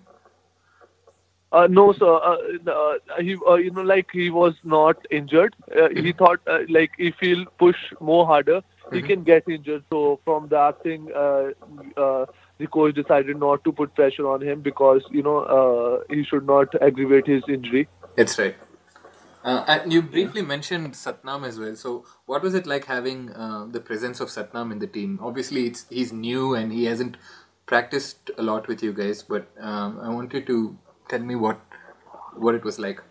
Uh, 1.51 1.67
no, 1.67 1.93
sir. 1.93 2.05
Uh, 2.05 2.37
uh, 2.69 2.93
he, 3.19 3.35
uh, 3.47 3.55
you 3.55 3.71
know, 3.71 3.81
like 3.81 4.07
he 4.11 4.29
was 4.29 4.53
not 4.63 4.97
injured. 5.09 5.55
Uh, 5.75 5.89
he 5.89 6.11
thought, 6.11 6.39
uh, 6.47 6.59
like, 6.69 6.91
if 6.99 7.15
he'll 7.19 7.45
push 7.57 7.77
more 7.99 8.25
harder, 8.25 8.61
he 8.93 9.01
can 9.01 9.23
get 9.23 9.47
injured. 9.47 9.83
So 9.89 10.19
from 10.23 10.47
that 10.49 10.81
thing, 10.83 11.09
uh, 11.15 11.51
uh, 11.97 12.25
the 12.57 12.67
coach 12.67 12.95
decided 12.95 13.39
not 13.39 13.63
to 13.63 13.71
put 13.71 13.95
pressure 13.95 14.27
on 14.27 14.41
him 14.41 14.61
because 14.61 15.03
you 15.11 15.23
know 15.23 15.39
uh, 15.39 16.13
he 16.13 16.23
should 16.23 16.45
not 16.45 16.73
aggravate 16.81 17.27
his 17.27 17.43
injury. 17.47 17.87
That's 18.15 18.37
right. 18.37 18.55
Uh, 19.43 19.63
and 19.67 19.93
you 19.93 20.01
briefly 20.01 20.41
mentioned 20.41 20.93
Satnam 20.93 21.47
as 21.47 21.57
well. 21.57 21.75
So, 21.75 22.05
what 22.25 22.43
was 22.43 22.53
it 22.53 22.67
like 22.67 22.85
having 22.85 23.31
uh, 23.31 23.67
the 23.71 23.79
presence 23.79 24.19
of 24.19 24.27
Satnam 24.27 24.71
in 24.71 24.79
the 24.79 24.87
team? 24.87 25.19
Obviously, 25.21 25.65
it's 25.67 25.85
he's 25.89 26.11
new 26.11 26.53
and 26.53 26.73
he 26.73 26.85
hasn't 26.85 27.15
practiced 27.65 28.31
a 28.37 28.43
lot 28.43 28.67
with 28.67 28.83
you 28.83 28.91
guys. 28.91 29.23
But 29.23 29.49
um, 29.59 29.99
I 30.01 30.09
wanted 30.09 30.45
to 30.47 30.77
tell 31.09 31.19
me 31.19 31.35
what 31.35 31.59
what 32.35 32.55
it 32.55 32.63
was 32.63 32.79
like. 32.79 33.01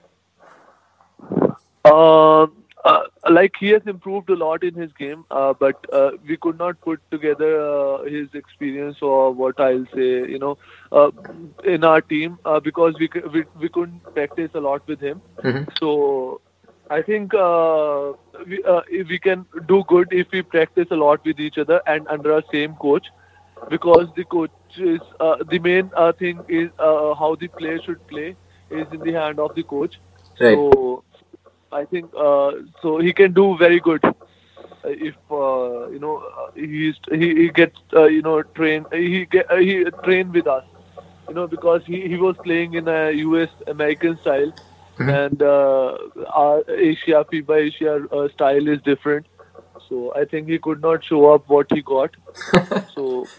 Uh, 1.85 2.47
uh, 2.85 3.03
like 3.29 3.55
he 3.59 3.69
has 3.69 3.83
improved 3.87 4.31
a 4.31 4.37
lot 4.37 4.63
in 4.63 4.75
his 4.75 4.93
game, 4.93 5.25
uh, 5.31 5.53
but 5.53 5.85
uh, 5.93 6.11
we 6.27 6.37
could 6.37 6.59
not 6.59 6.81
put 6.81 7.01
together 7.11 7.61
uh, 7.61 8.05
his 8.05 8.29
experience 8.35 8.99
or 9.03 9.33
what 9.33 9.61
I'll 9.61 9.87
say, 9.95 10.11
you 10.35 10.39
know, 10.39 10.57
uh, 10.93 11.11
in 11.65 11.85
our 11.85 12.01
team 12.01 12.39
uh, 12.45 12.61
because 12.61 12.95
we, 12.99 13.11
we 13.33 13.45
we 13.61 13.69
couldn't 13.69 14.03
practice 14.15 14.51
a 14.55 14.61
lot 14.61 14.87
with 14.87 15.01
him. 15.01 15.21
So 15.81 16.41
I 16.91 17.03
think 17.03 17.35
uh, 17.35 18.13
we 18.47 18.63
uh, 18.65 18.83
if 18.89 19.09
we 19.09 19.19
can 19.19 19.45
do 19.67 19.85
good 19.89 20.09
if 20.13 20.29
we 20.33 20.43
practice 20.43 20.87
a 20.91 20.97
lot 20.97 21.25
with 21.25 21.41
each 21.41 21.59
other 21.59 21.83
and 21.87 22.07
under 22.09 22.33
our 22.33 22.45
same 22.53 22.75
coach, 22.77 23.07
because 23.69 24.09
the 24.17 24.25
coach 24.25 24.51
is 24.77 25.01
uh, 25.21 25.37
the 25.49 25.59
main 25.59 25.91
uh, 25.97 26.13
thing 26.13 26.45
is 26.49 26.71
uh, 26.79 27.15
how 27.15 27.37
the 27.41 27.49
player 27.49 27.79
should 27.81 28.05
play 28.07 28.37
is 28.71 28.87
in 28.93 29.03
the 29.03 29.13
hand 29.13 29.39
of 29.39 29.55
the 29.55 29.63
coach. 29.63 29.95
Right. 30.41 30.65
So 30.65 31.05
I 31.73 31.85
think 31.85 32.11
uh, 32.19 32.53
so 32.83 32.99
he 32.99 33.13
can 33.13 33.33
do 33.33 33.57
very 33.59 33.81
good 33.81 34.03
if 34.85 35.15
uh, 35.31 35.89
you 35.89 35.99
know 35.99 36.19
uh, 36.19 36.51
he's 36.55 36.95
he, 37.11 37.35
he 37.43 37.51
gets 37.51 37.79
uh, 37.95 38.05
you 38.07 38.23
know 38.23 38.43
train 38.55 38.87
he 38.93 39.27
get 39.27 39.51
uh, 39.51 39.57
he 39.57 39.85
train 40.05 40.33
with 40.33 40.47
us 40.47 40.65
you 41.29 41.35
know 41.35 41.47
because 41.47 41.83
he, 41.87 42.09
he 42.09 42.17
was 42.17 42.37
playing 42.45 42.75
in 42.75 42.89
a 42.89 43.11
US 43.13 43.51
American 43.67 44.19
style 44.19 44.53
Mhm. 44.99 45.19
and 45.19 45.43
uh, 45.43 45.97
our 46.35 46.63
Asia 46.69 47.25
FIBA 47.31 47.57
Asia 47.69 47.95
uh, 48.13 48.29
style 48.29 48.69
is 48.69 48.81
different 48.83 49.27
so 49.89 50.13
I 50.15 50.25
think 50.25 50.49
he 50.49 50.59
could 50.59 50.81
not 50.83 51.05
show 51.05 51.33
up 51.35 51.45
what 51.49 51.67
he 51.71 51.83
got 51.83 52.15
so 52.95 53.31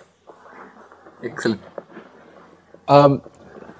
Excellent. 1.23 1.61
Um, 2.87 3.21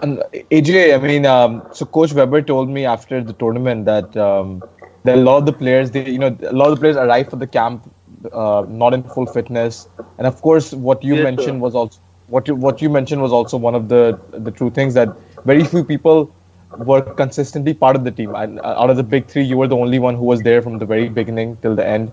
and 0.02 0.24
AJ, 0.52 0.94
I 0.94 0.98
mean, 0.98 1.26
um, 1.26 1.64
so 1.74 1.86
Coach 1.86 2.14
Weber 2.14 2.42
told 2.42 2.70
me 2.70 2.86
after 2.86 3.22
the 3.24 3.34
tournament 3.34 3.86
that 3.86 4.16
um, 4.16 4.64
that 5.04 5.18
a 5.18 5.22
lot 5.22 5.38
of 5.38 5.46
the 5.46 5.54
players, 5.54 5.92
they, 5.92 6.10
you 6.10 6.20
know, 6.20 6.36
a 6.42 6.54
lot 6.54 6.70
of 6.70 6.76
the 6.76 6.80
players 6.80 6.96
arrive 6.96 7.30
for 7.30 7.36
the 7.38 7.48
camp 7.48 7.90
uh, 8.32 8.66
not 8.68 8.94
in 8.94 9.04
full 9.04 9.26
fitness, 9.26 9.88
and 10.18 10.28
of 10.28 10.42
course, 10.42 10.74
what 10.74 11.04
you 11.04 11.16
Yes, 11.16 11.20
sir. 11.20 11.24
mentioned 11.24 11.62
was 11.62 11.76
also 11.76 12.00
what 12.28 12.48
you 12.48 12.56
what 12.56 12.82
you 12.82 12.90
mentioned 12.90 13.22
was 13.22 13.32
also 13.32 13.58
one 13.58 13.76
of 13.76 13.90
the 13.90 14.20
the 14.32 14.52
true 14.52 14.70
things 14.70 14.94
that 14.94 15.10
very 15.46 15.64
few 15.64 15.84
people 15.84 16.32
were 16.78 17.02
consistently 17.02 17.74
part 17.74 17.96
of 17.96 18.04
the 18.04 18.12
team. 18.12 18.36
And 18.36 18.60
out 18.62 18.90
of 18.90 18.98
the 18.98 19.04
big 19.04 19.28
three, 19.28 19.44
you 19.44 19.58
were 19.58 19.68
the 19.68 19.78
only 19.78 20.00
one 20.00 20.16
who 20.16 20.26
was 20.26 20.42
there 20.44 20.62
from 20.62 20.78
the 20.78 20.86
very 20.86 21.10
beginning 21.10 21.58
till 21.62 21.76
the 21.76 21.86
end. 21.86 22.12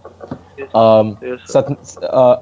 Um, 0.75 1.19
Yes. 1.23 1.41
Sat, 1.45 1.67
uh, 2.03 2.37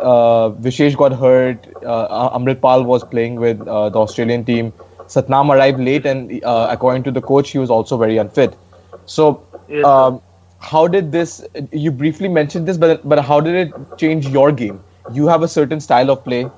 uh, 0.00 0.50
Vishesh 0.60 0.96
got 0.96 1.12
hurt. 1.12 1.66
Uh, 1.84 2.36
Amrit 2.38 2.60
Pal 2.60 2.84
was 2.84 3.04
playing 3.04 3.36
with 3.36 3.66
uh, 3.66 3.88
the 3.90 3.98
Australian 3.98 4.44
team. 4.44 4.72
Satnam 5.06 5.50
arrived 5.54 5.80
late, 5.80 6.06
and 6.06 6.42
uh, 6.44 6.68
according 6.70 7.02
to 7.04 7.10
the 7.10 7.20
coach, 7.20 7.50
he 7.50 7.58
was 7.58 7.70
also 7.70 7.96
very 7.96 8.16
unfit. 8.18 8.56
So, 9.06 9.46
Yes, 9.68 9.84
um, 9.84 10.20
how 10.60 10.86
did 10.86 11.12
this? 11.12 11.44
You 11.72 11.90
briefly 11.90 12.28
mentioned 12.28 12.66
this, 12.66 12.76
but 12.76 13.06
but 13.08 13.24
how 13.24 13.40
did 13.40 13.54
it 13.54 13.74
change 13.96 14.28
your 14.28 14.52
game? 14.52 14.82
You 15.08 15.26
have 15.28 15.42
a 15.42 15.48
certain 15.48 15.80
style 15.80 16.10
of 16.10 16.24
play, 16.24 16.50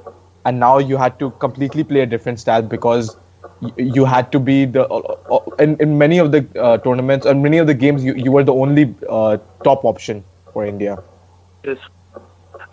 and 0.45 0.59
now 0.59 0.79
you 0.79 0.97
had 0.97 1.19
to 1.21 1.31
completely 1.47 1.85
play 1.85 2.01
a 2.01 2.07
different 2.07 2.41
style 2.41 2.63
because 2.63 3.17
you 3.77 4.05
had 4.05 4.31
to 4.33 4.41
be 4.41 4.65
the 4.65 4.87
uh, 4.89 5.39
in, 5.59 5.77
in 5.81 5.97
many 5.99 6.19
of 6.19 6.33
the 6.33 6.47
uh, 6.61 6.79
tournaments 6.79 7.27
and 7.27 7.43
many 7.43 7.59
of 7.59 7.67
the 7.67 7.75
games 7.75 8.05
you, 8.05 8.15
you 8.15 8.31
were 8.33 8.43
the 8.45 8.53
only 8.55 8.95
uh, 9.09 9.37
top 9.63 9.85
option 9.85 10.25
for 10.53 10.65
India. 10.65 10.99
Yes. 11.65 11.79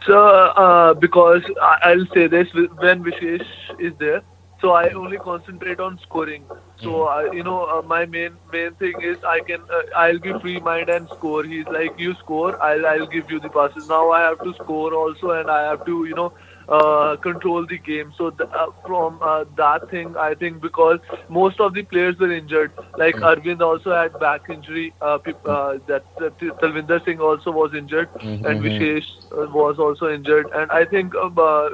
So, 0.05 0.17
uh, 0.17 0.93
because 0.93 1.41
I'll 1.61 2.05
say 2.13 2.27
this 2.27 2.47
when 2.53 3.03
Vishesh 3.03 3.45
is 3.79 3.93
there, 3.99 4.21
so 4.61 4.71
I 4.71 4.89
only 4.89 5.17
concentrate 5.17 5.79
on 5.79 5.99
scoring. 6.03 6.45
So, 6.81 7.03
I, 7.03 7.31
you 7.31 7.43
know, 7.43 7.63
uh, 7.65 7.81
my 7.81 8.05
main 8.05 8.37
main 8.51 8.75
thing 8.75 9.01
is 9.01 9.17
I 9.23 9.39
can 9.41 9.61
uh, 9.69 9.81
I'll 9.95 10.19
be 10.19 10.33
free 10.41 10.59
mind 10.59 10.89
and 10.89 11.07
score. 11.09 11.43
He's 11.43 11.67
like, 11.67 11.93
you 11.97 12.13
score, 12.15 12.61
I'll 12.61 12.85
I'll 12.85 13.07
give 13.07 13.29
you 13.29 13.39
the 13.39 13.49
passes. 13.49 13.85
Now 13.87 14.11
I 14.11 14.21
have 14.21 14.41
to 14.43 14.53
score 14.55 14.93
also, 14.93 15.31
and 15.31 15.49
I 15.49 15.61
have 15.69 15.85
to 15.85 16.05
you 16.05 16.15
know 16.15 16.33
uh, 16.69 17.17
control 17.21 17.65
the 17.67 17.77
game. 17.79 18.13
So 18.17 18.31
th- 18.31 18.49
uh, 18.53 18.67
from 18.85 19.19
uh, 19.21 19.45
that 19.57 19.89
thing, 19.89 20.15
I 20.17 20.35
think 20.35 20.61
because 20.61 20.99
most 21.29 21.59
of 21.59 21.73
the 21.73 21.83
players 21.83 22.17
were 22.19 22.31
injured, 22.31 22.73
like 22.97 23.17
Arvind 23.21 23.61
also 23.61 23.93
had 23.93 24.17
back 24.19 24.41
injury. 24.49 24.93
Uh, 25.01 25.17
peop- 25.17 25.45
uh, 25.45 25.77
that, 25.87 26.03
that 26.17 26.37
Talvinder 26.37 27.03
Singh 27.05 27.19
also 27.19 27.51
was 27.51 27.73
injured, 27.75 28.09
and 28.43 28.61
Vishesh 28.61 29.05
uh, 29.31 29.47
was 29.51 29.77
also 29.79 30.09
injured, 30.09 30.47
and 30.53 30.71
I 30.71 30.85
think 30.85 31.13
uh, 31.15 31.29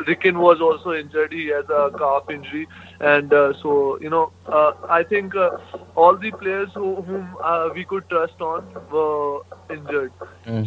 Rikin 0.07 0.37
was 0.37 0.59
also 0.61 0.91
injured. 0.93 1.31
He 1.33 1.47
has 1.47 1.65
a 1.69 1.91
calf 1.97 2.23
injury, 2.29 2.67
and 2.99 3.33
uh, 3.33 3.53
so 3.61 3.97
you 4.01 4.09
know, 4.09 4.31
uh, 4.51 4.71
I 4.89 5.03
think 5.03 5.35
uh, 5.35 5.49
all 5.95 6.17
the 6.17 6.31
players 6.31 6.69
who, 6.73 7.01
whom 7.03 7.35
uh, 7.43 7.69
we 7.73 7.85
could 7.85 8.07
trust 8.09 8.39
on 8.41 8.69
were 8.91 9.39
injured. 9.69 10.13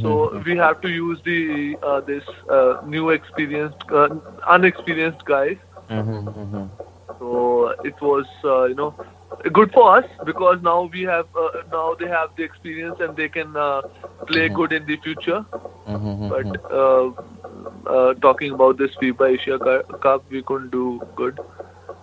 So 0.00 0.40
we 0.44 0.56
have 0.56 0.80
to 0.82 0.88
use 0.88 1.20
the 1.24 1.76
uh, 1.82 2.00
this 2.00 2.22
uh, 2.50 2.74
new 2.84 3.10
experienced, 3.10 3.78
unexperienced 4.48 5.24
guys. 5.24 5.56
So 7.18 7.74
it 7.82 8.00
was 8.00 8.26
uh, 8.44 8.64
you 8.64 8.74
know 8.74 8.94
good 9.52 9.70
for 9.72 9.96
us 9.98 10.04
because 10.24 10.58
now 10.62 10.88
we 10.92 11.02
have 11.02 11.26
uh, 11.34 11.48
now 11.72 11.94
they 11.98 12.06
have 12.08 12.30
the 12.36 12.42
experience 12.44 12.96
and 13.00 13.16
they 13.16 13.28
can 13.28 13.56
uh, 13.56 13.82
play 14.26 14.48
good 14.48 14.72
in 14.72 14.86
the 14.86 14.96
future. 14.98 15.44
But 16.28 16.48
uh, 16.72 17.10
uh, 17.88 18.14
talking 18.22 18.52
about 18.52 18.78
this 18.78 18.90
FIBA 19.00 19.34
Asia 19.34 19.58
Cu- 19.58 19.98
Cup, 20.02 20.24
we 20.30 20.42
couldn't 20.42 20.70
do 20.70 21.02
good. 21.16 21.38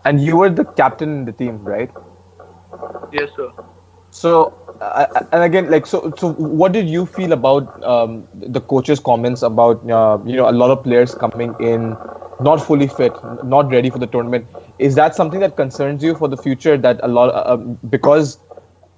And 0.05 0.21
you 0.21 0.37
were 0.37 0.49
the 0.49 0.65
captain 0.65 1.09
in 1.19 1.25
the 1.25 1.31
team, 1.33 1.63
right? 1.63 1.91
Yes, 3.11 3.29
sir. 3.35 3.51
So, 4.15 4.53
uh, 4.79 5.25
and 5.33 5.43
again, 5.43 5.69
like, 5.69 5.85
so, 5.85 6.13
so, 6.17 6.31
what 6.35 6.71
did 6.71 6.89
you 6.89 7.05
feel 7.05 7.33
about 7.33 7.83
um, 7.83 8.25
the 8.33 8.61
coach's 8.61 8.97
comments 8.97 9.41
about, 9.41 9.89
uh, 9.89 10.17
you 10.25 10.37
know, 10.37 10.49
a 10.49 10.55
lot 10.55 10.71
of 10.71 10.83
players 10.83 11.13
coming 11.13 11.53
in 11.59 11.97
not 12.39 12.65
fully 12.65 12.87
fit, 12.87 13.13
not 13.43 13.69
ready 13.69 13.89
for 13.89 13.99
the 13.99 14.07
tournament? 14.07 14.47
Is 14.79 14.95
that 14.95 15.15
something 15.15 15.41
that 15.41 15.57
concerns 15.57 16.01
you 16.01 16.15
for 16.15 16.29
the 16.29 16.37
future? 16.37 16.77
That 16.77 17.01
a 17.03 17.09
lot, 17.09 17.27
uh, 17.27 17.57
because, 17.57 18.37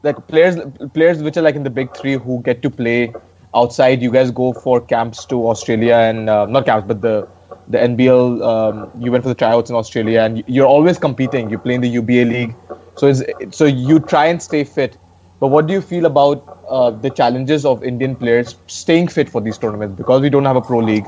like, 0.03 0.27
players, 0.27 0.57
players 0.93 1.23
which 1.23 1.35
are 1.35 1.41
like 1.41 1.55
in 1.55 1.63
the 1.63 1.71
big 1.71 1.97
three 1.97 2.13
who 2.13 2.43
get 2.43 2.61
to 2.61 2.69
play 2.69 3.11
outside, 3.55 4.03
you 4.03 4.11
guys 4.11 4.29
go 4.29 4.53
for 4.53 4.79
camps 4.79 5.25
to 5.25 5.47
Australia 5.47 5.95
and 5.95 6.29
uh, 6.29 6.45
not 6.45 6.67
camps, 6.67 6.87
but 6.87 7.01
the 7.01 7.27
the 7.69 7.79
NBL. 7.79 8.45
Um, 8.45 8.91
you 9.01 9.11
went 9.11 9.23
for 9.23 9.29
the 9.29 9.35
tryouts 9.35 9.71
in 9.71 9.75
Australia, 9.75 10.21
and 10.21 10.43
you're 10.45 10.67
always 10.67 10.99
competing. 10.99 11.49
You 11.49 11.57
play 11.57 11.73
in 11.73 11.81
the 11.81 11.89
UBA 11.89 12.25
league, 12.25 12.55
so 12.95 13.11
so 13.49 13.65
you 13.65 13.99
try 13.99 14.27
and 14.27 14.39
stay 14.41 14.63
fit. 14.63 14.95
But 15.39 15.47
what 15.47 15.67
do 15.67 15.73
you 15.73 15.81
feel 15.81 16.05
about 16.05 16.57
uh, 16.67 16.91
the 16.91 17.09
challenges 17.09 17.65
of 17.65 17.83
Indian 17.83 18.15
players 18.15 18.55
staying 18.67 19.09
fit 19.09 19.29
for 19.29 19.39
these 19.39 19.57
tournaments? 19.57 19.95
Because 19.95 20.21
we 20.21 20.29
don't 20.29 20.45
have 20.45 20.55
a 20.55 20.61
pro 20.61 20.79
league, 20.79 21.05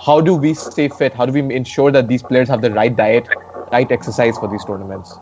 how 0.00 0.20
do 0.20 0.34
we 0.34 0.52
stay 0.54 0.88
fit? 0.88 1.14
How 1.14 1.26
do 1.26 1.32
we 1.32 1.54
ensure 1.54 1.90
that 1.90 2.08
these 2.08 2.22
players 2.22 2.48
have 2.48 2.60
the 2.60 2.70
right 2.70 2.94
diet, 2.94 3.28
right 3.70 3.90
exercise 3.90 4.36
for 4.36 4.48
these 4.48 4.64
tournaments? 4.64 5.14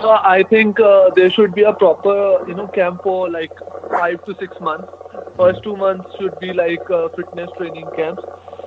So 0.00 0.10
I 0.10 0.44
think 0.48 0.78
uh, 0.78 1.10
there 1.14 1.30
should 1.30 1.54
be 1.54 1.62
a 1.62 1.72
proper, 1.72 2.44
you 2.46 2.54
know, 2.54 2.68
camp 2.68 3.02
for 3.02 3.28
like 3.28 3.52
five 3.90 4.24
to 4.24 4.36
six 4.36 4.58
months. 4.60 4.92
First 5.36 5.62
two 5.62 5.76
months 5.76 6.08
should 6.18 6.38
be 6.38 6.52
like 6.52 6.88
uh, 6.90 7.08
fitness 7.10 7.50
training 7.56 7.88
camps, 7.96 8.22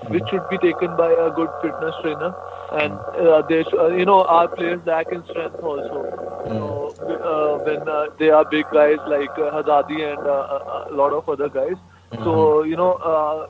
which 0.09 0.25
should 0.29 0.47
be 0.49 0.57
taken 0.57 0.95
by 0.95 1.11
a 1.13 1.29
good 1.31 1.49
fitness 1.61 1.95
trainer. 2.01 2.33
And 2.71 2.99
uh, 3.17 3.41
they, 3.47 3.63
sh- 3.63 3.77
uh, 3.79 3.87
you 3.89 4.05
know, 4.05 4.23
our 4.25 4.47
players 4.49 4.81
lack 4.85 5.11
in 5.11 5.23
strength 5.25 5.57
also. 5.61 6.05
So 6.47 6.95
uh, 7.23 7.59
when 7.63 7.87
uh, 7.87 8.07
they 8.19 8.29
are 8.29 8.45
big 8.45 8.69
guys 8.69 8.99
like 9.05 9.31
uh, 9.37 9.51
Haddadi 9.51 10.01
and 10.13 10.25
uh, 10.25 10.59
a 10.59 10.91
a 10.91 10.95
lot 10.95 11.13
of 11.13 11.27
other 11.27 11.49
guys. 11.49 11.77
So 12.23 12.63
you 12.63 12.75
know, 12.75 12.93
uh, 13.13 13.47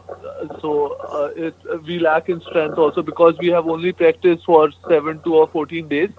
so 0.62 0.96
uh, 1.14 1.30
it, 1.36 1.56
we 1.86 2.00
lack 2.00 2.30
in 2.30 2.42
strength 2.42 2.78
also 2.78 3.02
because 3.04 3.36
we 3.40 3.48
have 3.48 3.68
only 3.68 3.92
practiced 3.94 4.46
for 4.46 4.70
seven 4.88 5.22
to 5.24 5.36
or 5.36 5.48
fourteen 5.48 5.88
days 5.88 6.10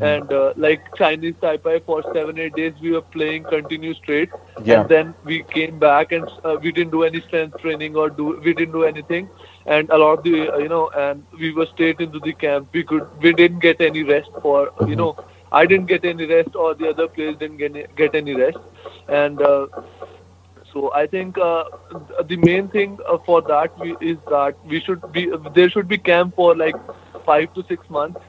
and 0.00 0.32
uh, 0.32 0.52
like 0.56 0.82
Chinese 0.96 1.34
Taipei 1.42 1.84
for 1.84 2.02
seven 2.12 2.38
eight 2.38 2.54
days 2.54 2.74
we 2.80 2.92
were 2.92 3.02
playing 3.02 3.46
continuous 3.46 3.98
straight 3.98 4.30
Yeah. 4.64 4.84
and 4.84 4.88
then 4.88 5.14
we 5.24 5.44
came 5.52 5.78
back 5.78 6.12
and 6.12 6.28
uh, 6.44 6.56
we 6.62 6.72
didn't 6.72 6.90
do 6.92 7.02
any 7.04 7.20
strength 7.20 7.58
training 7.58 7.96
or 7.96 8.10
do 8.10 8.40
we 8.44 8.54
didn't 8.54 8.72
do 8.72 8.84
anything 8.84 9.30
and 9.66 9.88
a 9.90 9.96
lot 9.96 10.18
of 10.18 10.24
the 10.24 10.50
uh, 10.52 10.58
you 10.58 10.68
know 10.68 10.88
and 10.90 11.24
we 11.38 11.52
were 11.52 11.66
straight 11.66 12.00
into 12.00 12.18
the 12.20 12.32
camp 12.32 12.68
we 12.72 12.82
could 12.82 13.06
we 13.20 13.32
didn't 13.32 13.60
get 13.60 13.80
any 13.80 14.02
rest 14.02 14.30
for 14.42 14.70
you 14.86 14.96
know 14.96 15.16
I 15.52 15.66
didn't 15.66 15.86
get 15.86 16.04
any 16.04 16.26
rest 16.26 16.54
or 16.56 16.74
the 16.74 16.88
other 16.90 17.06
players 17.08 17.36
didn't 17.36 17.58
get 17.58 17.74
any, 17.74 17.86
get 17.96 18.14
any 18.14 18.34
rest 18.34 18.58
and 19.08 19.40
uh, 19.40 19.66
so 20.72 20.92
I 20.92 21.06
think 21.06 21.38
uh, 21.38 21.64
the 22.24 22.36
main 22.36 22.68
thing 22.68 22.98
uh, 23.08 23.18
for 23.18 23.40
that 23.42 23.78
we, 23.78 23.96
is 24.00 24.18
that 24.28 24.56
we 24.66 24.80
should 24.80 25.10
be 25.12 25.30
there 25.54 25.70
should 25.70 25.88
be 25.88 25.98
camp 25.98 26.34
for 26.34 26.54
like 26.56 26.76
five 27.24 27.54
to 27.54 27.64
six 27.68 27.88
months 27.88 28.20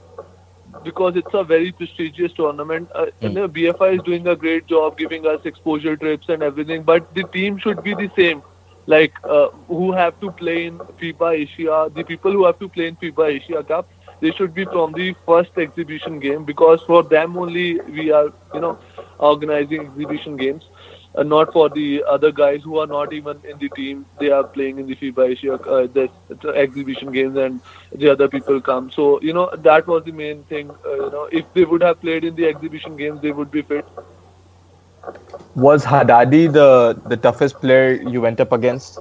because 0.83 1.15
it's 1.15 1.33
a 1.33 1.43
very 1.43 1.71
prestigious 1.71 2.31
tournament. 2.33 2.89
Uh, 2.93 3.07
you 3.21 3.29
know, 3.29 3.47
BFI 3.47 3.97
is 3.97 4.03
doing 4.03 4.27
a 4.27 4.35
great 4.35 4.67
job 4.67 4.97
giving 4.97 5.25
us 5.25 5.39
exposure 5.45 5.95
trips 5.95 6.29
and 6.29 6.43
everything, 6.43 6.83
but 6.83 7.13
the 7.15 7.23
team 7.23 7.57
should 7.57 7.83
be 7.83 7.93
the 7.93 8.11
same. 8.15 8.43
Like 8.87 9.13
uh, 9.23 9.49
who 9.67 9.91
have 9.91 10.19
to 10.21 10.31
play 10.31 10.65
in 10.65 10.77
FIBA 10.77 11.31
Asia, 11.33 11.91
the 11.93 12.03
people 12.03 12.31
who 12.31 12.45
have 12.45 12.59
to 12.59 12.69
play 12.69 12.87
in 12.87 12.95
FIBA 12.95 13.41
Asia 13.41 13.63
Cup, 13.63 13.89
they 14.21 14.31
should 14.31 14.53
be 14.53 14.65
from 14.65 14.93
the 14.93 15.15
first 15.25 15.57
exhibition 15.57 16.19
game 16.19 16.45
because 16.45 16.81
for 16.83 17.03
them 17.03 17.35
only 17.37 17.81
we 17.81 18.11
are, 18.11 18.31
you 18.53 18.59
know, 18.59 18.77
organizing 19.17 19.87
exhibition 19.87 20.37
games. 20.37 20.63
Uh, 21.17 21.23
not 21.23 21.53
for 21.53 21.69
the 21.69 22.03
other 22.03 22.29
guys 22.29 22.61
who 22.61 22.77
are 22.77 22.87
not 22.87 23.13
even 23.13 23.39
in 23.49 23.57
the 23.57 23.69
team. 23.69 24.05
They 24.19 24.31
are 24.31 24.43
playing 24.43 24.79
in 24.79 24.87
the 24.87 24.95
FIBA 24.95 25.29
Asia 25.29 25.53
uh, 25.53 25.87
the, 25.87 26.09
the 26.27 26.49
exhibition 26.49 27.11
games, 27.13 27.37
and 27.37 27.61
the 27.93 28.09
other 28.09 28.27
people 28.27 28.59
come. 28.59 28.91
So 28.91 29.21
you 29.21 29.31
know 29.31 29.49
that 29.55 29.87
was 29.87 30.03
the 30.03 30.11
main 30.11 30.43
thing. 30.43 30.69
Uh, 30.85 30.95
you 30.95 31.11
know, 31.11 31.29
if 31.31 31.45
they 31.53 31.63
would 31.63 31.81
have 31.83 32.01
played 32.01 32.25
in 32.25 32.35
the 32.35 32.45
exhibition 32.47 32.97
games, 32.97 33.21
they 33.21 33.31
would 33.31 33.49
be 33.49 33.61
fit. 33.61 33.85
Was 35.55 35.85
Haddadi 35.85 36.51
the, 36.51 36.99
the 37.07 37.17
toughest 37.17 37.59
player 37.61 37.93
you 37.93 38.21
went 38.21 38.39
up 38.39 38.51
against? 38.51 38.99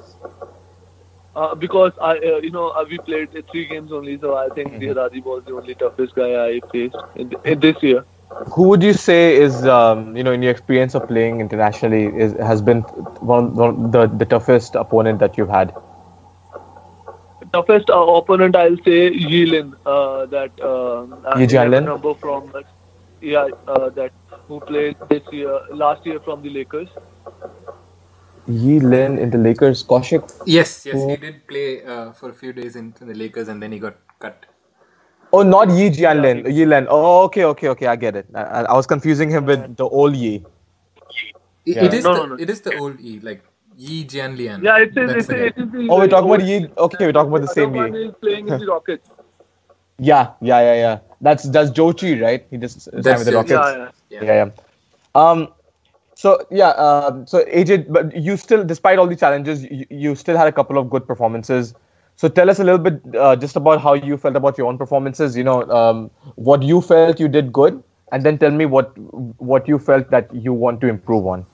Uh, 1.35 1.55
because 1.55 1.93
I, 2.01 2.13
uh, 2.19 2.37
you 2.43 2.51
know, 2.51 2.69
uh, 2.71 2.85
we 2.89 2.99
played 2.99 3.35
uh, 3.37 3.43
three 3.51 3.67
games 3.67 3.93
only, 3.93 4.19
so 4.19 4.37
I 4.37 4.49
think 4.51 4.79
the 4.79 4.87
Haddadi 4.87 5.23
was 5.25 5.45
the 5.47 5.55
only 5.55 5.75
toughest 5.75 6.15
guy 6.15 6.31
I 6.47 6.61
faced 6.73 7.03
in, 7.15 7.31
th- 7.31 7.41
in 7.45 7.61
this 7.61 7.77
year. 7.83 8.05
who 8.53 8.69
would 8.69 8.83
you 8.83 8.93
say 8.93 9.37
is 9.37 9.67
um, 9.67 10.17
you 10.17 10.23
know 10.23 10.33
in 10.33 10.43
your 10.43 10.51
experience 10.51 10.95
of 10.95 11.07
playing 11.07 11.41
internationally 11.41 12.05
is 12.07 12.33
has 12.35 12.61
been 12.63 12.83
one, 13.33 13.55
one 13.55 13.91
the 13.91 14.07
the 14.07 14.25
toughest 14.25 14.75
opponent 14.75 15.19
that 15.21 15.37
you've 15.39 15.49
had? 15.49 15.73
Toughest 17.53 17.91
uh, 17.91 18.01
opponent, 18.01 18.57
I'll 18.57 18.77
say 18.85 19.11
Yilin. 19.11 19.73
Uh, 19.85 20.27
that 20.27 20.53
uh, 20.61 21.07
Yi 21.35 21.47
Jianlian? 21.47 21.87
number 21.87 22.15
from 22.21 22.53
yeah 23.21 23.49
uh, 23.67 23.91
that 23.91 24.13
who 24.49 24.61
played 24.61 24.97
this 25.09 25.23
year 25.33 25.61
last 25.73 26.05
year 26.07 26.21
from 26.21 26.43
the 26.43 26.51
Lakers. 26.51 26.89
Yi 28.47 28.81
Lin 28.81 29.19
in 29.19 29.31
the 29.31 29.39
Lakers. 29.39 29.83
Kaushik. 29.83 30.31
Yes, 30.47 30.85
yes, 30.87 31.03
he 31.11 31.17
did 31.17 31.47
play 31.47 31.83
uh, 31.85 32.13
for 32.13 32.31
a 32.31 32.35
few 32.35 32.53
days 32.53 32.77
in, 32.77 32.95
in 33.01 33.09
the 33.09 33.15
Lakers 33.15 33.49
and 33.49 33.63
then 33.63 33.73
he 33.73 33.79
got 33.79 33.97
cut. 34.19 34.45
Oh, 35.33 35.43
not 35.43 35.71
Yi 35.71 35.91
Jianlian. 35.91 36.45
Yi 36.55 36.67
Lin. 36.67 36.87
Oh, 36.91 37.23
okay, 37.25 37.45
okay, 37.45 37.69
okay. 37.69 37.87
I 37.87 37.97
get 37.97 38.17
it. 38.17 38.27
I, 38.35 38.43
I- 38.43 38.63
I 38.65 38.75
was 38.75 38.87
confusing 38.87 39.31
him 39.31 39.47
with 39.47 39.77
the 39.77 39.89
old 39.89 40.15
Yi. 40.17 40.35
It- 40.37 41.77
Yeah. 41.77 41.85
It 41.85 41.95
is 41.95 42.05
No, 42.05 42.15
the, 42.15 42.21
no, 42.21 42.27
no. 42.27 42.35
it 42.45 42.51
is 42.51 42.61
the 42.61 42.77
old 42.79 43.01
E, 43.01 43.21
like 43.21 43.43
Yi 43.77 44.05
Jianlian. 44.05 44.63
Yeah, 44.63 44.79
it 44.79 44.97
is. 45.03 45.11
That's 45.13 45.29
It 45.29 45.29
the 45.29 45.37
is, 45.37 45.41
guy. 45.41 45.47
it 45.47 45.59
is 45.65 45.71
the 45.73 45.87
Oh, 45.91 45.99
we're 45.99 46.09
talking 46.09 46.29
about 46.31 46.41
old- 46.43 46.49
Yi. 46.51 46.69
Okay, 46.87 47.07
we're 47.07 47.13
talking 47.19 47.33
about 47.33 47.47
the 47.47 47.53
other 47.53 47.61
same 47.61 47.73
one 47.73 47.95
Yi. 47.95 48.05
is 48.09 48.15
playing 48.21 48.49
in 48.49 48.59
the 48.59 48.67
Rockets. 48.67 49.11
Yeah, 49.99 50.33
yeah, 50.43 50.61
yeah, 50.69 50.75
yeah. 50.85 50.99
That's 51.23 51.45
that's 51.57 51.71
Zhou 51.71 51.89
Qi, 52.03 52.21
right? 52.23 52.47
He 52.51 52.59
just 52.59 52.83
signed 52.83 53.05
with 53.23 53.25
the 53.31 53.33
Rockets. 53.33 53.53
Yeah, 53.53 53.77
Yeah. 53.79 53.91
Yeah, 54.23 54.45
yeah. 54.45 54.51
Um, 55.15 55.49
so 56.15 56.47
yeah, 56.51 56.71
um, 56.71 57.27
so 57.27 57.45
AJ, 57.45 57.93
but 57.93 58.17
you 58.17 58.37
still, 58.37 58.65
despite 58.65 58.99
all 58.99 59.07
the 59.07 59.17
challenges, 59.17 59.65
you, 59.65 59.87
you 59.91 60.15
still 60.15 60.37
had 60.37 60.47
a 60.47 60.53
couple 60.53 60.79
of 60.79 60.91
good 60.91 61.07
performances. 61.07 61.75
So 62.17 62.29
tell 62.29 62.49
us 62.49 62.61
a 62.61 62.65
little 62.65 62.79
bit 62.79 63.01
uh, 63.17 63.35
just 63.35 63.57
about 63.57 63.81
how 63.81 63.95
you 63.95 64.17
felt 64.17 64.37
about 64.37 64.57
your 64.57 64.69
own 64.69 64.79
performances. 64.79 65.37
You 65.37 65.45
know, 65.45 65.63
um, 65.71 66.11
what 66.37 66.63
you 66.63 66.81
felt 66.81 67.19
you 67.19 67.29
did 67.29 67.53
good, 67.53 67.83
and 68.13 68.25
then 68.25 68.39
tell 68.39 68.53
me 68.53 68.67
what 68.67 68.97
what 68.99 69.67
you 69.67 69.79
felt 69.79 70.11
that 70.11 70.33
you 70.35 70.53
want 70.53 70.81
to 70.83 70.89
improve 70.89 71.27
on. 71.27 71.47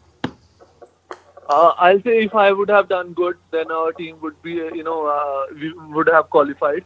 Uh, 1.48 1.74
I'll 1.78 2.00
say 2.02 2.22
if 2.24 2.34
I 2.34 2.52
would 2.52 2.68
have 2.68 2.88
done 2.88 3.12
good, 3.12 3.36
then 3.50 3.72
our 3.72 3.92
team 3.92 4.20
would 4.20 4.40
be, 4.40 4.60
uh, 4.60 4.72
you 4.72 4.84
know, 4.84 5.06
uh, 5.06 5.46
we 5.52 5.72
would 5.72 6.08
have 6.08 6.30
qualified. 6.30 6.84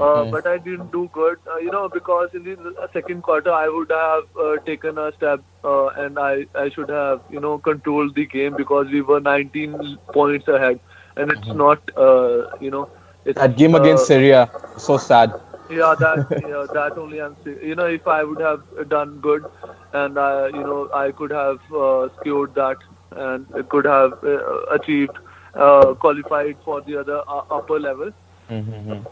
Uh, 0.00 0.24
Mhm. 0.24 0.30
But 0.30 0.46
I 0.46 0.58
didn't 0.58 0.90
do 0.92 1.08
good, 1.12 1.38
uh, 1.52 1.58
you 1.58 1.70
know, 1.70 1.88
because 1.88 2.28
in 2.34 2.44
the 2.44 2.88
second 2.92 3.22
quarter 3.22 3.52
I 3.52 3.68
would 3.68 3.90
have 3.90 4.24
uh, 4.44 4.56
taken 4.66 4.98
a 4.98 5.12
step 5.12 5.40
uh, 5.64 5.86
and 5.88 6.18
I, 6.18 6.46
I 6.54 6.68
should 6.70 6.88
have, 6.88 7.20
you 7.28 7.40
know, 7.40 7.58
controlled 7.58 8.14
the 8.14 8.26
game 8.26 8.54
because 8.56 8.86
we 8.90 9.02
were 9.02 9.20
19 9.20 9.98
points 10.12 10.48
ahead, 10.48 10.80
and 11.16 11.30
it's 11.30 11.52
not, 11.54 11.78
uh, 11.96 12.46
you 12.60 12.70
know, 12.70 12.88
it's, 13.24 13.40
That 13.40 13.56
game 13.56 13.74
against 13.74 14.06
Syria, 14.06 14.50
so 14.76 14.96
sad. 14.96 15.32
yeah, 15.68 15.94
that 15.98 16.20
yeah, 16.42 16.66
that 16.72 16.96
only 16.96 17.20
I'm. 17.20 17.36
You 17.44 17.74
know, 17.74 17.86
if 17.86 18.06
I 18.06 18.22
would 18.24 18.40
have 18.40 18.62
done 18.88 19.20
good, 19.20 19.44
and 19.92 20.18
I, 20.18 20.48
you 20.48 20.64
know, 20.64 20.88
I 20.94 21.12
could 21.12 21.30
have 21.30 21.58
uh, 21.74 22.08
secured 22.14 22.54
that, 22.54 22.78
and 23.10 23.46
could 23.68 23.84
have 23.84 24.12
uh, 24.22 24.60
achieved, 24.78 25.18
uh, 25.54 25.94
qualified 25.94 26.56
for 26.64 26.80
the 26.82 26.96
other 26.98 27.20
uh, 27.28 27.42
upper 27.50 27.78
level. 27.80 28.10
Mm-hmm. 28.50 29.04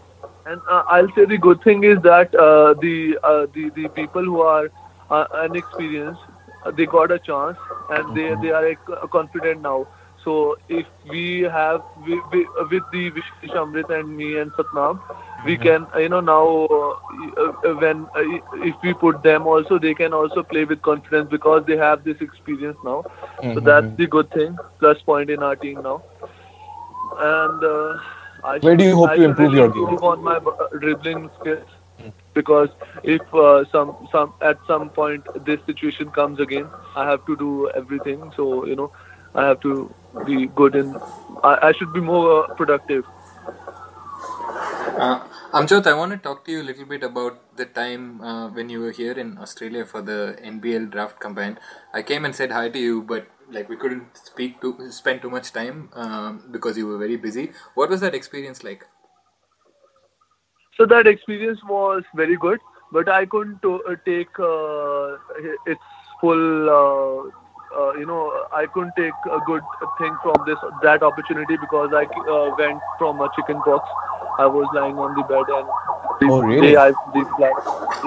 And 0.46 0.60
uh, 0.70 0.82
I'll 0.88 1.08
say 1.14 1.24
the 1.26 1.38
good 1.38 1.62
thing 1.62 1.84
is 1.84 1.98
that 2.02 2.34
uh, 2.34 2.74
the, 2.80 3.18
uh, 3.22 3.46
the 3.54 3.70
the 3.74 3.88
people 3.88 4.22
who 4.24 4.40
are 4.40 4.70
uh, 5.10 5.26
inexperienced, 5.44 6.20
uh, 6.64 6.70
they 6.70 6.86
got 6.86 7.10
a 7.10 7.18
chance, 7.18 7.56
and 7.90 8.14
they 8.14 8.34
they 8.42 8.50
are 8.50 8.66
uh, 8.70 9.06
confident 9.08 9.60
now. 9.62 9.86
So 10.24 10.56
if 10.68 10.86
we 11.08 11.42
have 11.42 11.82
we, 12.06 12.20
we, 12.32 12.46
with 12.70 12.82
the 12.92 13.10
Vishesh 13.10 13.54
Amrit 13.62 13.90
and 13.90 14.16
me 14.16 14.38
and 14.38 14.52
Satnam, 14.52 15.00
we 15.44 15.56
can 15.56 15.86
uh, 15.94 15.98
you 15.98 16.08
know 16.08 16.20
now 16.20 16.66
uh, 16.70 17.52
uh, 17.68 17.74
when 17.84 18.04
uh, 18.14 18.24
if 18.70 18.74
we 18.82 18.92
put 18.94 19.22
them 19.22 19.46
also, 19.46 19.78
they 19.78 19.94
can 19.94 20.12
also 20.12 20.42
play 20.42 20.64
with 20.64 20.82
confidence 20.82 21.28
because 21.30 21.64
they 21.66 21.76
have 21.76 22.04
this 22.04 22.20
experience 22.20 22.78
now. 22.84 23.04
So 23.52 23.60
that's 23.60 23.88
the 23.96 24.06
good 24.06 24.30
thing, 24.32 24.56
plus 24.78 25.00
point 25.02 25.30
in 25.30 25.42
our 25.42 25.56
team 25.56 25.82
now. 25.82 26.02
And 27.18 27.62
uh, 27.64 27.98
I 28.44 28.58
Where 28.60 28.76
do 28.76 28.84
you 28.84 28.94
hope 28.96 29.10
I 29.10 29.14
to 29.14 29.22
improve 29.22 29.52
really 29.52 29.58
your 29.58 29.68
game? 29.68 29.82
improve 29.82 30.02
on 30.02 30.22
my 30.22 30.36
uh, 30.36 30.68
dribbling 30.78 31.30
skills 31.40 31.68
because 32.34 32.68
if 33.02 33.22
uh, 33.34 33.64
some 33.70 33.96
some 34.12 34.34
at 34.40 34.58
some 34.66 34.90
point 34.90 35.26
this 35.44 35.60
situation 35.66 36.10
comes 36.10 36.40
again, 36.40 36.68
I 36.94 37.08
have 37.10 37.24
to 37.26 37.36
do 37.36 37.70
everything. 37.70 38.32
So 38.36 38.64
you 38.66 38.76
know, 38.76 38.92
I 39.34 39.46
have 39.46 39.60
to 39.60 39.94
be 40.24 40.46
good 40.48 40.74
in. 40.74 40.96
I, 41.42 41.58
I 41.68 41.72
should 41.72 41.92
be 41.92 42.00
more 42.00 42.44
uh, 42.44 42.48
productive. 42.54 43.04
Uh, 44.98 45.20
Amjot, 45.52 45.86
I 45.86 45.94
want 45.94 46.12
to 46.12 46.18
talk 46.18 46.44
to 46.44 46.52
you 46.52 46.62
a 46.62 46.66
little 46.70 46.84
bit 46.84 47.02
about 47.02 47.56
the 47.56 47.64
time 47.66 48.20
uh, 48.20 48.48
when 48.48 48.68
you 48.68 48.80
were 48.80 48.90
here 48.92 49.12
in 49.12 49.38
Australia 49.38 49.84
for 49.84 50.02
the 50.02 50.36
NBL 50.42 50.86
draft 50.86 51.18
combine. 51.20 51.58
I 51.92 52.02
came 52.02 52.24
and 52.24 52.34
said 52.34 52.52
hi 52.52 52.68
to 52.68 52.78
you, 52.78 53.02
but 53.02 53.26
like 53.50 53.68
we 53.68 53.76
couldn't 53.76 54.16
speak 54.16 54.60
to 54.60 54.90
spend 54.90 55.22
too 55.22 55.30
much 55.30 55.52
time 55.52 55.90
um, 55.94 56.42
because 56.50 56.76
you 56.76 56.86
were 56.86 56.98
very 56.98 57.16
busy. 57.16 57.52
What 57.74 57.90
was 57.90 58.00
that 58.00 58.14
experience 58.14 58.62
like? 58.64 58.86
So 60.76 60.86
that 60.86 61.06
experience 61.06 61.60
was 61.68 62.02
very 62.14 62.36
good, 62.36 62.58
but 62.92 63.08
I 63.08 63.26
couldn't 63.26 63.60
to, 63.62 63.82
uh, 63.84 63.96
take 64.06 64.38
uh, 64.38 65.16
its 65.66 65.80
full. 66.20 66.70
Uh, 66.70 67.30
uh, 67.78 67.92
you 67.94 68.06
know, 68.06 68.46
I 68.52 68.66
couldn't 68.66 68.94
take 68.96 69.12
a 69.30 69.38
good 69.46 69.62
thing 69.98 70.16
from 70.22 70.34
this 70.46 70.58
that 70.82 71.02
opportunity 71.02 71.56
because 71.56 71.90
I 71.94 72.04
uh, 72.04 72.54
went 72.58 72.80
from 72.98 73.20
a 73.20 73.28
chicken 73.36 73.60
pox. 73.62 73.88
I 74.38 74.46
was 74.46 74.66
lying 74.74 74.96
on 74.98 75.14
the 75.14 75.22
bed 75.22 75.46
and 75.58 75.68
the 76.20 76.26
Oh, 76.32 76.40
really? 76.40 76.72
day 76.72 76.76
I, 76.76 76.88
the 76.90 77.24
plan, 77.36 77.52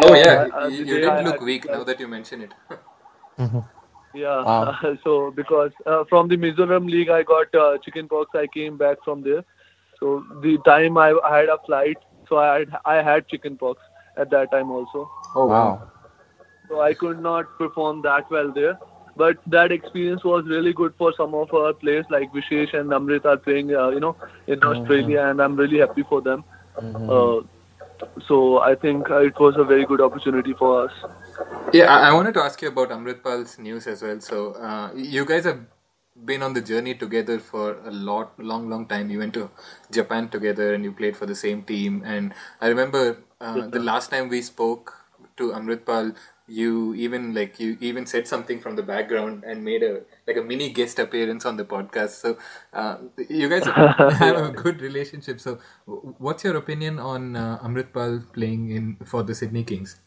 oh 0.04 0.14
yeah, 0.16 0.48
uh, 0.56 0.68
you, 0.68 0.80
the 0.80 0.86
you 0.86 1.00
day 1.00 1.08
I 1.08 1.22
look 1.22 1.36
had 1.36 1.44
weak 1.44 1.64
plan- 1.66 1.78
now 1.80 1.84
that 1.86 2.00
you 2.00 2.08
mention 2.08 2.41
it. 2.41 2.54
Yeah. 4.14 4.43
Wow. 4.43 4.97
so 5.03 5.32
because 5.32 5.72
uh, 5.86 6.03
from 6.09 6.28
the 6.28 6.38
Mizoram 6.38 6.89
League, 6.89 7.09
I 7.09 7.24
got 7.24 7.53
uh, 7.55 7.78
chicken 7.84 8.07
pox. 8.07 8.30
I 8.36 8.47
came 8.47 8.78
back 8.78 8.97
from 9.03 9.22
there. 9.24 9.43
So 9.99 10.24
the 10.41 10.57
time 10.66 10.97
I, 10.97 11.11
I 11.24 11.38
had 11.39 11.49
a 11.49 11.57
flight, 11.66 11.97
so 12.28 12.38
I 12.38 12.59
had, 12.59 12.70
I 12.86 12.95
had 13.01 13.28
chicken 13.28 13.57
pox 13.57 13.82
at 14.18 14.30
that 14.32 14.51
time 14.51 14.72
also. 14.72 15.09
oh 15.36 15.45
Wow. 15.47 15.91
So 16.68 16.82
I 16.82 16.93
could 16.93 17.22
not 17.22 17.45
perform 17.57 18.01
that 18.03 18.30
well 18.30 18.51
there. 18.51 18.78
But 19.16 19.38
that 19.47 19.72
experience 19.72 20.24
was 20.24 20.45
really 20.47 20.74
good 20.74 20.93
for 20.97 21.14
some 21.16 21.34
of 21.36 21.53
our 21.53 21.74
players 21.74 22.05
like 22.09 22.32
Vishesh 22.32 22.74
and 22.74 22.89
Amrit 22.91 23.26
are 23.26 23.38
playing, 23.38 23.74
uh, 23.76 23.89
you 23.89 23.99
know, 23.99 24.16
in 24.47 24.64
Australia, 24.64 25.22
and 25.22 25.41
I'm 25.41 25.55
really 25.55 25.80
happy 25.80 26.03
for 26.03 26.22
them. 26.22 26.43
Uh, 27.07 27.41
so 28.28 28.59
I 28.59 28.76
think 28.76 29.09
uh, 29.09 29.20
it 29.20 29.39
was 29.39 29.55
a 29.57 29.64
very 29.64 29.86
good 29.86 30.01
opportunity 30.01 30.53
for 30.53 30.86
us. 30.86 30.91
Yeah, 31.74 31.86
I, 31.94 32.10
I 32.10 32.14
wanted 32.14 32.34
to 32.36 32.41
ask 32.41 32.62
you 32.62 32.70
about 32.70 32.89
Amritpal's 32.89 33.58
news 33.60 33.88
as 33.88 34.02
well. 34.02 34.20
So, 34.22 34.54
uh, 34.54 34.91
you 34.96 35.26
guys 35.26 35.46
have 35.46 35.62
been 36.26 36.44
on 36.44 36.54
the 36.54 36.62
journey 36.62 36.94
together 36.96 37.39
for 37.39 37.80
a 37.84 37.91
lot, 37.91 38.39
long, 38.39 38.70
long 38.70 38.86
time. 38.88 39.10
You 39.10 39.20
went 39.20 39.34
to 39.34 39.50
Japan 39.91 40.30
together 40.30 40.74
and 40.74 40.84
you 40.84 40.91
played 40.91 41.18
for 41.18 41.26
the 41.26 41.36
same 41.36 41.64
team. 41.64 42.04
And 42.06 42.34
I 42.62 42.68
remember 42.68 43.18
uh, 43.41 43.68
the 43.68 43.80
last 43.80 44.10
time 44.12 44.30
we 44.30 44.41
spoke 44.41 44.94
to 45.38 45.52
Amritpal, 45.52 46.16
you 46.48 46.94
even 46.96 47.34
like 47.34 47.58
you 47.60 47.78
even 47.80 48.06
said 48.06 48.28
something 48.28 48.60
from 48.60 48.76
the 48.76 48.84
background 48.84 49.44
and 49.46 49.64
made 49.64 49.82
a 49.82 50.02
like 50.28 50.36
a 50.36 50.41
mini 50.41 50.70
guest 50.72 51.00
appearance 51.00 51.46
on 51.46 51.58
the 51.58 51.64
podcast. 51.66 52.22
So, 52.22 52.38
uh, 52.74 52.98
you 53.30 53.50
guys 53.50 53.66
have 54.20 54.38
a 54.38 54.52
good 54.52 54.82
relationship. 54.82 55.39
So, 55.39 55.60
what's 55.86 56.44
your 56.44 56.56
opinion 56.58 57.00
on 57.00 57.36
uh, 57.36 57.60
Amritpal 57.64 58.32
playing 58.34 58.70
in 58.72 58.98
for 59.06 59.24
the 59.24 59.34
Sydney 59.34 59.64
Kings? 59.64 60.00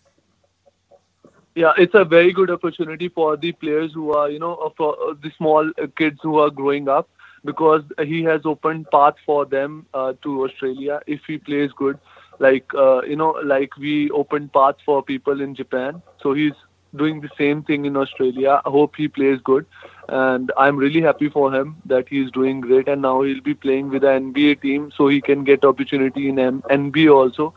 Yeah, 1.56 1.72
it's 1.78 1.94
a 1.94 2.04
very 2.04 2.32
good 2.32 2.50
opportunity 2.50 3.08
for 3.08 3.36
the 3.36 3.52
players 3.52 3.92
who 3.94 4.12
are, 4.12 4.30
you 4.30 4.38
know, 4.40 4.56
uh, 4.56 4.70
for 4.76 4.94
uh, 4.94 5.14
the 5.22 5.32
small 5.38 5.70
kids 5.96 6.20
who 6.22 6.38
are 6.38 6.50
growing 6.50 6.88
up 6.88 7.08
because 7.44 7.82
he 8.04 8.22
has 8.24 8.42
opened 8.46 8.90
path 8.92 9.14
for 9.26 9.46
them 9.46 9.86
uh, 9.94 10.14
to 10.22 10.44
Australia 10.44 11.00
if 11.06 11.20
he 11.26 11.38
plays 11.38 11.70
good. 11.76 11.98
Like, 12.38 12.66
uh, 12.74 13.02
you 13.02 13.16
know, 13.16 13.30
like 13.44 13.76
we 13.78 14.10
opened 14.10 14.52
path 14.52 14.76
for 14.84 15.02
people 15.02 15.40
in 15.40 15.54
Japan. 15.54 16.02
So 16.22 16.34
he's 16.34 16.52
doing 16.96 17.20
the 17.20 17.30
same 17.38 17.62
thing 17.62 17.86
in 17.86 17.96
Australia. 17.96 18.60
I 18.64 18.70
hope 18.70 18.94
he 18.96 19.08
plays 19.08 19.40
good. 19.44 19.66
And 20.08 20.52
I'm 20.58 20.76
really 20.76 21.00
happy 21.02 21.28
for 21.30 21.52
him 21.54 21.76
that 21.86 22.08
he's 22.08 22.30
doing 22.32 22.60
great. 22.60 22.88
And 22.88 23.02
now 23.02 23.22
he'll 23.22 23.40
be 23.42 23.54
playing 23.54 23.90
with 23.90 24.02
the 24.02 24.08
NBA 24.12 24.56
team 24.56 24.92
so 24.96 25.08
he 25.08 25.20
can 25.20 25.44
get 25.44 25.64
opportunity 25.64 26.28
in 26.28 26.38
M- 26.38 26.62
NBA 26.70 27.08
also 27.14 27.54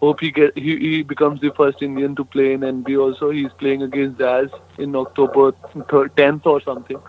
hope 0.00 0.20
he 0.20 0.30
get 0.30 0.56
he, 0.56 0.76
he 0.78 1.02
becomes 1.02 1.40
the 1.40 1.50
first 1.56 1.82
Indian 1.82 2.14
to 2.16 2.24
play 2.24 2.52
in 2.52 2.62
NBA 2.64 2.96
also. 2.96 3.30
He's 3.30 3.52
playing 3.54 3.82
against 3.82 4.18
Jazz 4.18 4.48
in 4.78 4.94
October 4.96 5.52
thir- 5.90 6.08
10th 6.16 6.46
or 6.46 6.60
something. 6.60 7.00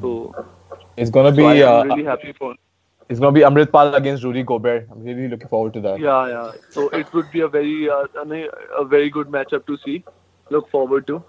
So, 0.00 0.34
It's 0.96 1.10
gonna 1.10 1.32
so 1.34 1.42
be 1.42 1.44
I 1.44 1.60
uh, 1.62 1.82
am 1.82 1.82
really 1.82 2.04
happy 2.04 2.32
for. 2.32 2.54
it's 3.08 3.20
gonna 3.20 3.32
be 3.32 3.40
Amritpal 3.40 3.94
against 3.94 4.24
Rudy 4.24 4.42
Gobert. 4.42 4.86
I'm 4.90 5.02
really 5.02 5.28
looking 5.28 5.48
forward 5.48 5.72
to 5.74 5.80
that. 5.80 5.98
Yeah, 5.98 6.28
yeah. 6.28 6.52
So 6.74 6.88
it 6.90 7.12
would 7.12 7.30
be 7.30 7.40
a 7.40 7.48
very 7.48 7.88
uh, 7.88 8.06
a 8.78 8.84
very 8.84 9.10
good 9.10 9.28
matchup 9.28 9.66
to 9.66 9.76
see. 9.84 10.04
Look 10.50 10.70
forward 10.70 11.06
to. 11.08 11.22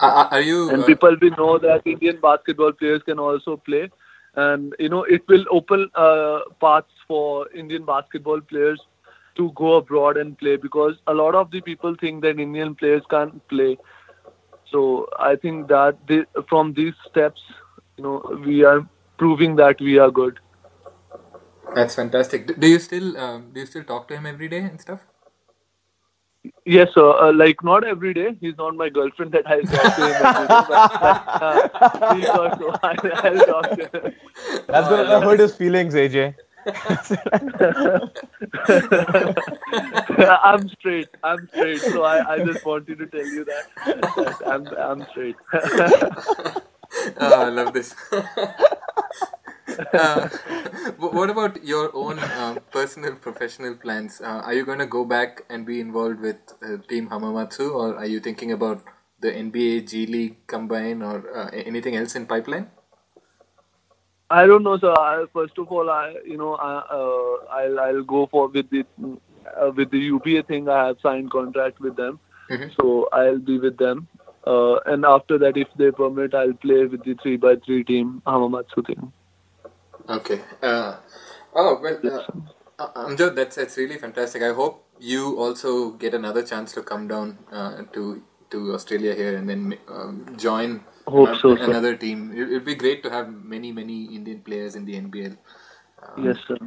Are, 0.00 0.28
are 0.30 0.40
you? 0.40 0.70
And 0.70 0.82
uh, 0.82 0.86
people 0.86 1.16
will 1.20 1.30
know 1.36 1.58
that 1.58 1.82
Indian 1.84 2.18
basketball 2.20 2.72
players 2.72 3.02
can 3.02 3.18
also 3.18 3.56
play, 3.56 3.90
and 4.34 4.74
you 4.78 4.88
know 4.88 5.04
it 5.04 5.22
will 5.28 5.44
open 5.50 5.88
uh, 5.94 6.40
paths 6.60 6.92
for 7.08 7.48
Indian 7.52 7.84
basketball 7.84 8.40
players 8.40 8.80
to 9.36 9.52
go 9.54 9.74
abroad 9.74 10.16
and 10.16 10.36
play 10.38 10.56
because 10.56 10.94
a 11.06 11.14
lot 11.14 11.34
of 11.34 11.50
the 11.50 11.60
people 11.60 11.94
think 12.00 12.22
that 12.22 12.38
Indian 12.38 12.74
players 12.74 13.02
can't 13.10 13.46
play. 13.48 13.78
So 14.70 15.08
I 15.18 15.36
think 15.36 15.68
that 15.68 15.98
the, 16.06 16.26
from 16.48 16.74
these 16.74 16.94
steps, 17.08 17.40
you 17.96 18.04
know, 18.04 18.40
we 18.44 18.64
are 18.64 18.88
proving 19.18 19.56
that 19.56 19.80
we 19.80 19.98
are 19.98 20.10
good. 20.10 20.38
That's 21.74 21.94
fantastic. 21.94 22.46
Do, 22.46 22.54
do 22.54 22.66
you 22.66 22.78
still 22.78 23.16
um, 23.16 23.50
do 23.52 23.60
you 23.60 23.66
still 23.66 23.84
talk 23.84 24.08
to 24.08 24.16
him 24.16 24.26
every 24.26 24.48
day 24.48 24.58
and 24.58 24.80
stuff? 24.80 25.00
Yes, 26.64 26.88
sir. 26.94 27.10
Uh, 27.10 27.32
like 27.32 27.62
not 27.62 27.84
every 27.84 28.14
day. 28.14 28.36
He's 28.40 28.56
not 28.56 28.74
my 28.74 28.88
girlfriend 28.88 29.32
that 29.32 29.46
I'll 29.46 29.62
talk 29.62 29.94
to 29.96 30.06
him 30.06 30.22
every 30.26 30.48
day. 30.48 30.64
But, 30.68 30.92
uh, 31.00 32.14
he 32.14 32.22
got 32.22 32.60
I'll, 32.82 33.00
I'll 33.24 33.46
talk 33.46 33.70
to 33.70 34.00
him. 34.06 34.14
That's 34.66 34.88
gonna 34.88 35.04
love 35.04 35.22
hurt 35.22 35.40
his 35.40 35.54
feelings, 35.54 35.94
AJ. 35.94 36.34
I'm 40.42 40.68
straight. 40.68 41.08
I'm 41.22 41.48
straight. 41.54 41.86
So 41.86 42.02
I, 42.04 42.34
I 42.34 42.40
just 42.40 42.64
wanted 42.64 42.98
to 42.98 43.06
tell 43.06 43.26
you 43.26 43.44
that, 43.44 43.64
that 43.86 44.36
I'm 44.46 44.66
I'm 44.78 45.06
straight. 45.10 45.36
oh, 47.20 47.42
I 47.46 47.48
love 47.50 47.72
this. 47.72 47.94
uh, 49.94 50.28
what 50.98 51.30
about 51.30 51.64
your 51.64 51.90
own 51.94 52.18
uh, 52.18 52.56
personal 52.70 53.14
professional 53.14 53.74
plans? 53.74 54.20
Uh, 54.20 54.42
are 54.46 54.54
you 54.54 54.64
going 54.64 54.78
to 54.78 54.86
go 54.86 55.04
back 55.04 55.42
and 55.48 55.66
be 55.66 55.80
involved 55.80 56.20
with 56.20 56.36
uh, 56.62 56.76
Team 56.88 57.08
Hamamatsu, 57.08 57.72
or 57.74 57.96
are 57.96 58.06
you 58.06 58.20
thinking 58.20 58.52
about 58.52 58.82
the 59.20 59.36
NBA 59.36 59.80
G 59.82 60.06
League 60.06 60.46
combine 60.46 61.02
or 61.02 61.18
uh, 61.36 61.50
anything 61.52 61.96
else 61.96 62.14
in 62.16 62.26
pipeline? 62.26 62.70
I 64.30 64.46
don't 64.46 64.62
know, 64.62 64.78
sir. 64.78 64.92
I, 64.92 65.24
first 65.32 65.58
of 65.58 65.70
all, 65.72 65.90
I 65.90 66.14
you 66.24 66.36
know 66.36 66.54
I 66.54 66.72
uh, 66.98 67.36
I'll 67.60 67.80
I'll 67.80 68.02
go 68.04 68.26
for 68.30 68.48
with 68.48 68.70
the 68.70 68.84
uh, 69.60 69.70
with 69.76 69.90
the 69.90 69.98
UBA 69.98 70.44
thing. 70.44 70.68
I 70.68 70.86
have 70.88 70.98
signed 71.02 71.30
contract 71.30 71.80
with 71.80 71.96
them, 71.96 72.20
Mhm. 72.50 72.74
so 72.76 73.08
I'll 73.12 73.38
be 73.38 73.58
with 73.58 73.76
them. 73.78 74.06
Uh, 74.46 74.76
and 74.86 75.04
after 75.04 75.38
that, 75.38 75.56
if 75.56 75.68
they 75.76 75.90
permit, 75.90 76.34
I'll 76.34 76.54
play 76.54 76.84
with 76.86 77.04
the 77.04 77.14
three 77.22 77.36
by 77.36 77.56
three 77.66 77.82
team 77.84 78.22
Hamamatsu 78.26 78.86
team. 78.86 79.12
Okay. 80.08 80.40
Uh, 80.62 80.96
oh 81.54 81.80
well, 81.82 81.98
uh, 82.04 82.82
uh, 82.84 83.06
Amjot, 83.06 83.34
that's 83.34 83.56
that's 83.56 83.76
really 83.76 83.98
fantastic. 83.98 84.42
I 84.42 84.52
hope 84.52 84.84
you 84.98 85.38
also 85.38 85.90
get 85.92 86.14
another 86.14 86.42
chance 86.42 86.72
to 86.74 86.82
come 86.82 87.08
down 87.08 87.38
uh, 87.52 87.82
to 87.92 88.22
to 88.50 88.74
Australia 88.74 89.14
here 89.14 89.36
and 89.36 89.48
then 89.48 89.78
um, 89.88 90.26
join 90.36 90.82
Hope 91.06 91.36
so, 91.40 91.56
sir. 91.56 91.64
another 91.64 91.96
team. 91.96 92.32
It 92.36 92.48
would 92.50 92.64
be 92.64 92.74
great 92.74 93.02
to 93.02 93.10
have 93.10 93.32
many 93.32 93.72
many 93.72 94.04
Indian 94.14 94.40
players 94.40 94.74
in 94.76 94.84
the 94.84 94.96
NBL. 94.96 95.36
Um, 96.02 96.24
Yes, 96.24 96.36
sir. 96.46 96.58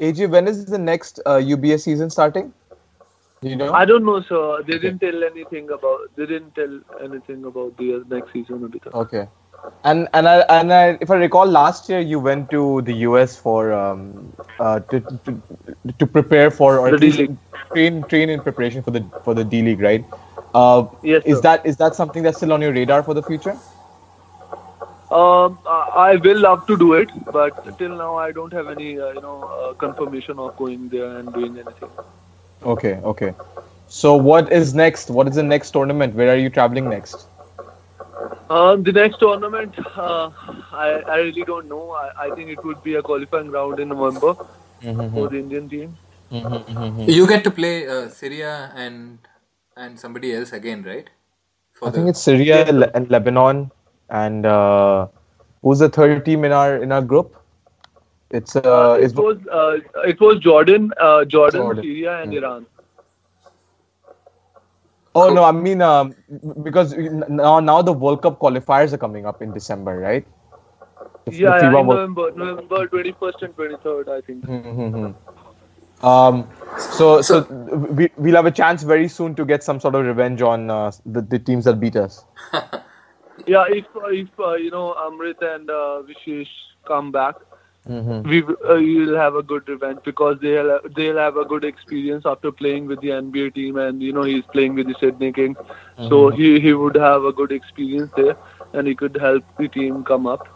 AJ, 0.00 0.30
when 0.30 0.48
is 0.48 0.64
the 0.66 0.78
next 0.78 1.20
uh, 1.26 1.36
UBA 1.36 1.78
season 1.78 2.10
starting? 2.10 2.52
Do 3.40 3.48
you 3.48 3.56
know? 3.56 3.72
I 3.72 3.84
don't 3.84 4.04
know, 4.04 4.20
sir. 4.22 4.62
They 4.66 4.78
didn't 4.78 4.98
tell 5.00 5.24
anything 5.24 5.70
about. 5.70 6.10
They 6.16 6.26
didn't 6.26 6.54
tell 6.54 6.80
anything 7.02 7.44
about 7.44 7.76
the 7.76 7.94
uh, 7.96 8.00
next 8.08 8.32
season. 8.32 8.60
Abhi 8.68 8.82
tak. 8.82 8.94
Okay. 8.94 9.28
And 9.84 10.08
and 10.12 10.28
I 10.28 10.40
and 10.58 10.72
I, 10.72 10.98
if 11.00 11.10
I 11.10 11.16
recall, 11.16 11.46
last 11.46 11.88
year 11.88 12.00
you 12.00 12.18
went 12.18 12.50
to 12.50 12.82
the 12.82 12.94
US 13.08 13.36
for 13.36 13.72
um 13.72 14.32
uh 14.58 14.80
to 14.92 15.00
to, 15.00 15.42
to 15.98 16.06
prepare 16.06 16.50
for 16.50 16.78
or 16.78 16.90
The 16.90 16.98
D-League. 16.98 17.36
train 17.72 18.02
train 18.04 18.28
in 18.30 18.40
preparation 18.40 18.82
for 18.82 18.90
the 18.90 19.04
for 19.24 19.34
the 19.34 19.44
D 19.44 19.62
League, 19.62 19.80
right? 19.80 20.04
Uh, 20.54 20.86
Yes, 21.02 21.22
is 21.24 21.36
sir. 21.38 21.42
that 21.42 21.66
is 21.66 21.76
that 21.78 21.94
something 21.94 22.22
that's 22.22 22.36
still 22.36 22.52
on 22.52 22.60
your 22.60 22.72
radar 22.72 23.02
for 23.02 23.14
the 23.14 23.22
future? 23.22 23.56
Um, 25.10 25.58
I 25.66 25.78
I 26.02 26.16
will 26.16 26.38
love 26.40 26.66
to 26.66 26.76
do 26.82 26.92
it, 26.94 27.10
but 27.32 27.56
till 27.78 27.96
now 27.96 28.16
I 28.16 28.32
don't 28.32 28.52
have 28.52 28.68
any, 28.68 28.98
uh, 28.98 29.08
you 29.16 29.20
know, 29.20 29.38
uh, 29.56 29.72
confirmation 29.74 30.38
of 30.38 30.56
going 30.56 30.88
there 30.88 31.10
and 31.18 31.32
doing 31.34 31.58
anything. 31.64 31.90
Okay, 32.74 32.94
okay. 33.12 33.34
So 33.88 34.14
what 34.16 34.52
is 34.60 34.72
next? 34.74 35.10
What 35.10 35.28
is 35.28 35.34
the 35.40 35.42
next 35.42 35.70
tournament? 35.72 36.14
Where 36.14 36.30
are 36.34 36.40
you 36.44 36.50
traveling 36.58 36.88
next? 36.88 37.26
Um, 38.50 38.82
the 38.82 38.92
next 38.92 39.18
tournament, 39.24 39.74
uh, 39.96 40.30
I 40.84 40.86
I 41.16 41.18
really 41.26 41.44
don't 41.50 41.68
know. 41.74 41.82
I, 42.04 42.06
I 42.26 42.30
think 42.36 42.50
it 42.56 42.64
would 42.64 42.82
be 42.82 42.94
a 42.94 43.02
qualifying 43.02 43.50
round 43.50 43.80
in 43.80 43.88
November 43.88 44.34
for 45.16 45.28
the 45.28 45.38
Indian 45.38 45.68
team. 45.68 45.96
You 46.30 47.26
get 47.26 47.44
to 47.44 47.50
play 47.50 47.86
uh, 47.88 48.08
Syria 48.08 48.72
and 48.74 49.18
and 49.76 49.98
somebody 49.98 50.34
else 50.34 50.52
again, 50.52 50.82
right? 50.82 51.08
For 51.72 51.88
I 51.88 51.90
think 51.92 52.08
it's 52.08 52.20
Syria 52.20 52.64
Yes, 52.66 52.90
and 52.94 53.10
Lebanon, 53.10 53.70
and 54.10 54.46
uh, 54.46 55.06
who's 55.62 55.78
the 55.78 55.88
third 55.88 56.24
team 56.24 56.44
in 56.44 56.52
our 56.52 56.76
in 56.76 56.92
our 56.92 57.02
group? 57.02 57.36
It's 58.30 58.56
uh, 58.56 58.60
Uh, 58.64 58.94
it's 59.00 59.12
it 59.12 59.18
was 59.18 59.38
uh, 59.60 60.04
it 60.12 60.20
was 60.20 60.38
Jordan, 60.38 60.92
uh, 61.00 61.24
Jordan, 61.24 61.60
Jordan. 61.62 61.84
Syria, 61.84 62.18
and 62.22 62.32
Hmm. 62.32 62.38
Iran. 62.42 62.66
oh 65.14 65.32
no, 65.34 65.44
I 65.44 65.52
mean 65.52 65.82
um, 65.82 66.14
because 66.62 66.94
now 67.40 67.60
now 67.60 67.80
the 67.82 67.92
World 67.92 68.22
Cup 68.22 68.38
qualifiers 68.44 68.92
are 68.92 68.98
coming 68.98 69.26
up 69.26 69.42
in 69.42 69.52
December, 69.52 69.98
right? 69.98 70.26
The- 71.24 71.30
the 71.30 71.36
Yeah, 71.36 71.56
yeah, 71.56 71.66
in 71.66 71.72
World- 71.74 71.88
November, 71.88 72.30
November 72.44 72.86
twenty 72.94 73.12
first 73.20 73.42
and 73.42 73.54
twenty 73.58 73.76
third, 73.82 74.08
I 74.08 74.20
think. 74.28 74.46
Mhm. 74.46 75.14
Um, 76.02 76.48
so 76.78 77.22
so 77.22 77.42
we 77.42 78.10
we'll 78.16 78.36
have 78.36 78.46
a 78.46 78.50
chance 78.50 78.82
very 78.82 79.08
soon 79.08 79.34
to 79.36 79.44
get 79.44 79.62
some 79.62 79.78
sort 79.80 79.94
of 79.94 80.04
revenge 80.04 80.42
on 80.42 80.70
uh, 80.70 80.92
the 81.06 81.22
the 81.22 81.38
teams 81.38 81.64
that 81.64 81.80
beat 81.80 81.96
us. 81.96 82.24
Yeah, 83.46 83.64
if 83.68 83.86
if 83.94 84.28
uh, 84.38 84.54
you 84.54 84.70
know 84.70 84.94
Amrit 84.94 85.42
and 85.42 85.70
uh, 85.70 86.02
Vishesh 86.06 86.48
come 86.86 87.10
back, 87.10 87.36
Mm-hmm. 87.88 88.28
we 88.28 88.42
uh, 88.44 88.78
will 88.78 89.16
have 89.16 89.34
a 89.34 89.42
good 89.42 89.68
revenge 89.68 89.98
because 90.04 90.38
they'll 90.40 90.78
they'll 90.94 91.16
have 91.16 91.36
a 91.36 91.44
good 91.44 91.64
experience 91.64 92.24
after 92.24 92.52
playing 92.52 92.86
with 92.86 93.00
the 93.00 93.08
NBA 93.08 93.54
team, 93.54 93.76
and 93.76 94.00
you 94.00 94.12
know 94.12 94.22
he's 94.22 94.44
playing 94.52 94.76
with 94.76 94.86
the 94.86 94.94
Sydney 95.00 95.32
Kings, 95.32 95.56
so 96.08 96.28
he 96.28 96.60
he 96.60 96.74
would 96.74 96.94
have 96.94 97.24
a 97.24 97.32
good 97.32 97.50
experience 97.50 98.12
there, 98.14 98.36
and 98.72 98.86
he 98.86 98.94
could 98.94 99.16
help 99.20 99.42
the 99.58 99.66
team 99.66 100.04
come 100.04 100.28
up. 100.28 100.46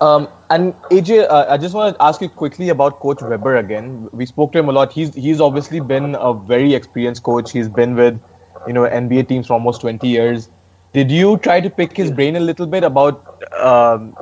Um, 0.00 0.28
and 0.50 0.74
AJ, 0.90 1.28
uh, 1.28 1.46
I 1.48 1.56
just 1.56 1.74
want 1.74 1.96
to 1.96 2.02
ask 2.02 2.20
you 2.20 2.28
quickly 2.28 2.68
about 2.68 3.00
Coach 3.00 3.22
Weber 3.22 3.56
again. 3.56 4.08
We 4.12 4.26
spoke 4.26 4.52
to 4.52 4.58
him 4.58 4.68
a 4.68 4.72
lot. 4.72 4.92
He's 4.92 5.14
he's 5.14 5.40
obviously 5.40 5.80
been 5.80 6.14
a 6.16 6.34
very 6.34 6.74
experienced 6.74 7.22
coach. 7.22 7.52
He's 7.52 7.68
been 7.68 7.94
with, 7.94 8.20
you 8.66 8.72
know, 8.72 8.82
NBA 8.82 9.28
teams 9.28 9.46
for 9.46 9.54
almost 9.54 9.80
20 9.82 10.06
years. 10.06 10.48
Did 10.92 11.10
you 11.10 11.38
try 11.38 11.60
to 11.60 11.70
pick 11.70 11.96
his 11.96 12.10
brain 12.10 12.36
a 12.36 12.40
little 12.40 12.66
bit 12.66 12.84
about? 12.84 13.42
Um, 13.54 14.16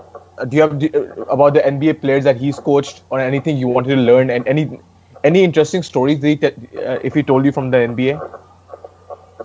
do 0.49 0.57
you 0.57 0.62
have 0.62 0.79
do, 0.79 0.89
about 1.31 1.55
the 1.55 1.61
NBA 1.61 2.01
players 2.01 2.25
that 2.25 2.37
he's 2.37 2.59
coached, 2.59 3.03
or 3.11 3.20
anything 3.20 3.57
you 3.57 3.68
wanted 3.68 3.97
to 3.97 4.03
learn, 4.03 4.31
and 4.31 4.47
any 4.47 4.79
any 5.25 5.45
interesting 5.45 5.83
stories 5.83 6.20
that 6.20 6.29
he 6.29 6.37
te- 6.37 6.79
uh, 6.79 6.99
if 7.03 7.14
he 7.14 7.23
told 7.23 7.45
you 7.45 7.53
from 7.53 7.70
the 7.70 7.79
NBA? 7.79 8.41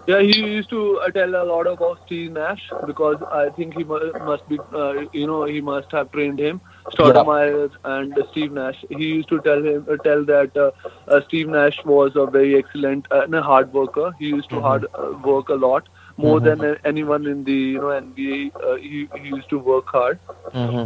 Yeah, 0.08 0.22
he 0.22 0.40
used 0.40 0.70
to 0.72 1.00
uh, 1.06 1.12
tell 1.12 1.30
a 1.36 1.44
lot 1.44 1.68
about 1.68 2.00
Steve 2.06 2.32
Nash 2.32 2.62
because 2.86 3.18
I 3.32 3.50
think 3.50 3.74
he 3.76 3.84
mu- 3.84 4.14
must 4.20 4.48
be, 4.48 4.60
uh, 4.74 4.94
you 5.14 5.28
know, 5.28 5.46
he 5.46 5.62
must 5.62 5.92
have 5.92 6.12
trained 6.12 6.40
him. 6.40 6.62
Stoudemire 6.98 7.70
and 7.84 8.18
uh, 8.18 8.24
Steve 8.32 8.52
Nash. 8.54 8.84
He 8.90 9.04
used 9.06 9.30
to 9.30 9.40
tell 9.42 9.64
him, 9.64 9.86
uh, 9.92 9.98
tell 9.98 10.26
that 10.26 10.56
uh, 10.58 10.72
uh, 11.12 11.22
Steve 11.28 11.50
Nash 11.50 11.84
was 11.86 12.14
a 12.16 12.26
very 12.26 12.58
excellent 12.58 13.08
uh, 13.12 13.22
and 13.24 13.36
a 13.36 13.42
hard 13.42 13.74
worker. 13.74 14.12
He 14.20 14.26
used 14.28 14.50
to 14.52 14.62
hard 14.62 14.86
uh, 14.98 15.12
work 15.24 15.50
a 15.50 15.56
lot 15.56 15.88
more 16.18 16.40
than 16.42 16.64
uh, 16.64 16.76
anyone 16.86 17.26
in 17.28 17.44
the 17.44 17.52
you 17.76 17.80
know 17.80 17.90
NBA. 17.90 18.66
Uh, 18.66 18.76
he, 18.76 19.08
he 19.14 19.28
used 19.28 19.50
to 19.50 19.60
work 19.60 19.86
hard, 19.88 20.20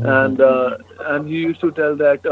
and 0.03 0.39
uh, 0.41 0.77
and 0.99 1.27
he 1.27 1.35
used 1.35 1.61
to 1.61 1.71
tell 1.71 1.95
that. 1.97 2.25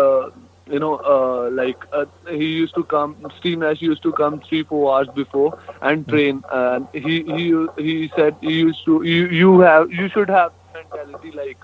Uh, 0.70 0.74
you 0.74 0.80
know, 0.80 0.96
uh, 0.98 1.50
like 1.52 1.84
uh, 1.94 2.06
he 2.30 2.46
used 2.46 2.76
to 2.76 2.84
come. 2.84 3.16
Steve 3.40 3.60
Nash 3.60 3.82
used 3.82 4.04
to 4.04 4.12
come 4.14 4.42
three, 4.42 4.64
four 4.64 4.96
hours 4.96 5.08
before 5.16 5.60
and 5.82 6.08
train. 6.08 6.44
And 6.52 6.88
he 6.94 7.24
he 7.24 7.68
he 7.78 8.12
said 8.16 8.36
he 8.42 8.54
used 8.60 8.86
to 8.86 9.04
you 9.04 9.28
you 9.28 9.60
have 9.62 9.92
you 9.92 10.10
should 10.10 10.30
have 10.30 10.52
mentality 10.74 11.32
like 11.32 11.58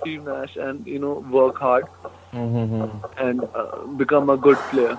Steve 0.00 0.24
Nash 0.24 0.56
and 0.56 0.86
you 0.86 0.98
know 0.98 1.24
work 1.30 1.58
hard 1.58 1.84
and 3.18 3.44
uh, 3.54 3.86
become 3.96 4.30
a 4.30 4.36
good 4.36 4.56
player. 4.70 4.98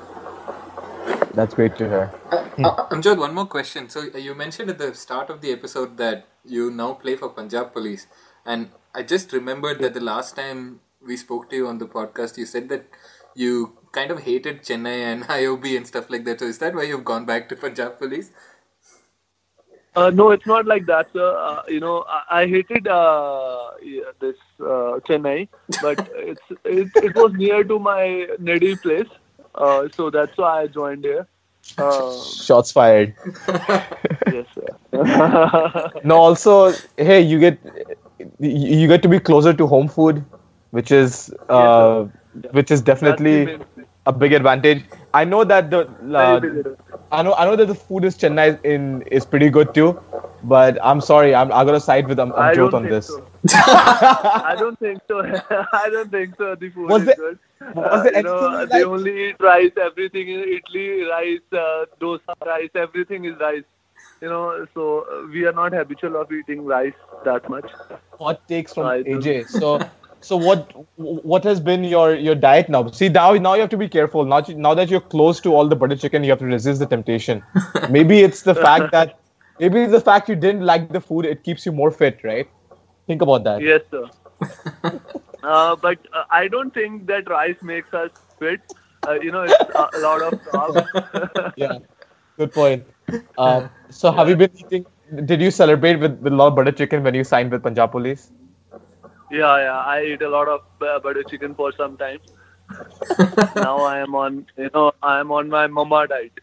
That's 1.33 1.53
great 1.53 1.77
to 1.77 1.87
hear. 1.87 2.11
Uh, 2.31 2.87
Amjot, 2.89 3.17
one 3.17 3.33
more 3.33 3.45
question. 3.45 3.89
So 3.89 4.01
uh, 4.13 4.17
you 4.17 4.35
mentioned 4.35 4.69
at 4.69 4.77
the 4.77 4.93
start 4.93 5.29
of 5.29 5.41
the 5.41 5.51
episode 5.51 5.97
that 5.97 6.27
you 6.45 6.71
now 6.71 6.93
play 6.93 7.15
for 7.15 7.29
Punjab 7.29 7.73
Police, 7.73 8.07
and 8.45 8.69
I 8.93 9.03
just 9.03 9.31
remembered 9.33 9.79
that 9.79 9.93
the 9.93 10.01
last 10.01 10.35
time 10.35 10.81
we 11.05 11.17
spoke 11.17 11.49
to 11.49 11.55
you 11.55 11.67
on 11.67 11.77
the 11.79 11.85
podcast, 11.85 12.37
you 12.37 12.45
said 12.45 12.69
that 12.69 12.85
you 13.35 13.77
kind 13.91 14.11
of 14.11 14.19
hated 14.19 14.63
Chennai 14.63 14.97
and 15.11 15.23
IOB 15.39 15.77
and 15.77 15.87
stuff 15.87 16.09
like 16.09 16.25
that. 16.25 16.39
So 16.39 16.45
is 16.45 16.59
that 16.59 16.75
why 16.75 16.83
you've 16.83 17.05
gone 17.05 17.25
back 17.25 17.49
to 17.49 17.55
Punjab 17.55 17.99
Police? 17.99 18.31
Uh, 19.95 20.09
no, 20.09 20.31
it's 20.31 20.45
not 20.45 20.65
like 20.65 20.85
that, 20.85 21.07
sir. 21.11 21.35
Uh, 21.37 21.63
you 21.67 21.81
know, 21.81 22.05
I, 22.07 22.43
I 22.43 22.47
hated 22.47 22.87
uh, 22.87 23.71
yeah, 23.83 24.03
this 24.21 24.37
uh, 24.61 24.99
Chennai, 25.07 25.49
but 25.81 25.99
it's 26.15 26.41
it, 26.63 26.89
it 26.95 27.15
was 27.15 27.33
near 27.33 27.63
to 27.65 27.77
my 27.77 28.27
native 28.39 28.81
place, 28.81 29.09
uh, 29.55 29.89
so 29.93 30.09
that's 30.09 30.37
why 30.37 30.61
I 30.61 30.67
joined 30.67 31.03
here. 31.03 31.27
Uh, 31.77 32.23
Shots 32.23 32.71
fired. 32.71 33.13
yes, 34.31 34.45
sir. 34.55 35.91
No, 36.03 36.15
also, 36.17 36.73
hey, 36.97 37.21
you 37.21 37.39
get 37.39 37.59
you 38.39 38.77
you 38.77 38.87
get 38.87 39.01
to 39.01 39.09
be 39.09 39.19
closer 39.19 39.53
to 39.53 39.67
home 39.67 39.89
food, 39.89 40.23
which 40.69 40.89
is 40.91 41.33
uh, 41.49 42.05
which 42.51 42.71
is 42.71 42.81
definitely 42.81 43.45
That's 43.45 43.59
the 43.75 43.81
main- 43.81 43.87
a 44.07 44.11
big 44.11 44.33
advantage. 44.33 44.83
I 45.13 45.25
know 45.25 45.43
that 45.43 45.69
the 45.69 45.81
uh. 46.15 46.41
I 47.11 47.21
know 47.23 47.33
I 47.33 47.45
know 47.45 47.55
that 47.55 47.67
the 47.67 47.75
food 47.75 48.05
in 48.05 48.11
Chennai 48.11 48.63
in 48.63 49.01
is 49.03 49.25
pretty 49.25 49.49
good 49.49 49.73
too. 49.73 49.89
but 50.51 50.77
I'm 50.89 51.01
sorry, 51.01 51.33
I'm 51.39 51.51
I 51.51 51.63
gotta 51.65 51.79
side 51.79 52.07
with 52.07 52.19
Am- 52.19 52.31
I 52.33 52.53
Amjot 52.53 52.73
on 52.73 52.85
this. 52.93 53.07
so. 53.07 53.25
I 53.53 54.55
don't 54.57 54.79
think 54.79 55.01
so. 55.07 55.19
I 55.73 55.89
don't 55.91 56.09
think 56.11 56.35
so. 56.37 56.55
The 56.55 56.69
food 56.69 56.89
Was 56.89 57.07
is 57.07 57.15
good. 57.15 57.39
was 57.75 58.05
Uh, 58.05 58.09
you 58.15 58.23
know, 58.23 58.37
anything 58.37 58.69
they 58.69 58.83
like- 58.83 58.93
only 58.95 59.13
eat 59.27 59.35
rice. 59.39 59.71
Everything 59.89 60.29
in 60.37 60.39
Italy, 60.57 60.87
rice, 61.11 61.59
uh, 61.65 61.85
dosa, 61.99 62.35
rice. 62.53 62.69
Everything 62.87 63.25
is 63.25 63.37
rice. 63.39 63.63
You 64.21 64.29
know, 64.29 64.65
so 64.73 65.05
uh, 65.11 65.27
we 65.35 65.45
are 65.45 65.53
not 65.59 65.73
habitual 65.73 66.15
of 66.21 66.31
eating 66.31 66.63
rice 66.65 66.99
that 67.25 67.47
much. 67.49 67.69
hot 68.19 68.47
takes 68.47 68.73
from 68.73 68.85
don't- 68.87 69.05
AJ. 69.21 69.47
So, 69.49 69.79
so 70.21 70.37
what 70.37 70.71
what 70.95 71.43
has 71.43 71.59
been 71.59 71.83
your 71.83 72.15
your 72.15 72.35
diet 72.35 72.69
now? 72.69 72.89
See 72.91 73.09
now 73.09 73.33
now 73.33 73.53
you 73.55 73.61
have 73.61 73.69
to 73.71 73.77
be 73.77 73.89
careful. 73.89 74.25
Now 74.25 74.43
now 74.49 74.73
that 74.73 74.89
you're 74.89 75.07
close 75.15 75.39
to 75.41 75.55
all 75.55 75.67
the 75.67 75.75
butter 75.75 75.95
chicken, 75.95 76.23
you 76.23 76.29
have 76.31 76.39
to 76.39 76.45
resist 76.45 76.79
the 76.79 76.85
temptation. 76.85 77.43
Maybe 77.89 78.19
it's 78.21 78.41
the 78.41 78.55
fact 78.55 78.91
that 78.91 79.19
maybe 79.59 79.81
it's 79.81 79.91
the 79.91 80.01
fact 80.01 80.29
you 80.29 80.35
didn't 80.35 80.65
like 80.65 80.91
the 80.91 81.01
food. 81.01 81.25
It 81.25 81.43
keeps 81.43 81.65
you 81.65 81.71
more 81.71 81.91
fit, 81.91 82.19
right? 82.23 82.47
Think 83.07 83.21
about 83.21 83.43
that. 83.43 83.61
Yes, 83.61 83.81
sir. 83.91 84.09
uh, 85.43 85.75
but 85.75 85.99
uh, 86.13 86.23
I 86.29 86.47
don't 86.47 86.73
think 86.73 87.07
that 87.07 87.29
rice 87.29 87.61
makes 87.61 87.93
us 87.93 88.11
fit. 88.39 88.73
Uh, 89.07 89.19
you 89.19 89.31
know, 89.31 89.43
it's 89.43 89.75
a, 89.75 89.89
a 89.93 89.99
lot 89.99 90.21
of 90.21 90.41
carbs. 90.43 91.53
Yeah, 91.57 91.79
good 92.37 92.53
point. 92.53 92.85
Um, 93.37 93.69
so 93.89 94.11
have 94.11 94.29
you 94.29 94.35
been 94.35 94.51
eating? 94.55 94.85
Did 95.25 95.41
you 95.41 95.51
celebrate 95.51 95.97
with, 95.97 96.19
with 96.19 96.31
a 96.31 96.35
lot 96.35 96.47
of 96.47 96.55
butter 96.55 96.71
chicken 96.71 97.03
when 97.03 97.13
you 97.13 97.23
signed 97.23 97.51
with 97.51 97.63
Punjab 97.63 97.91
Police? 97.91 98.31
Yeah, 99.31 99.57
yeah. 99.57 99.79
I 99.79 100.03
eat 100.03 100.21
a 100.21 100.29
lot 100.29 100.47
of 100.47 100.61
uh, 100.81 100.99
butter 100.99 101.23
chicken 101.23 101.55
for 101.55 101.71
some 101.73 101.97
time. 101.97 102.19
now 103.55 103.81
I 103.83 103.99
am 103.99 104.15
on, 104.15 104.45
you 104.57 104.69
know, 104.73 104.91
I 105.01 105.19
am 105.19 105.31
on 105.31 105.49
my 105.49 105.67
mama 105.67 106.07
diet. 106.07 106.33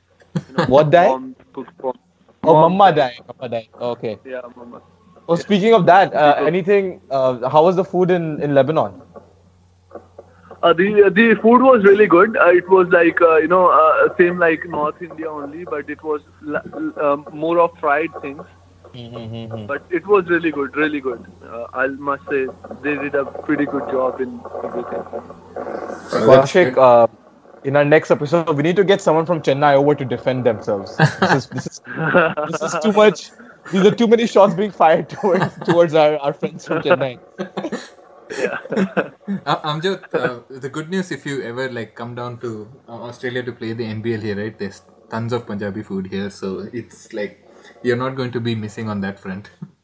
You 0.49 0.55
know, 0.55 0.67
What 0.67 0.91
diet? 0.91 1.19
Mom 1.19 1.37
cook 1.55 1.69
for. 1.81 1.95
Oh, 2.45 2.55
Mom 2.55 2.73
Mama 2.79 2.93
diet. 2.93 3.23
Mama 3.29 3.49
diet. 3.51 3.69
Okay. 3.81 4.19
Yeah, 4.25 4.41
mama. 4.57 4.83
Oh, 5.29 5.37
speaking 5.37 5.75
of 5.75 5.87
that, 5.87 6.15
uh, 6.15 6.37
anything? 6.45 7.01
Uh, 7.11 7.49
how 7.49 7.65
was 7.65 7.77
the 7.77 7.85
food 7.85 8.11
in 8.11 8.41
in 8.43 8.55
Lebanon? 8.55 9.03
Uh, 10.63 10.73
the 10.73 11.11
the 11.15 11.35
food 11.43 11.63
was 11.63 11.85
really 11.85 12.07
good. 12.07 12.37
Uh, 12.37 12.49
it 12.51 12.69
was 12.69 12.89
like 12.91 13.21
uh, 13.21 13.37
you 13.37 13.49
know 13.49 13.67
uh, 13.69 14.09
same 14.19 14.39
like 14.39 14.61
North 14.69 15.01
India 15.01 15.31
only, 15.31 15.65
but 15.65 15.89
it 15.89 16.03
was 16.03 16.21
la- 16.41 16.67
um, 17.01 17.27
more 17.33 17.59
of 17.61 17.71
fried 17.81 18.11
things. 18.21 18.45
But 18.93 19.83
it 19.91 20.07
was 20.07 20.29
really 20.29 20.51
good, 20.51 20.77
really 20.77 21.01
good. 21.01 21.25
Uh, 21.45 21.67
I 21.73 21.87
must 21.89 22.25
say 22.29 22.47
they 22.83 22.97
did 22.97 23.15
a 23.15 23.25
pretty 23.25 23.67
good 23.67 23.91
job 23.91 24.21
in 24.21 24.41
everything. 24.65 25.03
Kaushik, 26.29 26.77
uh, 26.77 27.07
in 27.65 27.77
our 27.77 27.85
next 27.85 28.11
episode, 28.11 28.57
we 28.57 28.63
need 28.63 28.77
to 28.77 28.85
get 28.85 29.01
someone 29.01 29.27
from 29.27 29.43
Chennai 29.43 29.75
over 29.75 29.95
to 29.95 30.05
defend 30.05 30.45
themselves. 30.45 30.97
This 30.97 31.13
is 31.35 31.47
this 31.49 31.67
is, 31.67 31.81
this 32.51 32.63
is 32.63 32.77
too 32.83 32.93
much. 32.93 33.31
These 33.73 33.85
are 33.85 33.95
too 33.95 34.07
many 34.07 34.27
shots 34.27 34.55
being 34.55 34.71
fired 34.71 35.09
towards 35.11 35.59
towards 35.65 35.95
our, 35.95 36.17
our 36.19 36.33
friends 36.33 36.67
from 36.67 36.83
Chennai. 36.83 37.19
Uh, 38.31 39.61
Amjot, 39.71 40.03
uh, 40.15 40.41
the 40.51 40.69
good 40.69 40.91
news 40.91 41.11
if 41.11 41.25
you 41.25 41.43
ever 41.43 41.71
like 41.71 41.95
come 41.95 42.15
down 42.15 42.39
to 42.39 42.69
uh, 42.89 42.93
Australia 43.09 43.43
to 43.43 43.53
play 43.53 43.73
the 43.73 43.85
NBL 43.85 44.23
here, 44.23 44.37
right? 44.37 44.59
There's 44.59 44.83
tons 45.11 45.33
of 45.33 45.47
Punjabi 45.47 45.83
food 45.83 46.07
here, 46.07 46.31
so 46.31 46.69
it's 46.73 47.13
like 47.13 47.48
you're 47.83 47.97
not 47.97 48.17
going 48.17 48.31
to 48.33 48.41
be 48.41 48.55
missing 48.55 48.89
on 48.89 49.01
that 49.03 49.19
front. 49.19 49.51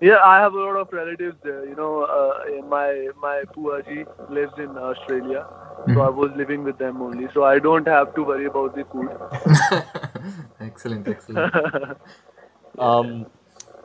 Yeah, 0.00 0.18
I 0.22 0.40
have 0.40 0.52
a 0.52 0.58
lot 0.58 0.76
of 0.76 0.92
relatives 0.92 1.36
there. 1.42 1.66
You 1.66 1.74
know, 1.74 2.02
uh, 2.04 2.66
my 2.68 3.08
my 3.18 3.44
Puaji 3.54 4.04
lives 4.30 4.52
in 4.58 4.76
Australia, 4.76 5.46
so 5.86 6.02
I 6.02 6.10
was 6.10 6.32
living 6.36 6.64
with 6.64 6.76
them 6.76 7.00
only. 7.00 7.28
So 7.32 7.44
I 7.44 7.58
don't 7.58 7.88
have 7.88 8.14
to 8.16 8.22
worry 8.22 8.44
about 8.44 8.76
the 8.76 8.84
food. 8.92 9.08
excellent, 10.60 11.08
excellent. 11.08 11.98
Um, 12.78 13.24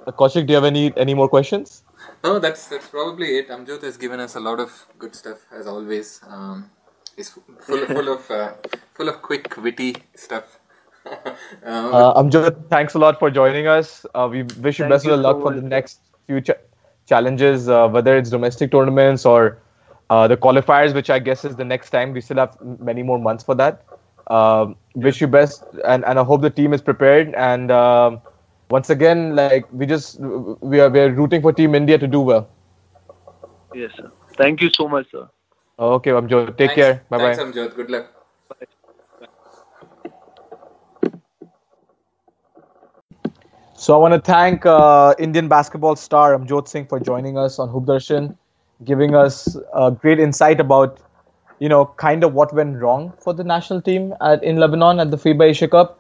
Kaushik, 0.06 0.48
do 0.48 0.52
you 0.52 0.56
have 0.56 0.66
any 0.66 0.92
any 0.98 1.14
more 1.14 1.30
questions? 1.30 1.84
No, 2.26 2.40
that's 2.40 2.68
that's 2.68 2.88
probably 2.88 3.38
it. 3.38 3.48
Amjot 3.48 3.82
has 3.84 3.96
given 3.96 4.20
us 4.20 4.36
a 4.36 4.42
lot 4.42 4.60
of 4.60 4.88
good 5.00 5.16
stuff 5.16 5.46
as 5.50 5.66
always. 5.66 6.20
Um, 6.28 6.70
he's 7.16 7.30
full 7.30 7.86
full 7.86 8.10
of 8.10 8.30
uh, 8.30 8.54
full 8.94 9.08
of 9.08 9.22
quick, 9.22 9.56
witty 9.56 9.96
stuff. 10.16 10.60
um, 11.64 11.94
Uh, 11.94 12.22
Amjot, 12.22 12.70
thanks 12.70 12.94
a 12.94 13.00
lot 13.00 13.20
for 13.20 13.30
joining 13.32 13.68
us. 13.68 14.06
Uh, 14.16 14.28
we 14.32 14.44
wish 14.44 14.80
you 14.80 14.84
Thank 14.86 14.92
best 14.92 15.06
you 15.06 15.14
of 15.14 15.20
luck 15.22 15.38
so 15.38 15.42
for 15.42 15.54
the 15.54 15.62
next 15.62 16.00
few 16.28 16.42
ch- 16.42 16.52
challenges, 17.08 17.68
uh, 17.70 17.88
whether 17.88 18.18
it's 18.18 18.30
domestic 18.30 18.72
tournaments 18.72 19.26
or 19.26 19.58
uh, 20.10 20.28
the 20.28 20.38
qualifiers, 20.38 20.94
which 20.94 21.10
I 21.10 21.20
guess 21.20 21.44
is 21.46 21.56
the 21.56 21.66
next 21.66 21.90
time. 21.90 22.14
We 22.14 22.22
still 22.22 22.38
have 22.38 22.56
many 22.80 23.04
more 23.04 23.18
months 23.20 23.44
for 23.44 23.56
that. 23.56 23.84
Um, 24.28 24.76
wish 24.96 25.20
you 25.20 25.28
best, 25.28 25.64
and, 25.86 26.06
and 26.06 26.20
I 26.20 26.24
hope 26.24 26.42
the 26.42 26.50
team 26.50 26.74
is 26.74 26.82
prepared. 26.82 27.34
And 27.36 27.72
um, 27.72 28.22
once 28.70 28.90
again, 28.90 29.36
like 29.36 29.66
we 29.74 29.86
just 29.86 30.20
we 30.20 30.80
are 30.80 30.90
we 30.90 31.00
are 31.00 31.12
rooting 31.12 31.42
for 31.42 31.52
Team 31.52 31.76
India 31.76 31.98
to 31.98 32.08
do 32.08 32.22
well. 32.22 32.48
Yes, 33.74 33.92
sir. 33.98 34.12
Thank 34.38 34.62
you 34.62 34.70
so 34.70 34.88
much, 34.88 35.10
sir. 35.12 35.28
Okay, 35.80 36.12
Amjot, 36.12 36.48
take 36.58 36.58
thanks- 36.58 36.76
care. 36.76 37.04
Bye 37.10 37.18
bye. 37.18 37.36
Thanks, 37.36 37.58
Amjot. 37.58 37.76
Good 37.76 37.90
luck. 37.90 38.21
So 43.82 43.96
I 43.96 43.98
want 43.98 44.14
to 44.14 44.22
thank 44.22 44.64
uh, 44.64 45.16
Indian 45.18 45.48
basketball 45.48 45.96
star 45.96 46.38
Amjot 46.38 46.68
Singh 46.68 46.86
for 46.86 47.00
joining 47.00 47.36
us 47.36 47.58
on 47.58 47.68
Hoop 47.70 47.86
Darshan, 47.86 48.38
giving 48.84 49.16
us 49.16 49.58
a 49.74 49.90
great 49.90 50.20
insight 50.20 50.60
about, 50.60 51.00
you 51.58 51.68
know, 51.68 51.88
kind 51.98 52.24
of 52.24 52.36
what 52.36 52.54
went 52.54 52.78
wrong 52.78 53.12
for 53.18 53.34
the 53.34 53.44
national 53.44 53.82
team 53.82 54.14
at, 54.22 54.44
in 54.44 54.58
Lebanon 54.58 55.00
at 55.00 55.10
the 55.10 55.18
FIBA 55.18 55.50
Asia 55.50 55.68
Cup, 55.68 56.00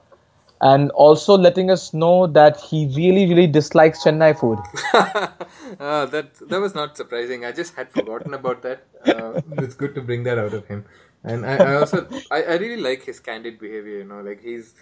and 0.62 0.92
also 0.92 1.36
letting 1.36 1.72
us 1.72 1.92
know 1.92 2.28
that 2.28 2.60
he 2.60 2.86
really, 2.96 3.28
really 3.28 3.48
dislikes 3.48 4.04
Chennai 4.04 4.40
food. 4.40 4.60
uh, 5.80 6.06
that 6.06 6.36
that 6.50 6.62
was 6.62 6.76
not 6.76 6.96
surprising. 6.96 7.46
I 7.46 7.52
just 7.52 7.74
had 7.74 7.92
forgotten 7.92 8.36
about 8.36 8.62
that. 8.62 8.86
Uh, 9.04 9.42
it's 9.58 9.74
good 9.74 9.96
to 9.96 10.02
bring 10.02 10.22
that 10.26 10.38
out 10.38 10.54
of 10.54 10.68
him, 10.68 10.86
and 11.24 11.48
I, 11.48 11.56
I 11.56 11.76
also 11.78 12.08
I, 12.30 12.44
I 12.44 12.56
really 12.58 12.80
like 12.80 13.06
his 13.06 13.20
candid 13.20 13.58
behavior. 13.58 13.98
You 13.98 14.04
know, 14.04 14.22
like 14.22 14.40
he's 14.44 14.76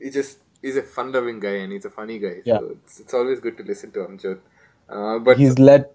he 0.00 0.08
just 0.08 0.38
he's 0.62 0.76
a 0.76 0.82
fun-loving 0.82 1.40
guy 1.40 1.56
and 1.64 1.72
he's 1.72 1.84
a 1.84 1.90
funny 1.90 2.18
guy. 2.18 2.36
Yeah. 2.44 2.58
So 2.58 2.66
it's, 2.72 3.00
it's 3.00 3.14
always 3.14 3.40
good 3.40 3.56
to 3.58 3.62
listen 3.62 3.90
to 3.92 4.00
Amjot. 4.00 4.38
Uh, 4.88 5.18
but 5.18 5.36
He's 5.38 5.58
let 5.58 5.92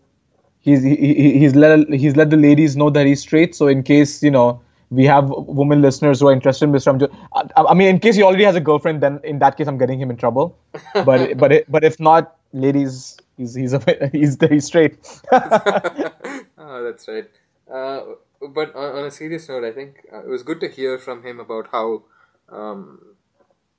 he's 0.60 0.84
he, 0.84 0.96
he- 0.96 1.40
he's 1.40 1.56
let 1.56 1.90
he's 1.90 2.16
let 2.16 2.30
the 2.30 2.38
ladies 2.38 2.76
know 2.78 2.90
that 2.90 3.06
he's 3.06 3.22
straight. 3.22 3.56
So 3.56 3.68
in 3.68 3.84
case 3.84 4.22
you 4.24 4.32
know 4.32 4.62
we 4.90 5.06
have 5.06 5.30
women 5.30 5.82
listeners 5.82 6.20
who 6.20 6.28
are 6.28 6.34
interested 6.34 6.66
in 6.66 6.72
Mr. 6.72 6.94
Amjot, 6.94 7.12
I, 7.58 7.64
I 7.64 7.74
mean, 7.74 7.88
in 7.88 8.00
case 8.00 8.16
he 8.16 8.22
already 8.22 8.44
has 8.44 8.56
a 8.56 8.62
girlfriend, 8.62 9.02
then 9.02 9.20
in 9.24 9.40
that 9.40 9.58
case 9.58 9.68
I'm 9.68 9.80
getting 9.80 10.00
him 10.00 10.12
in 10.12 10.18
trouble. 10.18 10.56
But 10.94 11.38
but 11.38 11.52
it, 11.52 11.72
but 11.72 11.84
if 11.84 12.00
not, 12.00 12.36
ladies, 12.54 13.18
he's 13.38 13.56
he's 13.56 13.74
a, 13.74 14.10
he's 14.12 14.38
he's 14.50 14.66
straight. 14.66 14.98
oh, 15.32 16.84
that's 16.84 17.08
right. 17.08 17.30
Uh, 17.72 18.02
but 18.50 18.76
on, 18.76 18.98
on 19.00 19.06
a 19.06 19.12
serious 19.12 19.50
note, 19.50 19.64
I 19.64 19.72
think 19.72 20.06
uh, 20.14 20.20
it 20.24 20.28
was 20.28 20.44
good 20.44 20.60
to 20.62 20.68
hear 20.70 21.00
from 21.00 21.24
him 21.24 21.40
about 21.40 21.70
how 21.72 22.04
um, 22.50 23.13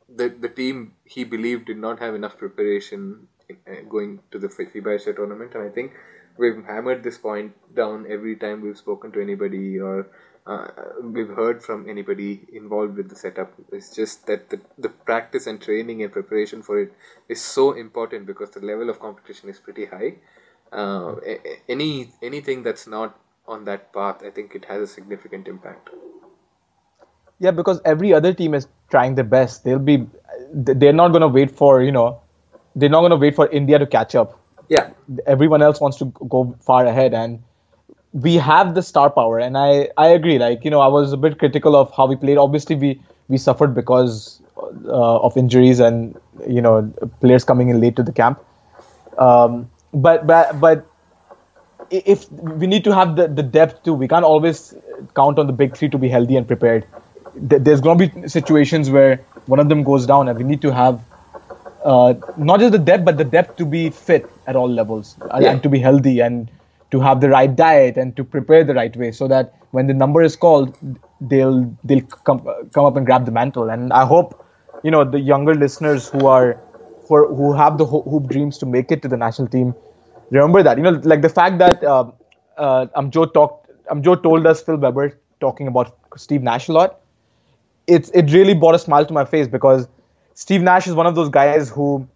the 0.09 0.29
the 0.29 0.49
team 0.49 0.93
he 1.05 1.25
believed 1.25 1.67
did 1.67 1.79
not 1.79 1.99
have 1.99 2.15
enough 2.15 2.37
preparation 2.39 3.29
uh, 3.51 3.81
going 3.89 4.21
to 4.31 4.39
the 4.39 4.49
Fi- 4.49 4.67
FIBA 4.67 5.17
tournament, 5.17 5.55
and 5.55 5.63
I 5.63 5.71
think 5.71 5.93
we've 6.37 6.65
hammered 6.65 7.03
this 7.03 7.19
point 7.19 7.53
down 7.75 8.07
every 8.09 8.37
time 8.37 8.61
we've 8.61 8.79
spoken 8.79 9.13
to 9.13 9.21
anybody 9.21 9.79
or 9.79 10.09
uh, 10.47 10.69
we've 11.03 11.29
heard 11.29 11.63
from 11.63 11.89
anybody 11.89 12.43
involved 12.53 12.97
with 12.97 13.09
the 13.09 13.17
setup. 13.17 13.53
It's 13.73 13.95
just 13.95 14.27
that 14.27 14.51
the, 14.51 14.61
the 14.77 14.91
practice 14.91 15.47
and 15.47 15.61
training 15.61 16.03
and 16.03 16.13
preparation 16.13 16.63
for 16.63 16.81
it 16.81 16.93
is 17.29 17.41
so 17.41 17.73
important 17.73 18.27
because 18.27 18.51
the 18.51 18.61
level 18.61 18.91
of 18.91 19.01
competition 19.01 19.49
is 19.49 19.59
pretty 19.59 19.87
high. 19.87 20.17
Uh, 20.73 21.17
any 21.69 22.11
anything 22.23 22.63
that's 22.63 22.87
not 22.87 23.19
on 23.47 23.65
that 23.65 23.93
path, 23.93 24.23
I 24.25 24.31
think 24.31 24.55
it 24.55 24.65
has 24.67 24.83
a 24.83 24.87
significant 24.87 25.49
impact. 25.49 25.91
Yeah, 27.39 27.51
because 27.51 27.81
every 27.85 28.13
other 28.13 28.33
team 28.33 28.55
is 28.55 28.69
trying 28.91 29.15
their 29.15 29.25
best. 29.25 29.65
They'll 29.65 29.79
be, 29.79 30.07
they're 30.53 30.93
not 30.93 31.09
going 31.09 31.23
to 31.23 31.29
wait 31.29 31.51
for 31.51 31.83
you 31.83 31.93
know, 31.93 32.21
they're 32.77 32.89
not 32.89 33.01
going 33.01 33.11
to 33.11 33.17
wait 33.17 33.35
for 33.35 33.49
India 33.49 33.79
to 33.79 33.87
catch 33.87 34.15
up. 34.15 34.41
Yeah, 34.69 34.91
Everyone 35.27 35.63
else 35.63 35.81
wants 35.81 35.99
to 35.99 36.07
go 36.29 36.57
far 36.61 36.87
ahead, 36.87 37.13
and 37.13 37.43
we 38.13 38.37
have 38.37 38.75
the 38.75 38.83
star 38.83 39.11
power. 39.11 39.39
And 39.39 39.59
I, 39.59 39.91
I 39.99 40.09
agree. 40.09 40.39
Like 40.39 40.65
you 40.65 40.71
know, 40.71 40.81
I 40.81 40.89
was 40.89 41.13
a 41.13 41.17
bit 41.19 41.39
critical 41.39 41.77
of 41.77 41.93
how 41.95 42.07
we 42.07 42.17
played. 42.17 42.39
Obviously, 42.39 42.77
we 42.77 43.01
we 43.29 43.37
suffered 43.37 43.75
because 43.75 44.41
uh, 44.87 45.19
of 45.19 45.37
injuries 45.37 45.81
and 45.81 46.19
you 46.49 46.63
know 46.63 46.93
players 47.21 47.45
coming 47.45 47.69
in 47.69 47.81
late 47.81 47.97
to 47.97 48.03
the 48.03 48.13
camp. 48.13 48.43
Um, 49.19 49.71
but 49.93 50.27
but 50.27 50.59
but 50.61 50.87
if 51.91 52.31
we 52.33 52.67
need 52.67 52.85
to 52.85 52.95
have 52.95 53.17
the, 53.17 53.29
the 53.29 53.43
depth 53.43 53.83
too, 53.85 53.95
we 53.95 54.09
can't 54.09 54.25
always 54.25 54.75
count 55.15 55.39
on 55.39 55.47
the 55.47 55.53
big 55.53 55.77
three 55.77 55.89
to 55.91 55.99
be 55.99 56.09
healthy 56.09 56.37
and 56.37 56.47
prepared. 56.47 56.87
Th- 57.49 57.63
There's 57.63 57.81
going 57.81 57.99
to 57.99 58.09
be 58.09 58.29
situations 58.29 58.91
where 58.91 59.17
one 59.47 59.59
of 59.61 59.69
them 59.69 59.83
goes 59.83 60.07
down, 60.07 60.29
and 60.29 60.39
we 60.39 60.45
need 60.45 60.63
to 60.63 60.73
have 60.73 61.01
uh, 61.85 62.15
not 62.37 62.61
just 62.61 62.73
the 62.73 62.79
depth, 62.79 63.05
but 63.05 63.17
the 63.19 63.25
depth 63.25 63.57
to 63.57 63.67
be 63.67 63.91
fit 63.91 64.31
at 64.47 64.57
all 64.57 64.69
levels 64.69 65.17
uh, 65.31 65.39
Yeah. 65.41 65.53
and 65.53 65.63
to 65.63 65.69
be 65.69 65.79
healthy 65.79 66.21
and 66.21 66.51
to 66.91 67.01
have 67.01 67.21
the 67.21 67.29
right 67.29 67.55
diet 67.55 67.97
and 67.97 68.17
to 68.17 68.25
prepare 68.25 68.65
the 68.65 68.75
right 68.75 68.95
way, 68.97 69.11
so 69.13 69.27
that 69.29 69.55
when 69.73 69.87
the 69.87 69.95
number 69.95 70.23
is 70.23 70.37
called, 70.37 70.77
they'll 71.21 71.61
they'll 71.85 72.03
come 72.25 72.47
come 72.73 72.85
up 72.85 72.97
and 72.97 73.05
grab 73.07 73.25
the 73.27 73.33
mantle. 73.33 73.69
And 73.71 73.93
I 73.93 74.05
hope 74.07 74.45
you 74.83 74.91
know 74.91 75.05
the 75.05 75.19
younger 75.19 75.55
listeners 75.55 76.09
who 76.09 76.27
are 76.27 76.57
who, 77.09 77.15
are, 77.17 77.27
who 77.27 77.53
have 77.53 77.77
the 77.79 77.85
ho- 77.85 78.03
hoop 78.03 78.29
dreams 78.29 78.57
to 78.59 78.67
make 78.67 78.91
it 78.93 79.03
to 79.03 79.09
the 79.09 79.17
national 79.17 79.49
team 79.49 79.75
remember 80.31 80.63
that. 80.63 80.77
You 80.79 80.83
know, 80.85 81.01
like 81.05 81.21
the 81.23 81.29
fact 81.29 81.59
that 81.59 81.83
uh, 81.85 82.11
uh, 82.57 82.87
Amjot 82.97 83.35
talked, 83.35 83.71
Amjot 83.91 84.23
told 84.23 84.47
us 84.47 84.63
Phil 84.63 84.77
Weber 84.77 85.19
talking 85.41 85.67
about 85.69 85.97
Steve 86.17 86.43
Nash 86.43 86.69
a 86.69 86.73
lot. 86.73 87.01
It's 87.87 88.11
it 88.11 88.33
really 88.33 88.55
brought 88.55 88.75
a 88.75 88.79
smile 88.79 89.05
to 89.05 89.13
my 89.13 89.25
face 89.25 89.47
because 89.47 89.89
Steve 90.35 90.63
Nash 90.63 90.87
is 90.87 90.95
one 90.95 91.07
of 91.07 91.15
those 91.15 91.29
guys 91.29 91.69
who, 91.69 92.07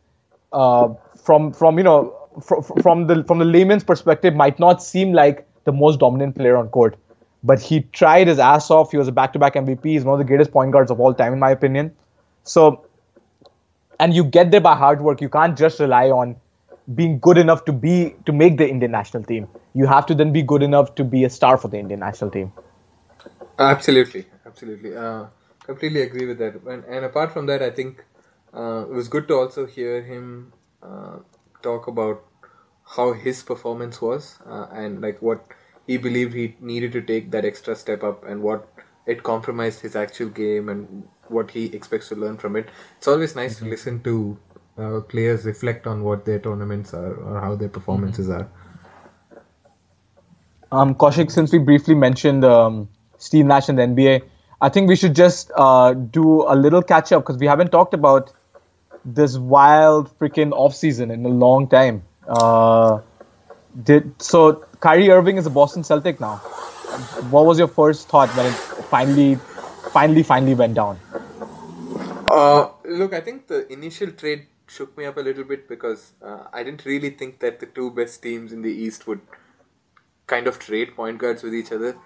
uh, 0.52 0.88
from 1.22 1.52
from 1.52 1.78
you 1.78 1.84
know 1.84 2.14
fr- 2.42 2.60
from 2.82 3.06
the 3.06 3.22
from 3.24 3.38
the 3.38 3.44
layman's 3.44 3.84
perspective, 3.84 4.34
might 4.34 4.58
not 4.58 4.82
seem 4.82 5.12
like 5.12 5.46
the 5.64 5.72
most 5.72 6.00
dominant 6.00 6.34
player 6.34 6.56
on 6.56 6.68
court, 6.68 6.96
but 7.42 7.60
he 7.60 7.80
tried 7.92 8.26
his 8.26 8.38
ass 8.38 8.70
off. 8.70 8.90
He 8.90 8.96
was 8.96 9.08
a 9.08 9.12
back-to-back 9.12 9.54
MVP. 9.54 9.84
He's 9.84 10.04
one 10.04 10.14
of 10.14 10.18
the 10.18 10.24
greatest 10.24 10.50
point 10.50 10.72
guards 10.72 10.90
of 10.90 11.00
all 11.00 11.14
time, 11.14 11.32
in 11.32 11.38
my 11.38 11.50
opinion. 11.50 11.94
So, 12.44 12.86
and 14.00 14.14
you 14.14 14.24
get 14.24 14.50
there 14.50 14.60
by 14.60 14.74
hard 14.74 15.02
work. 15.02 15.20
You 15.20 15.28
can't 15.28 15.56
just 15.56 15.78
rely 15.80 16.10
on 16.10 16.36
being 16.94 17.18
good 17.18 17.36
enough 17.36 17.64
to 17.66 17.72
be 17.72 18.14
to 18.24 18.32
make 18.32 18.56
the 18.56 18.68
Indian 18.68 18.90
national 18.90 19.22
team. 19.24 19.46
You 19.74 19.86
have 19.86 20.06
to 20.06 20.14
then 20.14 20.32
be 20.32 20.42
good 20.42 20.62
enough 20.62 20.94
to 20.94 21.04
be 21.04 21.24
a 21.24 21.30
star 21.30 21.58
for 21.58 21.68
the 21.68 21.78
Indian 21.78 22.00
national 22.00 22.30
team. 22.30 22.52
Absolutely, 23.58 24.24
absolutely. 24.46 24.96
Uh, 24.96 25.26
completely 25.68 26.02
agree 26.02 26.26
with 26.26 26.38
that. 26.38 26.54
And, 26.66 26.84
and 26.84 27.04
apart 27.04 27.32
from 27.32 27.46
that, 27.46 27.62
I 27.62 27.70
think 27.70 28.04
uh, 28.54 28.86
it 28.88 28.94
was 29.00 29.08
good 29.08 29.28
to 29.28 29.34
also 29.34 29.66
hear 29.66 30.02
him 30.02 30.52
uh, 30.82 31.18
talk 31.62 31.86
about 31.86 32.24
how 32.96 33.12
his 33.12 33.42
performance 33.42 34.00
was 34.00 34.38
uh, 34.46 34.66
and 34.72 35.02
like 35.02 35.20
what 35.20 35.44
he 35.86 35.98
believed 35.98 36.32
he 36.34 36.56
needed 36.60 36.92
to 36.92 37.02
take 37.02 37.30
that 37.32 37.44
extra 37.44 37.76
step 37.76 38.02
up 38.02 38.24
and 38.24 38.42
what 38.42 38.66
it 39.06 39.22
compromised 39.22 39.80
his 39.80 39.94
actual 39.94 40.28
game 40.28 40.70
and 40.70 41.06
what 41.28 41.50
he 41.50 41.66
expects 41.66 42.08
to 42.08 42.14
learn 42.14 42.38
from 42.38 42.56
it. 42.56 42.68
It's 42.96 43.08
always 43.08 43.36
nice 43.36 43.56
mm-hmm. 43.56 43.66
to 43.66 43.70
listen 43.70 44.02
to 44.04 44.38
uh, 44.78 45.00
players 45.00 45.44
reflect 45.44 45.86
on 45.86 46.02
what 46.02 46.24
their 46.24 46.38
tournaments 46.38 46.94
are 46.94 47.14
or 47.14 47.40
how 47.40 47.56
their 47.56 47.68
performances 47.68 48.28
mm-hmm. 48.28 48.42
are. 50.72 50.80
Um, 50.80 50.94
Kaushik, 50.94 51.30
since 51.30 51.52
we 51.52 51.58
briefly 51.58 51.94
mentioned 51.94 52.44
um, 52.44 52.88
Steve 53.18 53.46
Nash 53.46 53.68
and 53.68 53.78
the 53.78 53.82
NBA, 53.82 54.22
I 54.60 54.68
think 54.68 54.88
we 54.88 54.96
should 54.96 55.14
just 55.14 55.52
uh, 55.54 55.94
do 55.94 56.42
a 56.42 56.54
little 56.56 56.82
catch 56.82 57.12
up 57.12 57.22
because 57.22 57.38
we 57.38 57.46
haven't 57.46 57.70
talked 57.70 57.94
about 57.94 58.32
this 59.04 59.38
wild 59.38 60.16
freaking 60.18 60.52
off 60.52 60.74
season 60.74 61.10
in 61.10 61.24
a 61.24 61.28
long 61.28 61.68
time. 61.68 62.02
Uh, 62.26 63.00
did 63.82 64.20
so? 64.20 64.64
Kyrie 64.80 65.10
Irving 65.10 65.36
is 65.36 65.46
a 65.46 65.50
Boston 65.50 65.84
Celtic 65.84 66.20
now. 66.20 66.36
What 67.30 67.46
was 67.46 67.58
your 67.58 67.68
first 67.68 68.08
thought 68.08 68.28
when 68.36 68.46
it 68.46 68.54
finally, 68.90 69.36
finally, 69.92 70.22
finally 70.22 70.54
went 70.54 70.74
down? 70.74 70.98
Uh, 72.26 72.70
look, 72.84 73.14
I 73.14 73.20
think 73.20 73.46
the 73.46 73.72
initial 73.72 74.10
trade 74.10 74.46
shook 74.66 74.96
me 74.98 75.04
up 75.06 75.16
a 75.16 75.20
little 75.20 75.44
bit 75.44 75.68
because 75.68 76.12
uh, 76.22 76.44
I 76.52 76.62
didn't 76.62 76.84
really 76.84 77.10
think 77.10 77.38
that 77.40 77.60
the 77.60 77.66
two 77.66 77.90
best 77.90 78.22
teams 78.22 78.52
in 78.52 78.62
the 78.62 78.70
East 78.70 79.06
would 79.06 79.20
kind 80.26 80.46
of 80.46 80.58
trade 80.58 80.94
point 80.94 81.18
guards 81.18 81.42
with 81.42 81.54
each 81.54 81.72
other. 81.72 81.96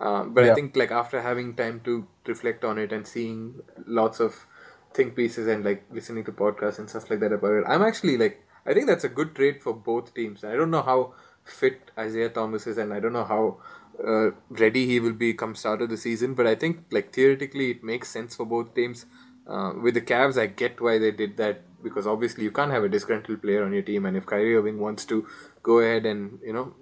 Uh, 0.00 0.24
but 0.24 0.44
yeah. 0.44 0.52
I 0.52 0.54
think 0.54 0.76
like 0.76 0.90
after 0.90 1.20
having 1.20 1.54
time 1.54 1.80
to 1.84 2.06
reflect 2.26 2.64
on 2.64 2.78
it 2.78 2.92
and 2.92 3.06
seeing 3.06 3.60
lots 3.86 4.18
of 4.18 4.46
think 4.94 5.14
pieces 5.14 5.46
and 5.46 5.64
like 5.64 5.84
listening 5.92 6.24
to 6.24 6.32
podcasts 6.32 6.78
and 6.78 6.88
stuff 6.88 7.10
like 7.10 7.20
that 7.20 7.32
about 7.32 7.52
it, 7.52 7.64
I'm 7.68 7.82
actually 7.82 8.16
like 8.16 8.42
I 8.66 8.72
think 8.72 8.86
that's 8.86 9.04
a 9.04 9.08
good 9.08 9.34
trade 9.34 9.62
for 9.62 9.74
both 9.74 10.14
teams. 10.14 10.44
I 10.44 10.54
don't 10.56 10.70
know 10.70 10.82
how 10.82 11.14
fit 11.44 11.90
Isaiah 11.98 12.30
Thomas 12.30 12.66
is, 12.66 12.78
and 12.78 12.92
I 12.92 13.00
don't 13.00 13.12
know 13.12 13.24
how 13.24 13.58
uh, 14.06 14.30
ready 14.48 14.86
he 14.86 15.00
will 15.00 15.12
be 15.12 15.34
come 15.34 15.54
start 15.54 15.82
of 15.82 15.90
the 15.90 15.96
season. 15.96 16.34
But 16.34 16.46
I 16.46 16.54
think 16.54 16.84
like 16.90 17.12
theoretically 17.12 17.70
it 17.70 17.84
makes 17.84 18.08
sense 18.08 18.36
for 18.36 18.46
both 18.46 18.74
teams. 18.74 19.06
Uh, 19.46 19.72
with 19.82 19.94
the 19.94 20.00
Cavs, 20.00 20.40
I 20.40 20.46
get 20.46 20.80
why 20.80 20.98
they 20.98 21.10
did 21.10 21.36
that 21.38 21.62
because 21.82 22.06
obviously 22.06 22.44
you 22.44 22.50
can't 22.50 22.70
have 22.70 22.84
a 22.84 22.88
disgruntled 22.88 23.42
player 23.42 23.64
on 23.64 23.72
your 23.72 23.82
team, 23.82 24.06
and 24.06 24.16
if 24.16 24.26
Kyrie 24.26 24.56
Irving 24.56 24.78
wants 24.78 25.04
to 25.06 25.26
go 25.62 25.80
ahead 25.80 26.06
and 26.06 26.38
you 26.44 26.52
know 26.52 26.74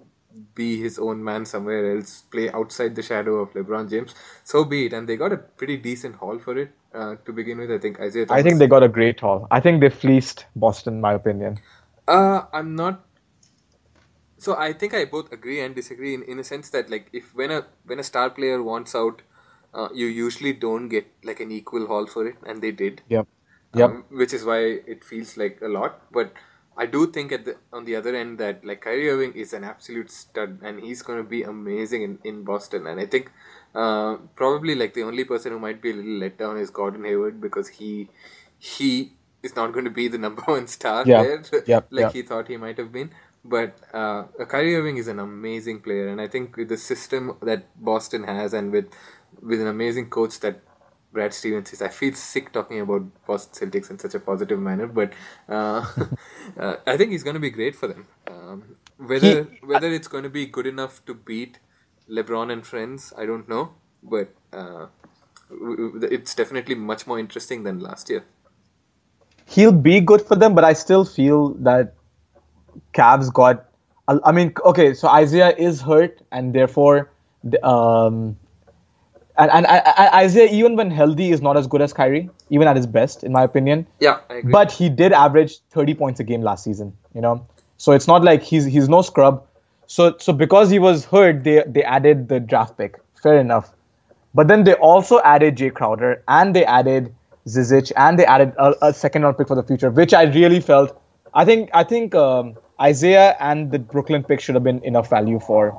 be 0.55 0.79
his 0.81 0.99
own 0.99 1.23
man 1.23 1.45
somewhere 1.45 1.95
else, 1.95 2.23
play 2.31 2.49
outside 2.51 2.95
the 2.95 3.01
shadow 3.01 3.35
of 3.35 3.51
LeBron 3.53 3.89
James, 3.89 4.15
so 4.43 4.63
be 4.63 4.85
it. 4.85 4.93
And 4.93 5.07
they 5.07 5.17
got 5.17 5.33
a 5.33 5.37
pretty 5.37 5.77
decent 5.77 6.15
haul 6.15 6.39
for 6.39 6.57
it 6.57 6.71
uh, 6.93 7.15
to 7.25 7.33
begin 7.33 7.57
with. 7.57 7.71
I 7.71 7.77
think 7.77 7.99
Isaiah. 7.99 8.25
Thomas, 8.25 8.39
I 8.39 8.43
think 8.43 8.59
they 8.59 8.67
got 8.67 8.83
a 8.83 8.87
great 8.87 9.19
haul. 9.19 9.47
I 9.51 9.59
think 9.59 9.81
they 9.81 9.89
fleeced 9.89 10.45
Boston, 10.55 10.95
in 10.95 11.01
my 11.01 11.13
opinion. 11.13 11.59
Uh, 12.07 12.43
I'm 12.53 12.75
not. 12.75 13.05
So 14.37 14.55
I 14.55 14.71
think 14.73 14.93
I 14.93 15.05
both 15.05 15.31
agree 15.33 15.59
and 15.61 15.75
disagree 15.75 16.13
in, 16.13 16.23
in 16.23 16.39
a 16.39 16.43
sense 16.43 16.69
that 16.69 16.89
like 16.89 17.09
if 17.11 17.35
when 17.35 17.51
a 17.51 17.65
when 17.85 17.99
a 17.99 18.03
star 18.03 18.29
player 18.29 18.63
wants 18.63 18.95
out, 18.95 19.21
uh, 19.73 19.89
you 19.93 20.07
usually 20.07 20.53
don't 20.53 20.87
get 20.87 21.07
like 21.23 21.39
an 21.39 21.51
equal 21.51 21.87
haul 21.87 22.05
for 22.05 22.25
it, 22.27 22.35
and 22.45 22.61
they 22.61 22.71
did. 22.71 23.01
Yep. 23.09 23.27
Yep. 23.75 23.89
Um, 23.89 24.05
which 24.09 24.33
is 24.33 24.43
why 24.45 24.59
it 24.59 25.03
feels 25.03 25.37
like 25.37 25.59
a 25.61 25.67
lot. 25.67 26.01
But 26.11 26.33
I 26.79 26.85
do 26.85 27.07
think 27.11 27.33
at 27.33 27.43
the 27.43 27.55
on 27.73 27.83
the 27.83 27.95
other 27.97 28.15
end 28.15 28.37
that 28.37 28.63
like 28.63 28.81
Kyrie 28.81 29.09
Irving 29.09 29.33
is 29.33 29.51
an 29.53 29.65
absolute 29.65 30.09
stud 30.09 30.59
and 30.63 30.79
he's 30.79 31.01
going 31.01 31.21
to 31.21 31.29
be 31.29 31.43
amazing 31.43 32.03
in, 32.03 32.19
in 32.23 32.43
Boston. 32.43 32.87
And 32.87 33.01
I 33.01 33.05
think 33.05 33.31
uh, 33.75 34.15
probably 34.35 34.75
like 34.75 34.93
the 34.93 35.03
only 35.03 35.25
person 35.25 35.51
who 35.51 35.59
might 35.59 35.81
be 35.81 35.91
a 35.91 35.93
little 35.93 36.19
let 36.19 36.37
down 36.37 36.57
is 36.57 36.69
Gordon 36.69 37.03
Hayward 37.03 37.41
because 37.41 37.67
he 37.67 38.09
he 38.57 39.11
is 39.43 39.57
not 39.57 39.73
going 39.73 39.85
to 39.85 39.91
be 39.91 40.07
the 40.07 40.17
number 40.27 40.41
one 40.43 40.67
star 40.67 41.03
yeah. 41.05 41.23
there 41.23 41.83
like 41.89 42.13
he 42.13 42.21
thought 42.21 42.47
he 42.47 42.55
might 42.55 42.77
have 42.77 42.93
been. 42.93 43.11
But 43.43 43.77
uh, 43.93 44.23
Kyrie 44.47 44.75
Irving 44.75 44.97
is 44.97 45.07
an 45.07 45.19
amazing 45.19 45.81
player, 45.81 46.09
and 46.09 46.19
I 46.19 46.27
think 46.27 46.57
with 46.57 46.67
the 46.69 46.77
system 46.77 47.37
that 47.41 47.67
Boston 47.81 48.23
has, 48.23 48.53
and 48.53 48.71
with 48.71 48.87
with 49.41 49.61
an 49.61 49.67
amazing 49.67 50.09
coach 50.09 50.41
that 50.41 50.59
Brad 51.11 51.33
Stevens 51.33 51.73
is. 51.73 51.81
I 51.81 51.87
feel 51.87 52.13
sick 52.13 52.51
talking 52.51 52.81
about 52.81 53.03
Boston 53.25 53.69
Celtics 53.69 53.89
in 53.89 53.97
such 53.97 54.13
a 54.13 54.19
positive 54.19 54.59
manner, 54.59 54.87
but 54.87 55.13
uh, 55.47 55.85
uh, 56.59 56.75
I 56.85 56.97
think 56.97 57.11
he's 57.11 57.23
going 57.23 57.33
to 57.33 57.39
be 57.39 57.49
great 57.49 57.75
for 57.75 57.87
them. 57.87 58.07
Um, 58.27 58.75
whether 58.97 59.43
he, 59.43 59.65
whether 59.65 59.91
it's 59.91 60.07
going 60.07 60.23
to 60.23 60.29
be 60.29 60.45
good 60.45 60.67
enough 60.67 61.03
to 61.05 61.13
beat 61.13 61.59
LeBron 62.09 62.51
and 62.51 62.65
friends, 62.65 63.13
I 63.17 63.25
don't 63.25 63.47
know, 63.49 63.73
but 64.03 64.33
uh, 64.53 64.87
it's 65.51 66.35
definitely 66.35 66.75
much 66.75 67.07
more 67.07 67.19
interesting 67.19 67.63
than 67.63 67.79
last 67.79 68.09
year. 68.09 68.23
He'll 69.45 69.71
be 69.71 69.99
good 69.99 70.21
for 70.21 70.35
them, 70.35 70.53
but 70.53 70.63
I 70.63 70.73
still 70.73 71.05
feel 71.05 71.55
that 71.55 71.95
Cavs 72.93 73.33
got. 73.33 73.65
I 74.07 74.31
mean, 74.31 74.53
okay, 74.65 74.93
so 74.95 75.07
Isaiah 75.07 75.55
is 75.55 75.81
hurt, 75.81 76.21
and 76.31 76.53
therefore, 76.53 77.11
um, 77.61 78.37
and, 79.39 79.49
and, 79.51 79.65
and 79.65 80.13
Isaiah, 80.13 80.49
even 80.51 80.75
when 80.75 80.91
healthy, 80.91 81.31
is 81.31 81.41
not 81.41 81.55
as 81.55 81.65
good 81.65 81.81
as 81.81 81.93
Kyrie, 81.93 82.29
even 82.49 82.67
at 82.67 82.75
his 82.75 82.85
best, 82.85 83.23
in 83.23 83.31
my 83.31 83.43
opinion. 83.43 83.87
Yeah, 83.99 84.19
But 84.51 84.71
he 84.71 84.89
did 84.89 85.13
average 85.13 85.59
30 85.71 85.93
points 85.95 86.19
a 86.19 86.23
game 86.25 86.41
last 86.41 86.63
season, 86.65 86.93
you 87.15 87.21
know? 87.21 87.47
So 87.77 87.93
it's 87.93 88.07
not 88.07 88.23
like 88.23 88.43
he's 88.43 88.65
he's 88.65 88.89
no 88.89 89.01
scrub. 89.01 89.45
So 89.87 90.15
so 90.19 90.33
because 90.33 90.69
he 90.69 90.79
was 90.79 91.05
hurt, 91.05 91.45
they 91.45 91.63
they 91.65 91.83
added 91.83 92.27
the 92.27 92.39
draft 92.41 92.77
pick. 92.77 92.99
Fair 93.23 93.39
enough. 93.39 93.71
But 94.35 94.49
then 94.49 94.65
they 94.65 94.73
also 94.73 95.21
added 95.21 95.55
Jae 95.55 95.73
Crowder 95.73 96.21
and 96.27 96.53
they 96.53 96.65
added 96.65 97.15
Zizic 97.47 97.93
and 97.95 98.19
they 98.19 98.25
added 98.25 98.53
a, 98.59 98.75
a 98.81 98.93
second 98.93 99.23
round 99.23 99.37
pick 99.37 99.47
for 99.47 99.55
the 99.55 99.63
future, 99.63 99.89
which 99.89 100.13
I 100.13 100.23
really 100.23 100.59
felt. 100.59 101.01
I 101.33 101.45
think 101.45 101.69
I 101.73 101.85
think 101.85 102.13
um, 102.13 102.55
Isaiah 102.81 103.37
and 103.39 103.71
the 103.71 103.79
Brooklyn 103.79 104.23
pick 104.23 104.41
should 104.41 104.55
have 104.55 104.63
been 104.63 104.83
enough 104.83 105.09
value 105.09 105.39
for 105.39 105.71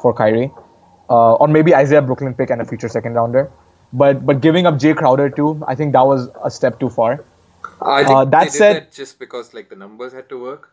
for 0.00 0.14
Kyrie 0.14 0.52
uh, 1.08 1.34
or 1.34 1.48
maybe 1.48 1.74
Isaiah 1.74 2.02
Brooklyn 2.02 2.34
pick 2.34 2.50
and 2.50 2.60
a 2.60 2.64
future 2.64 2.88
second 2.88 3.14
rounder. 3.14 3.50
But 3.92 4.26
but 4.26 4.40
giving 4.40 4.66
up 4.66 4.74
Jae 4.74 4.96
Crowder 4.96 5.30
too, 5.30 5.62
I 5.66 5.74
think 5.74 5.92
that 5.92 6.06
was 6.06 6.28
a 6.42 6.50
step 6.50 6.80
too 6.80 6.90
far. 6.90 7.24
I 7.80 8.04
think 8.04 8.16
uh, 8.16 8.24
that 8.26 8.52
said, 8.52 8.76
that 8.76 8.92
just 8.92 9.18
because 9.18 9.54
like 9.54 9.68
the 9.68 9.76
numbers 9.76 10.12
had 10.12 10.28
to 10.30 10.40
work. 10.40 10.70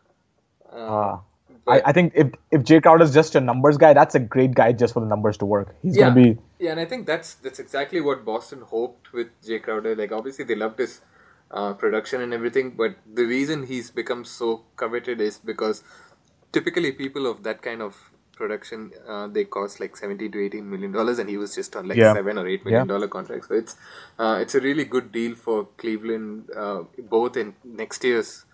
Uh, 0.72 1.18
I, 1.66 1.82
I 1.86 1.92
think 1.92 2.12
if 2.16 2.32
if 2.50 2.62
Jae 2.62 2.82
Crowder 2.82 3.04
is 3.04 3.14
just 3.14 3.36
a 3.36 3.40
numbers 3.40 3.78
guy, 3.78 3.92
that's 3.92 4.14
a 4.14 4.18
great 4.18 4.54
guy 4.54 4.72
just 4.72 4.94
for 4.94 5.00
the 5.00 5.06
numbers 5.06 5.36
to 5.38 5.46
work. 5.46 5.74
He's 5.82 5.96
yeah, 5.96 6.08
gonna 6.08 6.22
be 6.22 6.38
yeah, 6.58 6.72
and 6.72 6.80
I 6.80 6.84
think 6.84 7.06
that's 7.06 7.34
that's 7.34 7.58
exactly 7.58 8.00
what 8.00 8.24
Boston 8.24 8.62
hoped 8.62 9.12
with 9.12 9.28
Jae 9.42 9.62
Crowder. 9.62 9.94
Like 9.94 10.10
obviously 10.10 10.44
they 10.44 10.56
loved 10.56 10.78
his 10.78 11.00
uh, 11.52 11.74
production 11.74 12.20
and 12.20 12.34
everything, 12.34 12.70
but 12.70 12.96
the 13.14 13.24
reason 13.24 13.66
he's 13.66 13.90
become 13.90 14.24
so 14.24 14.64
coveted 14.76 15.20
is 15.20 15.38
because 15.38 15.84
typically 16.52 16.92
people 16.92 17.26
of 17.26 17.42
that 17.44 17.62
kind 17.62 17.82
of 17.82 18.11
production 18.36 18.90
uh, 19.08 19.26
they 19.26 19.44
cost 19.44 19.80
like 19.80 19.96
70 19.96 20.28
to 20.28 20.44
18 20.44 20.68
million 20.68 20.92
dollars 20.92 21.18
and 21.18 21.28
he 21.28 21.36
was 21.36 21.54
just 21.54 21.76
on 21.76 21.88
like 21.88 21.98
yeah. 21.98 22.14
7 22.14 22.38
or 22.38 22.46
8 22.46 22.64
million 22.64 22.86
yeah. 22.86 22.92
dollar 22.92 23.08
contract 23.08 23.46
so 23.48 23.54
it's 23.54 23.76
uh, 24.18 24.38
it's 24.40 24.54
a 24.54 24.60
really 24.60 24.84
good 24.84 25.12
deal 25.12 25.34
for 25.34 25.68
Cleveland 25.76 26.48
uh, 26.56 26.82
both 26.98 27.36
in 27.36 27.54
next 27.64 28.04
year's 28.04 28.44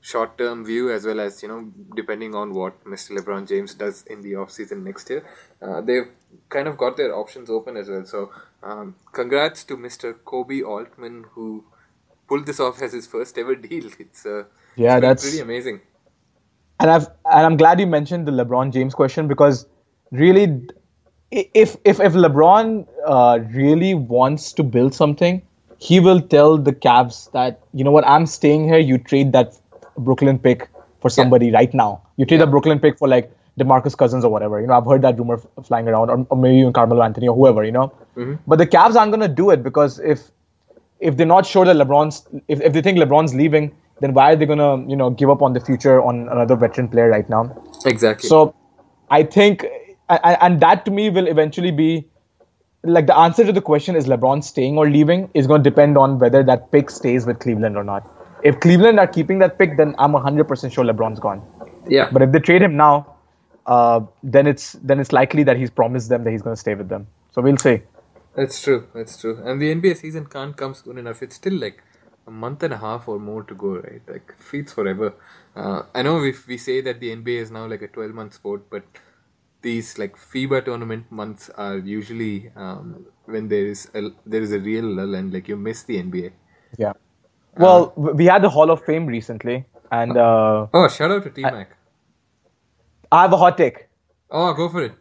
short 0.00 0.36
term 0.38 0.64
view 0.64 0.90
as 0.92 1.06
well 1.06 1.20
as 1.20 1.42
you 1.42 1.48
know 1.48 1.72
depending 1.96 2.34
on 2.34 2.52
what 2.54 2.84
Mr. 2.84 3.18
LeBron 3.18 3.48
James 3.48 3.74
does 3.74 4.02
in 4.06 4.20
the 4.20 4.36
off 4.36 4.50
season 4.50 4.84
next 4.84 5.10
year 5.10 5.24
uh, 5.62 5.80
they've 5.80 6.08
kind 6.48 6.68
of 6.68 6.76
got 6.76 6.96
their 6.96 7.14
options 7.14 7.48
open 7.50 7.76
as 7.76 7.88
well 7.88 8.04
so 8.04 8.30
um, 8.62 8.94
congrats 9.12 9.64
to 9.64 9.76
Mr. 9.76 10.12
Koby 10.12 10.62
Altman 10.62 11.24
who 11.32 11.64
pulled 12.28 12.46
this 12.46 12.60
off 12.60 12.82
as 12.82 12.92
his 12.92 13.06
first 13.06 13.38
ever 13.38 13.54
deal 13.68 13.90
it's 13.98 14.26
uh, 14.26 14.44
yeah 14.76 14.96
it's 14.96 15.06
that's 15.06 15.22
pretty 15.22 15.40
amazing 15.40 15.80
and 16.80 16.90
I've 16.90 17.06
and 17.30 17.46
I'm 17.46 17.56
glad 17.56 17.80
you 17.80 17.86
mentioned 17.86 18.26
the 18.26 18.32
LeBron 18.32 18.72
James 18.72 18.94
question 18.94 19.28
because 19.28 19.66
really, 20.10 20.60
if 21.30 21.76
if 21.84 22.00
if 22.00 22.12
LeBron 22.14 22.86
uh, 23.06 23.38
really 23.52 23.94
wants 23.94 24.52
to 24.54 24.62
build 24.62 24.94
something, 24.94 25.42
he 25.78 26.00
will 26.00 26.20
tell 26.20 26.58
the 26.58 26.72
Cavs 26.72 27.30
that 27.32 27.60
you 27.72 27.84
know 27.84 27.90
what, 27.90 28.06
I'm 28.06 28.26
staying 28.26 28.64
here. 28.68 28.78
You 28.78 28.98
trade 28.98 29.32
that 29.32 29.54
Brooklyn 29.98 30.38
pick 30.38 30.68
for 31.00 31.10
somebody 31.10 31.50
right 31.50 31.72
now. 31.74 32.02
You 32.16 32.24
trade 32.26 32.40
Yeah. 32.40 32.44
a 32.44 32.50
Brooklyn 32.50 32.80
pick 32.80 32.98
for 32.98 33.08
like 33.08 33.30
DeMarcus 33.58 33.96
Cousins 33.96 34.24
or 34.24 34.30
whatever. 34.30 34.60
You 34.60 34.66
know, 34.66 34.74
I've 34.74 34.86
heard 34.86 35.02
that 35.02 35.18
rumor 35.18 35.34
f- 35.34 35.66
flying 35.66 35.86
around, 35.88 36.10
or, 36.10 36.26
or 36.28 36.36
maybe 36.36 36.56
even 36.58 36.72
Carmelo 36.72 37.02
Anthony 37.02 37.28
or 37.28 37.36
whoever. 37.36 37.64
You 37.64 37.72
know, 37.72 37.92
but 38.46 38.56
the 38.56 38.66
Cavs 38.66 38.96
aren't 38.96 39.12
gonna 39.12 39.28
do 39.28 39.50
it 39.50 39.62
because 39.62 39.98
if 40.00 40.30
if 41.00 41.16
they're 41.16 41.26
not 41.26 41.46
sure 41.46 41.64
that 41.64 41.76
LeBron's 41.76 42.26
if, 42.48 42.60
if 42.60 42.72
they 42.72 42.82
think 42.82 42.98
LeBron's 42.98 43.34
leaving, 43.34 43.72
then 44.00 44.14
why 44.14 44.32
are 44.32 44.36
they 44.36 44.46
gonna 44.46 44.86
you 44.88 44.96
know 44.96 45.10
give 45.10 45.30
up 45.30 45.42
on 45.42 45.52
the 45.52 45.60
future 45.60 46.02
on 46.02 46.28
another 46.28 46.56
veteran 46.56 46.88
player 46.88 47.08
right 47.08 47.28
now? 47.28 47.54
Exactly. 47.86 48.28
So 48.28 48.54
I 49.10 49.22
think, 49.22 49.64
and, 50.08 50.60
that 50.60 50.84
to 50.86 50.90
me 50.90 51.10
will 51.10 51.26
eventually 51.26 51.70
be 51.70 52.06
like 52.82 53.06
the 53.06 53.16
answer 53.16 53.44
to 53.44 53.52
the 53.52 53.60
question 53.60 53.96
is 53.96 54.06
LeBron 54.06 54.42
staying 54.44 54.76
or 54.76 54.88
leaving 54.90 55.30
is 55.34 55.46
going 55.46 55.62
to 55.62 55.70
depend 55.70 55.96
on 55.96 56.18
whether 56.18 56.42
that 56.42 56.70
pick 56.72 56.90
stays 56.90 57.26
with 57.26 57.38
Cleveland 57.38 57.76
or 57.76 57.84
not. 57.84 58.10
If 58.42 58.60
Cleveland 58.60 58.98
are 59.00 59.06
keeping 59.06 59.38
that 59.38 59.58
pick, 59.58 59.76
then 59.76 59.94
I'm 59.98 60.12
100% 60.12 60.72
sure 60.72 60.84
LeBron's 60.84 61.20
gone. 61.20 61.42
yeah. 61.88 62.10
But 62.12 62.22
if 62.22 62.32
they 62.32 62.40
trade 62.40 62.60
him 62.62 62.76
now, 62.76 63.14
uh, 63.66 64.00
then 64.22 64.46
it's 64.46 64.72
then 64.82 65.00
it's 65.00 65.12
likely 65.12 65.42
that 65.44 65.56
he's 65.56 65.70
promised 65.70 66.10
them 66.10 66.24
that 66.24 66.30
he's 66.30 66.42
going 66.42 66.54
to 66.54 66.60
stay 66.60 66.74
with 66.74 66.88
them. 66.90 67.06
So 67.32 67.40
we'll 67.40 67.56
see. 67.56 67.80
That's 68.36 68.62
true. 68.62 68.88
That's 68.94 69.18
true. 69.18 69.40
And 69.42 69.62
the 69.62 69.74
NBA 69.74 69.96
season 69.96 70.26
can't 70.26 70.56
come 70.56 70.74
soon 70.74 70.98
enough. 70.98 71.22
It's 71.22 71.36
still 71.36 71.54
like 71.54 71.82
a 72.26 72.30
month 72.30 72.62
and 72.62 72.72
a 72.72 72.78
half 72.78 73.08
or 73.08 73.18
more 73.18 73.42
to 73.44 73.54
go, 73.54 73.76
right? 73.76 74.02
Like 74.08 74.34
feels 74.38 74.72
forever. 74.72 75.14
Uh, 75.54 75.82
I 75.94 76.02
know 76.02 76.22
if 76.24 76.46
we 76.46 76.58
say 76.58 76.80
that 76.80 77.00
the 77.00 77.10
NBA 77.12 77.40
is 77.40 77.50
now 77.50 77.66
like 77.66 77.82
a 77.82 77.88
twelve 77.88 78.12
month 78.12 78.34
sport, 78.34 78.68
but 78.70 78.84
these 79.62 79.98
like 79.98 80.16
FIBA 80.16 80.64
tournament 80.64 81.10
months 81.10 81.50
are 81.50 81.78
usually 81.78 82.50
um, 82.56 83.06
when 83.24 83.48
there 83.48 83.66
is 83.66 83.90
a, 83.94 84.10
there 84.26 84.42
is 84.42 84.52
a 84.52 84.58
real 84.58 84.84
lull 84.84 85.14
and 85.14 85.32
like 85.32 85.48
you 85.48 85.56
miss 85.56 85.82
the 85.84 85.98
NBA. 85.98 86.32
Yeah. 86.78 86.92
Well, 87.56 87.92
w- 87.96 88.14
we 88.14 88.26
had 88.26 88.42
the 88.42 88.50
Hall 88.50 88.70
of 88.70 88.84
Fame 88.84 89.06
recently, 89.06 89.64
and 89.92 90.16
uh, 90.16 90.66
Oh, 90.72 90.88
shout 90.88 91.10
out 91.10 91.22
to 91.24 91.30
T 91.30 91.42
Mac. 91.42 91.76
I 93.12 93.22
have 93.22 93.32
a 93.32 93.36
hot 93.36 93.56
take. 93.56 93.88
Oh, 94.30 94.52
go 94.54 94.68
for 94.68 94.82
it. 94.82 94.92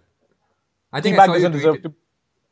I 0.91 1.01
think 1.01 1.15
I 1.15 1.17
Mac 1.17 1.25
saw 1.27 1.33
doesn't 1.33 1.51
deserve 1.53 1.81
to. 1.83 1.93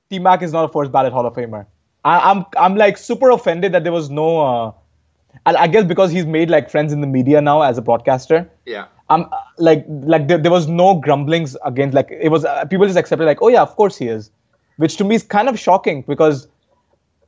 T 0.10 0.20
Mac 0.20 0.42
is 0.42 0.52
not 0.52 0.66
a 0.66 0.74
first 0.74 0.92
ballot 0.92 1.14
Hall 1.14 1.26
of 1.26 1.34
Famer. 1.36 1.66
I, 2.04 2.32
I'm 2.32 2.46
I'm 2.58 2.76
like 2.76 2.98
super 2.98 3.30
offended 3.30 3.74
that 3.74 3.84
there 3.84 3.94
was 3.94 4.10
no. 4.10 4.40
Uh, 4.40 4.72
I, 5.46 5.56
I 5.56 5.68
guess 5.68 5.86
because 5.86 6.12
he's 6.12 6.26
made 6.26 6.50
like 6.50 6.70
friends 6.70 6.92
in 6.94 7.02
the 7.02 7.08
media 7.08 7.42
now 7.42 7.62
as 7.62 7.78
a 7.78 7.82
broadcaster. 7.82 8.50
Yeah. 8.66 8.86
I'm 9.10 9.24
uh, 9.24 9.38
like 9.58 9.86
like 9.88 10.28
there, 10.28 10.38
there 10.38 10.52
was 10.52 10.68
no 10.68 10.96
grumblings 10.96 11.58
against 11.66 11.94
like 11.94 12.10
it 12.10 12.30
was 12.30 12.46
uh, 12.46 12.66
people 12.66 12.86
just 12.86 12.98
accepted 12.98 13.26
like 13.26 13.42
oh 13.42 13.50
yeah 13.50 13.62
of 13.62 13.76
course 13.76 13.98
he 13.98 14.08
is, 14.08 14.32
which 14.78 14.98
to 14.98 15.04
me 15.04 15.16
is 15.16 15.24
kind 15.24 15.50
of 15.50 15.60
shocking 15.60 16.04
because 16.08 16.48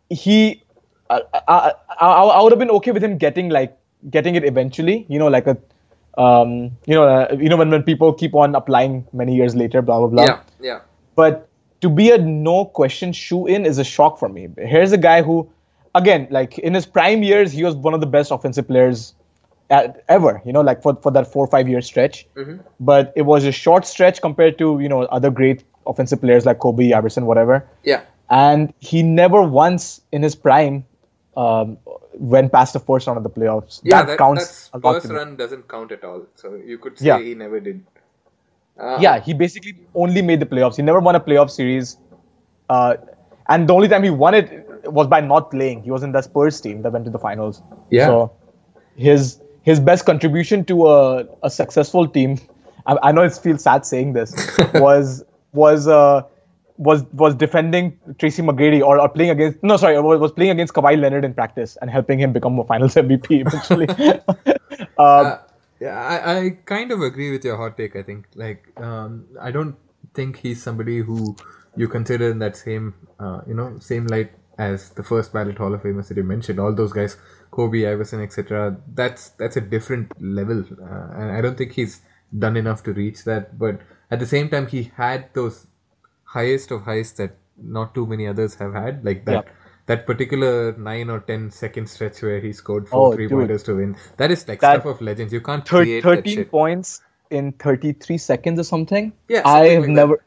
he 0.10 0.64
uh, 1.10 1.20
I, 1.48 1.74
I, 2.00 2.08
I 2.08 2.42
would 2.42 2.52
have 2.52 2.60
been 2.60 2.72
okay 2.72 2.92
with 2.92 3.04
him 3.04 3.18
getting 3.18 3.50
like 3.50 3.78
getting 4.10 4.36
it 4.36 4.44
eventually 4.44 5.06
you 5.10 5.20
know 5.20 5.28
like 5.28 5.48
a 5.48 5.58
um 6.18 6.72
you 6.86 6.96
know 6.96 7.04
uh, 7.04 7.36
you 7.38 7.50
know 7.50 7.58
when 7.58 7.70
when 7.70 7.84
people 7.84 8.14
keep 8.14 8.34
on 8.34 8.56
applying 8.56 9.06
many 9.12 9.36
years 9.36 9.56
later 9.56 9.82
blah 9.82 10.00
blah 10.00 10.08
blah 10.08 10.24
Yeah. 10.24 10.40
Yeah. 10.62 10.80
but 11.16 11.50
to 11.84 11.90
be 11.90 12.12
a 12.12 12.18
no 12.18 12.64
question 12.64 13.12
shoe 13.12 13.46
in 13.46 13.66
is 13.66 13.78
a 13.78 13.84
shock 13.84 14.18
for 14.18 14.30
me. 14.30 14.48
Here's 14.58 14.94
a 14.94 14.98
guy 14.98 15.22
who, 15.22 15.50
again, 15.94 16.28
like 16.32 16.58
in 16.58 16.74
his 16.74 16.86
prime 16.86 17.24
years, 17.24 17.52
he 17.52 17.66
was 17.66 17.76
one 17.76 17.94
of 17.94 18.00
the 18.00 18.08
best 18.08 18.32
offensive 18.32 18.66
players 18.70 19.14
at, 19.70 20.02
ever. 20.08 20.42
You 20.46 20.54
know, 20.54 20.62
like 20.62 20.82
for 20.82 20.96
for 20.96 21.12
that 21.12 21.28
four 21.28 21.44
or 21.44 21.48
five 21.48 21.68
year 21.68 21.82
stretch. 21.82 22.26
But 22.80 23.12
it 23.18 23.24
was 23.24 23.44
a 23.44 23.52
short 23.52 23.86
stretch 23.86 24.22
compared 24.22 24.58
to 24.60 24.80
you 24.80 24.88
know 24.88 25.02
other 25.18 25.30
great 25.30 25.66
offensive 25.86 26.22
players 26.22 26.46
like 26.46 26.60
Kobe, 26.60 26.94
Iverson, 26.94 27.26
whatever. 27.26 27.68
Yeah. 27.84 28.04
And 28.30 28.74
he 28.80 29.04
never 29.04 29.44
once 29.44 30.00
in 30.14 30.24
his 30.24 30.36
prime 30.36 30.86
um, 31.36 31.78
went 32.14 32.54
past 32.54 32.72
the 32.72 32.80
first 32.80 33.08
round 33.08 33.18
of 33.18 33.24
the 33.24 33.30
playoffs. 33.30 33.82
Yeah. 33.84 33.98
that, 33.98 34.08
That, 34.08 34.18
counts 34.18 34.70
that's 34.72 34.82
first 34.82 35.12
run 35.12 35.36
doesn't 35.36 35.68
count 35.68 35.92
at 35.92 36.06
all. 36.06 36.26
So 36.36 36.56
you 36.56 36.78
could 36.78 36.98
say 36.98 37.08
Yeah. 37.08 37.20
he 37.20 37.36
never 37.36 37.60
did. 37.60 37.84
Uh, 38.80 38.98
Yeah, 39.02 39.20
he 39.20 39.34
basically 39.34 39.76
only 39.96 40.22
made 40.22 40.40
the 40.40 40.46
playoffs. 40.46 40.76
He 40.76 40.82
never 40.82 41.00
won 41.00 41.16
a 41.16 41.20
playoff 41.20 41.50
series. 41.52 41.98
Uh, 42.70 42.96
and 43.48 43.68
the 43.68 43.74
only 43.74 43.88
time 43.88 44.04
he 44.04 44.10
won 44.10 44.34
it 44.34 44.92
was 44.92 45.08
by 45.08 45.22
not 45.22 45.52
playing. 45.52 45.84
He 45.84 45.92
was 45.92 46.04
in 46.04 46.12
the 46.12 46.22
Spurs 46.22 46.60
team 46.62 46.82
that 46.82 46.92
went 46.92 47.06
to 47.06 47.12
the 47.12 47.20
finals. 47.20 47.62
Yeah. 47.90 48.08
So 48.08 48.32
his 48.96 49.40
his 49.64 49.80
best 49.80 50.06
contribution 50.06 50.66
to 50.66 50.88
a, 50.88 51.26
a 51.44 51.50
successful 51.50 52.08
team, 52.08 52.38
I, 52.86 52.98
I 53.04 53.12
know 53.12 53.22
it 53.22 53.34
feels 53.36 53.64
sad 53.64 53.86
saying 53.86 54.14
this, 54.14 54.34
was 54.74 55.24
was 55.54 55.88
uh, 55.88 56.24
was 56.78 57.04
was 57.14 57.36
defending 57.36 57.98
Tracy 58.18 58.42
McGrady 58.42 58.82
or, 58.82 59.00
or 59.00 59.08
playing 59.10 59.30
against 59.32 59.62
no 59.62 59.78
sorry 59.78 60.00
was, 60.00 60.20
was 60.20 60.32
playing 60.32 60.52
against 60.52 60.74
Kawhi 60.74 61.00
Leonard 61.00 61.24
in 61.26 61.34
practice 61.34 61.78
and 61.82 61.90
helping 61.90 62.20
him 62.20 62.34
become 62.34 62.58
a 62.60 62.64
Finals 62.66 62.96
MVP 63.04 63.46
eventually. 63.46 63.88
um, 63.90 64.20
Uh, 64.98 65.38
yeah, 65.84 66.00
I, 66.02 66.38
I 66.38 66.50
kind 66.66 66.92
of 66.92 67.02
agree 67.02 67.32
with 67.32 67.44
your 67.44 67.58
hot 67.58 67.78
take. 67.78 67.96
I 67.96 68.04
think 68.04 68.28
like 68.36 68.70
um, 68.78 69.26
I 69.42 69.52
don't 69.52 69.76
think 70.14 70.38
he's 70.38 70.64
somebody 70.64 71.00
who 71.00 71.36
you 71.76 71.88
consider 71.88 72.30
in 72.32 72.40
that 72.40 72.56
same 72.56 72.94
uh, 73.20 73.42
you 73.48 73.54
know 73.54 73.80
same 73.80 74.08
light 74.08 74.32
as 74.58 74.92
the 74.92 75.04
first 75.04 75.34
ballot 75.34 75.58
Hall 75.58 75.74
of 75.74 75.82
Famers 75.82 76.08
that 76.08 76.18
you 76.18 76.24
mentioned. 76.24 76.60
All 76.60 76.74
those 76.74 76.94
guys, 76.94 77.18
Kobe, 77.52 77.86
Iverson, 77.86 78.22
etc. 78.24 78.78
That's 78.94 79.30
that's 79.32 79.58
a 79.58 79.62
different 79.76 80.14
level, 80.22 80.64
uh, 80.82 81.08
and 81.20 81.32
I 81.32 81.42
don't 81.42 81.58
think 81.58 81.74
he's 81.74 82.00
done 82.46 82.56
enough 82.56 82.84
to 82.84 82.94
reach 82.94 83.26
that. 83.26 83.60
But 83.60 83.82
at 84.10 84.20
the 84.20 84.28
same 84.28 84.50
time, 84.50 84.68
he 84.68 84.92
had 84.96 85.34
those 85.34 85.68
highest 86.24 86.72
of 86.72 86.84
highs 86.84 87.12
that 87.14 87.36
not 87.58 87.94
too 87.94 88.06
many 88.06 88.26
others 88.28 88.56
have 88.56 88.74
had, 88.74 89.04
like 89.04 89.26
that. 89.26 89.46
Yeah. 89.46 89.52
That 89.88 90.06
particular 90.06 90.74
nine 90.78 91.10
or 91.10 91.20
ten 91.20 91.52
second 91.52 91.88
stretch 91.88 92.22
where 92.22 92.40
he 92.40 92.54
scored 92.54 92.88
four 92.88 93.08
Oh, 93.08 93.12
three 93.14 93.28
dude. 93.28 93.38
pointers 93.40 93.64
to 93.64 93.76
win. 93.76 93.96
That 94.18 94.32
is 94.32 94.48
like 94.48 94.62
That- 94.62 94.82
stuff 94.82 94.86
of 94.96 95.02
legends. 95.02 95.34
You 95.34 95.42
can't 95.42 95.68
thir- 95.68 95.84
create 95.84 96.04
that 96.04 96.16
13 96.24 96.36
shit. 96.36 96.52
points 96.52 97.02
in 97.30 97.52
33 97.54 98.18
seconds 98.18 98.60
or 98.60 98.64
something. 98.64 99.12
Yeah, 99.28 99.42
I 99.46 99.68
have 99.70 99.82
like 99.82 99.88
that. 99.88 99.92
never. 99.94 100.24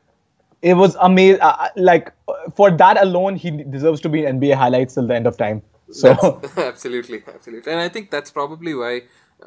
It 0.62 0.74
was 0.74 0.96
amazing. 1.00 1.40
Uh, 1.40 1.68
like 1.76 2.12
for 2.54 2.70
that 2.70 3.00
alone, 3.02 3.36
he 3.36 3.50
deserves 3.50 4.00
to 4.02 4.08
be 4.10 4.24
in 4.26 4.40
NBA 4.40 4.54
highlights 4.56 4.94
till 4.94 5.06
the 5.06 5.14
end 5.14 5.26
of 5.26 5.36
time. 5.38 5.62
So 5.90 6.08
That's- 6.14 6.58
absolutely, 6.72 7.22
absolutely, 7.26 7.70
and 7.72 7.80
I 7.80 7.88
think 7.88 8.10
that's 8.10 8.30
probably 8.30 8.74
why, 8.74 9.02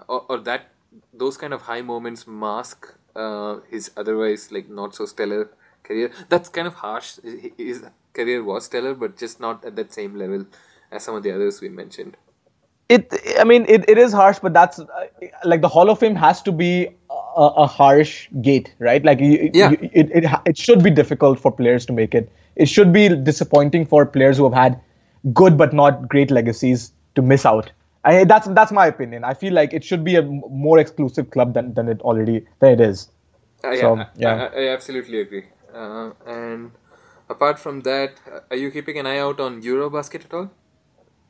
or, 0.07 0.25
or 0.29 0.37
that 0.39 0.69
those 1.13 1.37
kind 1.37 1.53
of 1.53 1.61
high 1.63 1.81
moments 1.81 2.25
mask 2.25 2.95
uh, 3.15 3.57
his 3.69 3.91
otherwise 3.97 4.51
like 4.51 4.69
not 4.69 4.95
so 4.95 5.05
stellar 5.05 5.49
career. 5.83 6.11
That's 6.29 6.49
kind 6.49 6.65
of 6.67 6.75
harsh. 6.75 7.19
His 7.57 7.83
career 8.13 8.43
was 8.43 8.65
stellar, 8.65 8.93
but 8.95 9.17
just 9.17 9.39
not 9.39 9.63
at 9.65 9.75
that 9.75 9.93
same 9.93 10.15
level 10.15 10.45
as 10.91 11.03
some 11.03 11.15
of 11.15 11.23
the 11.23 11.31
others 11.31 11.61
we 11.61 11.69
mentioned. 11.69 12.17
it, 12.89 13.13
I 13.39 13.43
mean, 13.43 13.65
it, 13.69 13.87
it 13.87 13.97
is 13.97 14.11
harsh, 14.11 14.39
but 14.39 14.53
that's 14.53 14.79
uh, 14.79 14.85
like 15.45 15.61
the 15.61 15.67
Hall 15.67 15.89
of 15.89 15.99
Fame 15.99 16.15
has 16.15 16.41
to 16.43 16.51
be 16.51 16.87
a, 17.37 17.41
a 17.65 17.67
harsh 17.67 18.27
gate, 18.41 18.73
right? 18.79 19.03
Like 19.05 19.19
you, 19.19 19.51
Yeah. 19.53 19.71
you- 19.71 19.89
it, 19.93 20.09
it 20.11 20.25
it 20.45 20.57
should 20.57 20.83
be 20.83 20.89
difficult 20.89 21.39
for 21.39 21.51
players 21.51 21.85
to 21.87 21.93
make 21.93 22.15
it. 22.15 22.31
It 22.55 22.67
should 22.67 22.91
be 22.91 23.09
disappointing 23.31 23.85
for 23.85 24.05
players 24.05 24.37
who 24.37 24.43
have 24.49 24.53
had 24.53 24.79
good 25.33 25.57
but 25.57 25.73
not 25.73 26.07
great 26.09 26.31
legacies 26.31 26.91
to 27.15 27.21
miss 27.21 27.45
out. 27.45 27.71
I, 28.05 28.23
that's 28.23 28.47
that's 28.47 28.71
my 28.71 28.87
opinion. 28.87 29.23
I 29.23 29.33
feel 29.33 29.53
like 29.53 29.73
it 29.73 29.83
should 29.83 30.03
be 30.03 30.15
a 30.15 30.21
m- 30.23 30.41
more 30.49 30.79
exclusive 30.79 31.29
club 31.31 31.53
than, 31.53 31.73
than 31.73 31.89
it 31.89 32.01
already 32.01 32.45
than 32.59 32.73
it 32.73 32.81
is. 32.81 33.09
Uh, 33.63 33.71
yeah, 33.71 33.81
So, 33.81 33.95
I- 33.97 34.07
yeah. 34.15 34.35
I, 34.55 34.61
I 34.63 34.67
absolutely 34.69 35.19
agree. 35.21 35.45
Uh, 35.73 36.11
and 36.25 36.71
apart 37.29 37.59
from 37.59 37.81
that, 37.81 38.13
uh, 38.31 38.39
are 38.51 38.57
you 38.57 38.71
keeping 38.71 38.97
an 38.97 39.05
eye 39.05 39.19
out 39.19 39.39
on 39.39 39.61
Eurobasket 39.61 40.25
at 40.25 40.33
all? 40.33 40.49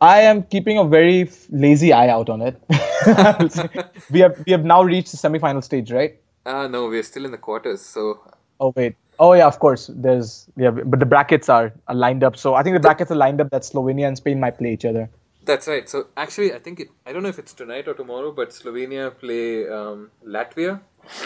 I 0.02 0.22
am 0.22 0.44
keeping 0.44 0.78
a 0.78 0.86
very 0.86 1.30
lazy 1.50 1.92
eye 1.92 2.08
out 2.10 2.30
on 2.30 2.42
it. 2.42 2.62
we 4.12 4.20
have 4.22 4.42
we 4.46 4.52
have 4.54 4.64
now 4.64 4.82
reached 4.82 5.12
the 5.12 5.18
semi-final 5.18 5.62
stage, 5.62 5.92
right? 5.92 6.16
Uh, 6.46 6.68
no, 6.68 6.88
we're 6.88 7.04
still 7.04 7.26
in 7.26 7.32
the 7.32 7.38
quarters, 7.38 7.82
so 7.82 8.20
Oh 8.60 8.74
wait. 8.76 8.96
Oh 9.20 9.34
yeah, 9.34 9.48
of 9.48 9.60
course. 9.60 9.90
There's 9.94 10.48
yeah, 10.56 10.72
but 10.72 11.00
the 11.00 11.06
brackets 11.06 11.50
are, 11.50 11.74
are 11.88 11.96
lined 11.96 12.24
up. 12.24 12.38
So 12.38 12.56
I 12.56 12.64
think 12.64 12.76
the 12.76 12.80
brackets 12.80 13.12
are 13.12 13.16
lined 13.16 13.42
up 13.42 13.50
that 13.52 13.64
Slovenia 13.64 14.08
and 14.08 14.16
Spain 14.16 14.40
might 14.40 14.58
play 14.58 14.72
each 14.74 14.86
other. 14.86 15.10
That's 15.44 15.68
right. 15.68 15.90
So 15.90 16.08
actually, 16.16 16.54
I 16.54 16.60
think 16.60 16.80
it. 16.80 16.88
I 17.06 17.12
don't 17.12 17.24
know 17.24 17.30
if 17.30 17.40
it's 17.40 17.54
tonight 17.54 17.88
or 17.88 17.94
tomorrow, 17.94 18.32
but 18.32 18.52
Slovenia 18.52 19.18
play 19.18 19.68
um, 19.68 20.12
Latvia, 20.26 20.80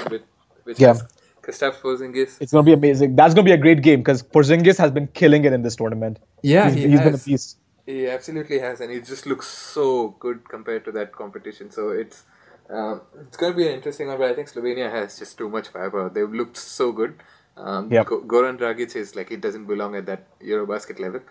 with 0.09 0.23
which 0.63 0.79
Yeah. 0.79 0.89
has 0.89 1.03
Kristaps 1.43 1.79
Porzingis. 1.81 2.41
It's 2.41 2.51
gonna 2.51 2.63
be 2.63 2.73
amazing. 2.73 3.15
That's 3.15 3.33
gonna 3.33 3.45
be 3.45 3.51
a 3.51 3.57
great 3.57 3.81
game 3.81 3.99
because 3.99 4.23
Porzingis 4.23 4.77
has 4.77 4.91
been 4.91 5.07
killing 5.07 5.45
it 5.45 5.53
in 5.53 5.61
this 5.61 5.75
tournament. 5.75 6.19
Yeah, 6.41 6.69
he's, 6.69 6.75
he 6.75 6.89
he's 6.89 6.99
been 6.99 7.09
a 7.09 7.11
has. 7.11 7.25
beast. 7.25 7.57
He 7.85 8.07
absolutely 8.07 8.59
has, 8.59 8.79
and 8.79 8.91
he 8.91 9.01
just 9.01 9.25
looks 9.25 9.47
so 9.47 10.15
good 10.19 10.47
compared 10.49 10.85
to 10.85 10.91
that 10.93 11.11
competition. 11.11 11.69
So 11.69 11.89
it's 11.89 12.23
um, 12.69 13.01
it's 13.27 13.35
going 13.37 13.51
to 13.51 13.57
be 13.57 13.67
an 13.67 13.73
interesting 13.73 14.07
one. 14.07 14.17
But 14.17 14.31
I 14.31 14.33
think 14.35 14.49
Slovenia 14.49 14.89
has 14.89 15.19
just 15.19 15.37
too 15.37 15.49
much 15.49 15.67
firepower. 15.67 16.09
They've 16.09 16.31
looked 16.31 16.57
so 16.57 16.91
good. 16.91 17.15
Um, 17.57 17.91
Yep. 17.91 18.07
Goran 18.07 18.57
Dragic 18.57 18.95
is 18.95 19.15
like 19.15 19.29
he 19.29 19.35
doesn't 19.35 19.65
belong 19.65 19.95
at 19.95 20.05
that 20.05 20.39
Eurobasket 20.39 20.99
level. 20.99 21.21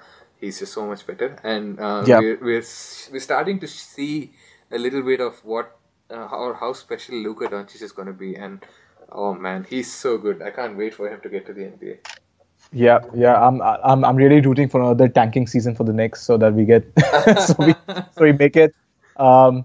He's 0.40 0.58
just 0.58 0.72
so 0.72 0.86
much 0.86 1.06
better, 1.06 1.36
and 1.42 1.80
uh, 1.80 2.04
Yep. 2.06 2.20
we're, 2.20 2.38
we're 2.40 2.64
we're 3.12 3.20
starting 3.20 3.60
to 3.60 3.66
see 3.68 4.32
a 4.70 4.78
little 4.78 5.02
bit 5.02 5.20
of 5.20 5.42
what 5.44 5.76
uh, 6.10 6.28
how 6.28 6.52
how 6.52 6.72
special 6.74 7.16
Luka 7.16 7.46
Doncic 7.48 7.80
is 7.82 7.92
going 7.92 8.08
to 8.08 8.12
be. 8.12 8.34
And 8.36 8.62
oh 9.14 9.34
man, 9.34 9.66
he's 9.68 9.92
so 9.92 10.18
good. 10.18 10.42
I 10.42 10.50
can't 10.50 10.76
wait 10.76 10.94
for 10.94 11.08
him 11.08 11.20
to 11.20 11.28
get 11.28 11.46
to 11.46 11.52
the 11.52 11.62
NBA. 11.62 11.98
Yeah, 12.72 13.00
yeah. 13.14 13.34
I'm 13.46 13.60
I'm 13.62 14.04
I'm 14.04 14.16
really 14.16 14.40
rooting 14.40 14.68
for 14.68 14.80
another 14.80 15.08
tanking 15.08 15.46
season 15.46 15.74
for 15.74 15.84
the 15.84 15.92
Knicks 15.92 16.22
so 16.22 16.36
that 16.38 16.54
we 16.54 16.64
get 16.64 16.84
so 17.46 17.54
we 17.58 17.74
so 18.12 18.20
we 18.22 18.32
make 18.32 18.56
it. 18.56 18.74
Um, 19.16 19.64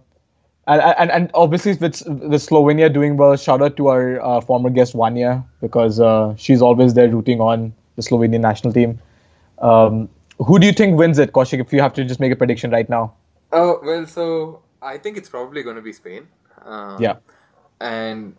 and 0.67 0.81
and, 0.81 1.11
and 1.11 1.31
obviously 1.33 1.71
with 1.73 2.01
with 2.07 2.41
Slovenia 2.45 2.93
doing 2.93 3.15
well, 3.15 3.37
shout 3.37 3.61
out 3.61 3.77
to 3.77 3.87
our 3.87 4.21
uh, 4.21 4.41
former 4.41 4.69
guest 4.69 4.93
Vanya 4.93 5.43
because 5.61 5.99
uh, 5.99 6.35
she's 6.35 6.61
always 6.61 6.93
there 6.95 7.09
rooting 7.09 7.39
on 7.39 7.73
the 7.95 8.01
Slovenian 8.01 8.41
national 8.41 8.73
team. 8.73 8.99
Um, 9.59 10.09
who 10.39 10.59
do 10.59 10.67
you 10.67 10.73
think 10.73 10.97
wins 10.97 11.17
it, 11.17 11.31
Kaushik? 11.31 11.61
If 11.61 11.71
you 11.73 11.81
have 11.81 11.93
to 11.93 12.03
just 12.03 12.19
make 12.19 12.31
a 12.31 12.35
prediction 12.35 12.71
right 12.71 12.89
now. 12.89 13.13
Oh 13.53 13.79
well, 13.83 14.05
so 14.05 14.61
I 14.81 14.97
think 14.97 15.17
it's 15.17 15.29
probably 15.29 15.63
going 15.63 15.77
to 15.77 15.81
be 15.81 15.93
Spain. 15.93 16.27
Um, 16.65 17.01
Yeah. 17.01 17.15
and 17.79 18.35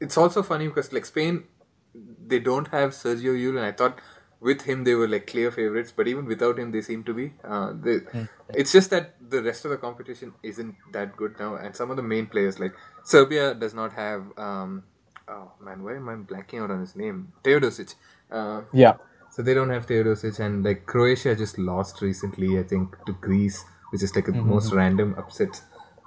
it's 0.00 0.16
also 0.16 0.42
funny 0.42 0.68
because 0.68 0.92
like 0.92 1.04
Spain, 1.06 1.44
they 2.26 2.38
don't 2.38 2.68
have 2.68 2.90
Sergio 2.90 3.34
Llull, 3.36 3.56
and 3.56 3.66
I 3.66 3.72
thought 3.72 3.98
with 4.40 4.62
him 4.62 4.84
they 4.84 4.94
were 4.94 5.06
like 5.08 5.26
clear 5.26 5.50
favorites, 5.50 5.92
but 5.96 6.08
even 6.08 6.24
without 6.26 6.58
him 6.58 6.72
they 6.72 6.80
seem 6.80 7.04
to 7.04 7.14
be. 7.14 7.32
Uh, 7.44 7.72
they, 7.80 8.00
It's 8.54 8.72
just 8.72 8.90
that 8.90 9.14
the 9.30 9.42
rest 9.42 9.64
of 9.64 9.70
the 9.70 9.76
competition 9.76 10.32
isn't 10.42 10.74
that 10.92 11.16
good 11.16 11.38
now, 11.38 11.54
and 11.56 11.74
some 11.76 11.90
of 11.90 11.96
the 11.96 12.02
main 12.02 12.26
players 12.26 12.58
like 12.58 12.74
Serbia 13.04 13.54
does 13.54 13.74
not 13.74 13.92
have. 13.92 14.24
Um, 14.36 14.84
oh 15.28 15.52
man, 15.60 15.82
why 15.84 15.96
am 15.96 16.08
I 16.08 16.14
blanking 16.16 16.62
out 16.62 16.70
on 16.70 16.80
his 16.80 16.96
name? 16.96 17.32
Teodosic. 17.44 17.94
Uh, 18.30 18.62
Yeah. 18.72 18.94
so 19.30 19.42
they 19.42 19.54
don't 19.54 19.70
have 19.70 19.86
Teodosic, 19.86 20.40
and 20.40 20.64
like 20.64 20.86
Croatia 20.86 21.34
just 21.36 21.58
lost 21.58 22.02
recently, 22.02 22.58
I 22.58 22.64
think, 22.64 22.96
to 23.06 23.12
Greece, 23.12 23.64
which 23.90 24.02
is 24.02 24.14
like 24.16 24.28
a 24.28 24.32
most 24.32 24.72
random 24.72 25.14
upset. 25.18 25.62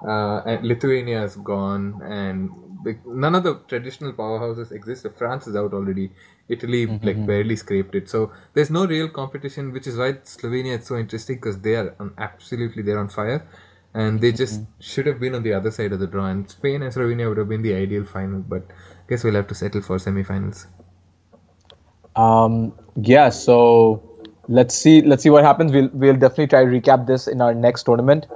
Uh, 0.06 0.42
and 0.46 0.66
Lithuania 0.68 1.24
is 1.24 1.36
gone, 1.38 2.02
and 2.04 2.50
like, 2.86 3.06
none 3.06 3.36
of 3.36 3.44
the 3.44 3.56
traditional 3.68 4.14
powerhouses 4.14 4.72
exist. 4.72 5.06
France 5.18 5.48
is 5.48 5.56
out 5.56 5.74
already. 5.74 6.12
Italy 6.48 6.86
like 6.86 7.26
barely 7.26 7.56
scraped 7.56 7.96
it. 7.96 8.08
So 8.08 8.32
there's 8.54 8.70
no 8.70 8.86
real 8.86 9.10
competition, 9.10 9.72
which 9.74 9.88
is 9.88 9.98
why 9.98 10.14
Slovenia 10.14 10.80
is 10.80 10.86
so 10.86 10.96
interesting 10.96 11.38
because 11.38 11.60
they 11.60 11.76
are 11.76 11.96
um, 12.00 12.14
absolutely 12.18 12.84
they're 12.84 13.00
on 13.00 13.10
fire, 13.10 13.48
and 13.96 14.22
they 14.22 14.32
just 14.32 14.62
should 14.80 15.08
have 15.08 15.20
been 15.20 15.34
on 15.34 15.42
the 15.42 15.54
other 15.54 15.72
side 15.72 15.92
of 15.92 16.00
the 16.00 16.08
draw. 16.08 16.28
And 16.28 16.50
Spain 16.50 16.84
and 16.84 16.94
Slovenia 16.94 17.28
would 17.28 17.38
have 17.38 17.50
been 17.50 17.64
the 17.64 17.74
ideal 17.74 18.06
final, 18.06 18.42
but 18.42 18.62
I 18.70 19.10
guess 19.10 19.24
we'll 19.24 19.34
have 19.34 19.48
to 19.48 19.56
settle 19.56 19.82
for 19.82 19.98
semi-finals. 19.98 20.68
Um, 22.16 22.74
yeah, 22.96 23.30
so 23.30 24.04
let's 24.48 24.76
see 24.76 25.02
let's 25.02 25.24
see 25.24 25.32
what 25.32 25.44
happens. 25.44 25.72
We'll 25.72 25.90
we'll 25.94 26.14
definitely 26.14 26.48
try 26.48 26.64
to 26.64 26.70
recap 26.70 27.08
this 27.08 27.28
in 27.28 27.42
our 27.42 27.56
next 27.56 27.84
tournament. 27.84 28.28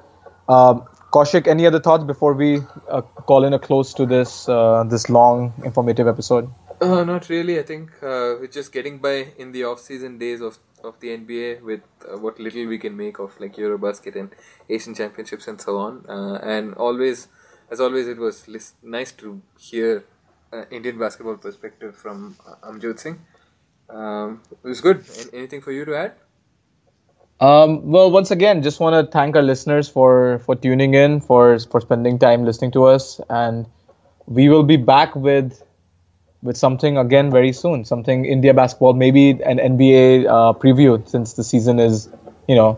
Um, 0.49 0.83
Kaushik, 1.11 1.47
any 1.47 1.65
other 1.65 1.79
thoughts 1.79 2.03
before 2.03 2.33
we 2.33 2.61
uh, 2.87 3.01
call 3.01 3.43
in 3.43 3.53
a 3.53 3.59
close 3.59 3.93
to 3.95 4.05
this 4.05 4.47
uh, 4.47 4.83
this 4.83 5.09
long 5.09 5.53
informative 5.63 6.07
episode? 6.07 6.49
Uh, 6.81 7.03
not 7.03 7.29
really. 7.29 7.59
I 7.59 7.63
think 7.63 7.91
uh, 8.03 8.37
we're 8.39 8.47
just 8.47 8.71
getting 8.71 8.99
by 8.99 9.33
in 9.37 9.51
the 9.51 9.63
off-season 9.63 10.17
days 10.19 10.39
of, 10.39 10.59
of 10.83 10.99
the 10.99 11.09
NBA 11.17 11.61
with 11.63 11.81
uh, 12.07 12.17
what 12.17 12.39
little 12.39 12.65
we 12.67 12.77
can 12.77 12.95
make 12.95 13.19
of 13.19 13.37
like 13.39 13.55
Eurobasket 13.55 14.15
and 14.15 14.29
Asian 14.69 14.93
Championships 14.93 15.47
and 15.47 15.59
so 15.59 15.77
on. 15.77 16.05
Uh, 16.07 16.35
and 16.43 16.75
always, 16.75 17.27
as 17.71 17.81
always, 17.81 18.07
it 18.07 18.17
was 18.17 18.47
lis- 18.47 18.73
nice 18.83 19.11
to 19.13 19.41
hear 19.57 20.05
Indian 20.71 20.97
basketball 20.97 21.37
perspective 21.37 21.95
from 21.95 22.35
Amjot 22.63 22.99
Singh. 22.99 23.19
Um, 23.89 24.41
it 24.51 24.67
was 24.67 24.81
good. 24.81 24.97
An- 24.97 25.29
anything 25.33 25.61
for 25.61 25.71
you 25.71 25.85
to 25.85 25.97
add? 25.97 26.13
Um, 27.41 27.89
well, 27.89 28.11
once 28.11 28.31
again, 28.31 28.61
just 28.61 28.79
want 28.79 28.93
to 28.93 29.09
thank 29.11 29.35
our 29.35 29.41
listeners 29.41 29.87
for 29.87 30.39
for 30.39 30.55
tuning 30.55 30.93
in, 30.93 31.21
for 31.21 31.57
for 31.59 31.79
spending 31.79 32.19
time 32.19 32.43
listening 32.43 32.71
to 32.71 32.85
us, 32.85 33.21
and 33.29 33.65
we 34.27 34.49
will 34.49 34.63
be 34.63 34.75
back 34.75 35.15
with 35.15 35.63
with 36.41 36.57
something 36.57 36.97
again 36.97 37.31
very 37.31 37.53
soon. 37.53 37.85
Something 37.85 38.25
India 38.25 38.53
basketball, 38.53 38.93
maybe 38.93 39.31
an 39.43 39.57
NBA 39.57 40.27
uh, 40.27 40.53
preview, 40.53 41.07
since 41.07 41.33
the 41.33 41.43
season 41.43 41.79
is, 41.79 42.09
you 42.47 42.55
know, 42.55 42.77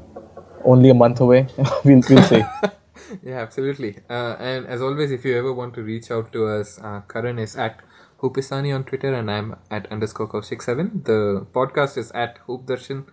only 0.64 0.90
a 0.90 0.94
month 0.94 1.22
away. 1.22 1.48
we'll 1.84 2.04
we'll 2.08 2.24
see. 2.24 2.44
yeah, 3.24 3.40
absolutely. 3.40 3.98
Uh, 4.10 4.36
and 4.40 4.68
as 4.68 4.82
always, 4.82 5.12
if 5.12 5.26
you 5.26 5.38
ever 5.38 5.54
want 5.54 5.74
to 5.76 5.82
reach 5.82 6.12
out 6.12 6.32
to 6.34 6.46
us, 6.46 6.80
uh, 6.84 7.02
Karan 7.08 7.40
is 7.40 7.56
at 7.56 7.82
Hoopistani 8.22 8.74
on 8.74 8.84
Twitter 8.84 9.14
and 9.14 9.32
I'm 9.32 9.56
at 9.72 9.92
underscore 9.92 10.28
Kaushik7. 10.28 11.06
The 11.06 11.48
podcast 11.52 11.98
is 11.98 12.12
at 12.12 12.38
Hoop 12.46 12.68
Darshan. 12.68 13.06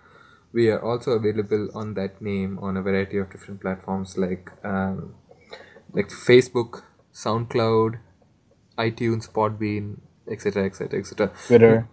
We 0.52 0.70
are 0.70 0.82
also 0.82 1.12
available 1.12 1.68
on 1.74 1.94
that 1.94 2.22
name 2.22 2.58
on 2.60 2.76
a 2.76 2.82
variety 2.82 3.18
of 3.18 3.30
different 3.30 3.60
platforms 3.60 4.16
like 4.16 4.50
um, 4.64 5.14
like 5.92 6.08
Facebook, 6.08 6.82
SoundCloud, 7.12 7.98
iTunes, 8.78 9.30
Podbean, 9.30 10.00
etc., 10.30 10.64
etc., 10.64 10.98
etc. 10.98 11.32
Twitter. 11.46 11.88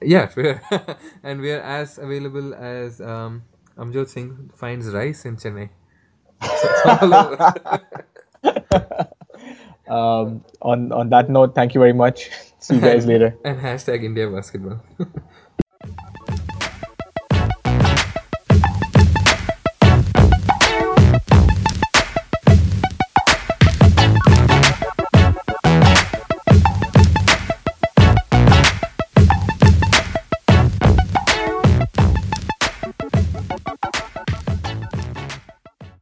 Yeah, 0.00 0.26
Twitter. 0.26 0.62
and 1.22 1.40
we 1.40 1.52
are 1.52 1.60
as 1.60 1.98
available 1.98 2.54
as 2.54 3.00
um, 3.00 3.42
Amjot 3.76 4.08
Singh 4.08 4.50
finds 4.56 4.88
rice 4.88 5.24
in 5.24 5.36
Chennai. 5.36 5.70
So 6.42 6.48
it's 6.50 7.02
all 7.02 7.14
over. 7.14 7.54
Um, 9.92 10.44
on 10.62 10.90
on 10.92 11.10
that 11.10 11.28
note, 11.28 11.54
thank 11.54 11.74
you 11.74 11.80
very 11.80 11.92
much. 11.92 12.30
See 12.60 12.76
you 12.76 12.80
guys 12.80 13.06
later. 13.06 13.36
and 13.44 13.60
hashtag 13.60 14.04
India 14.04 14.30
basketball. 14.30 14.80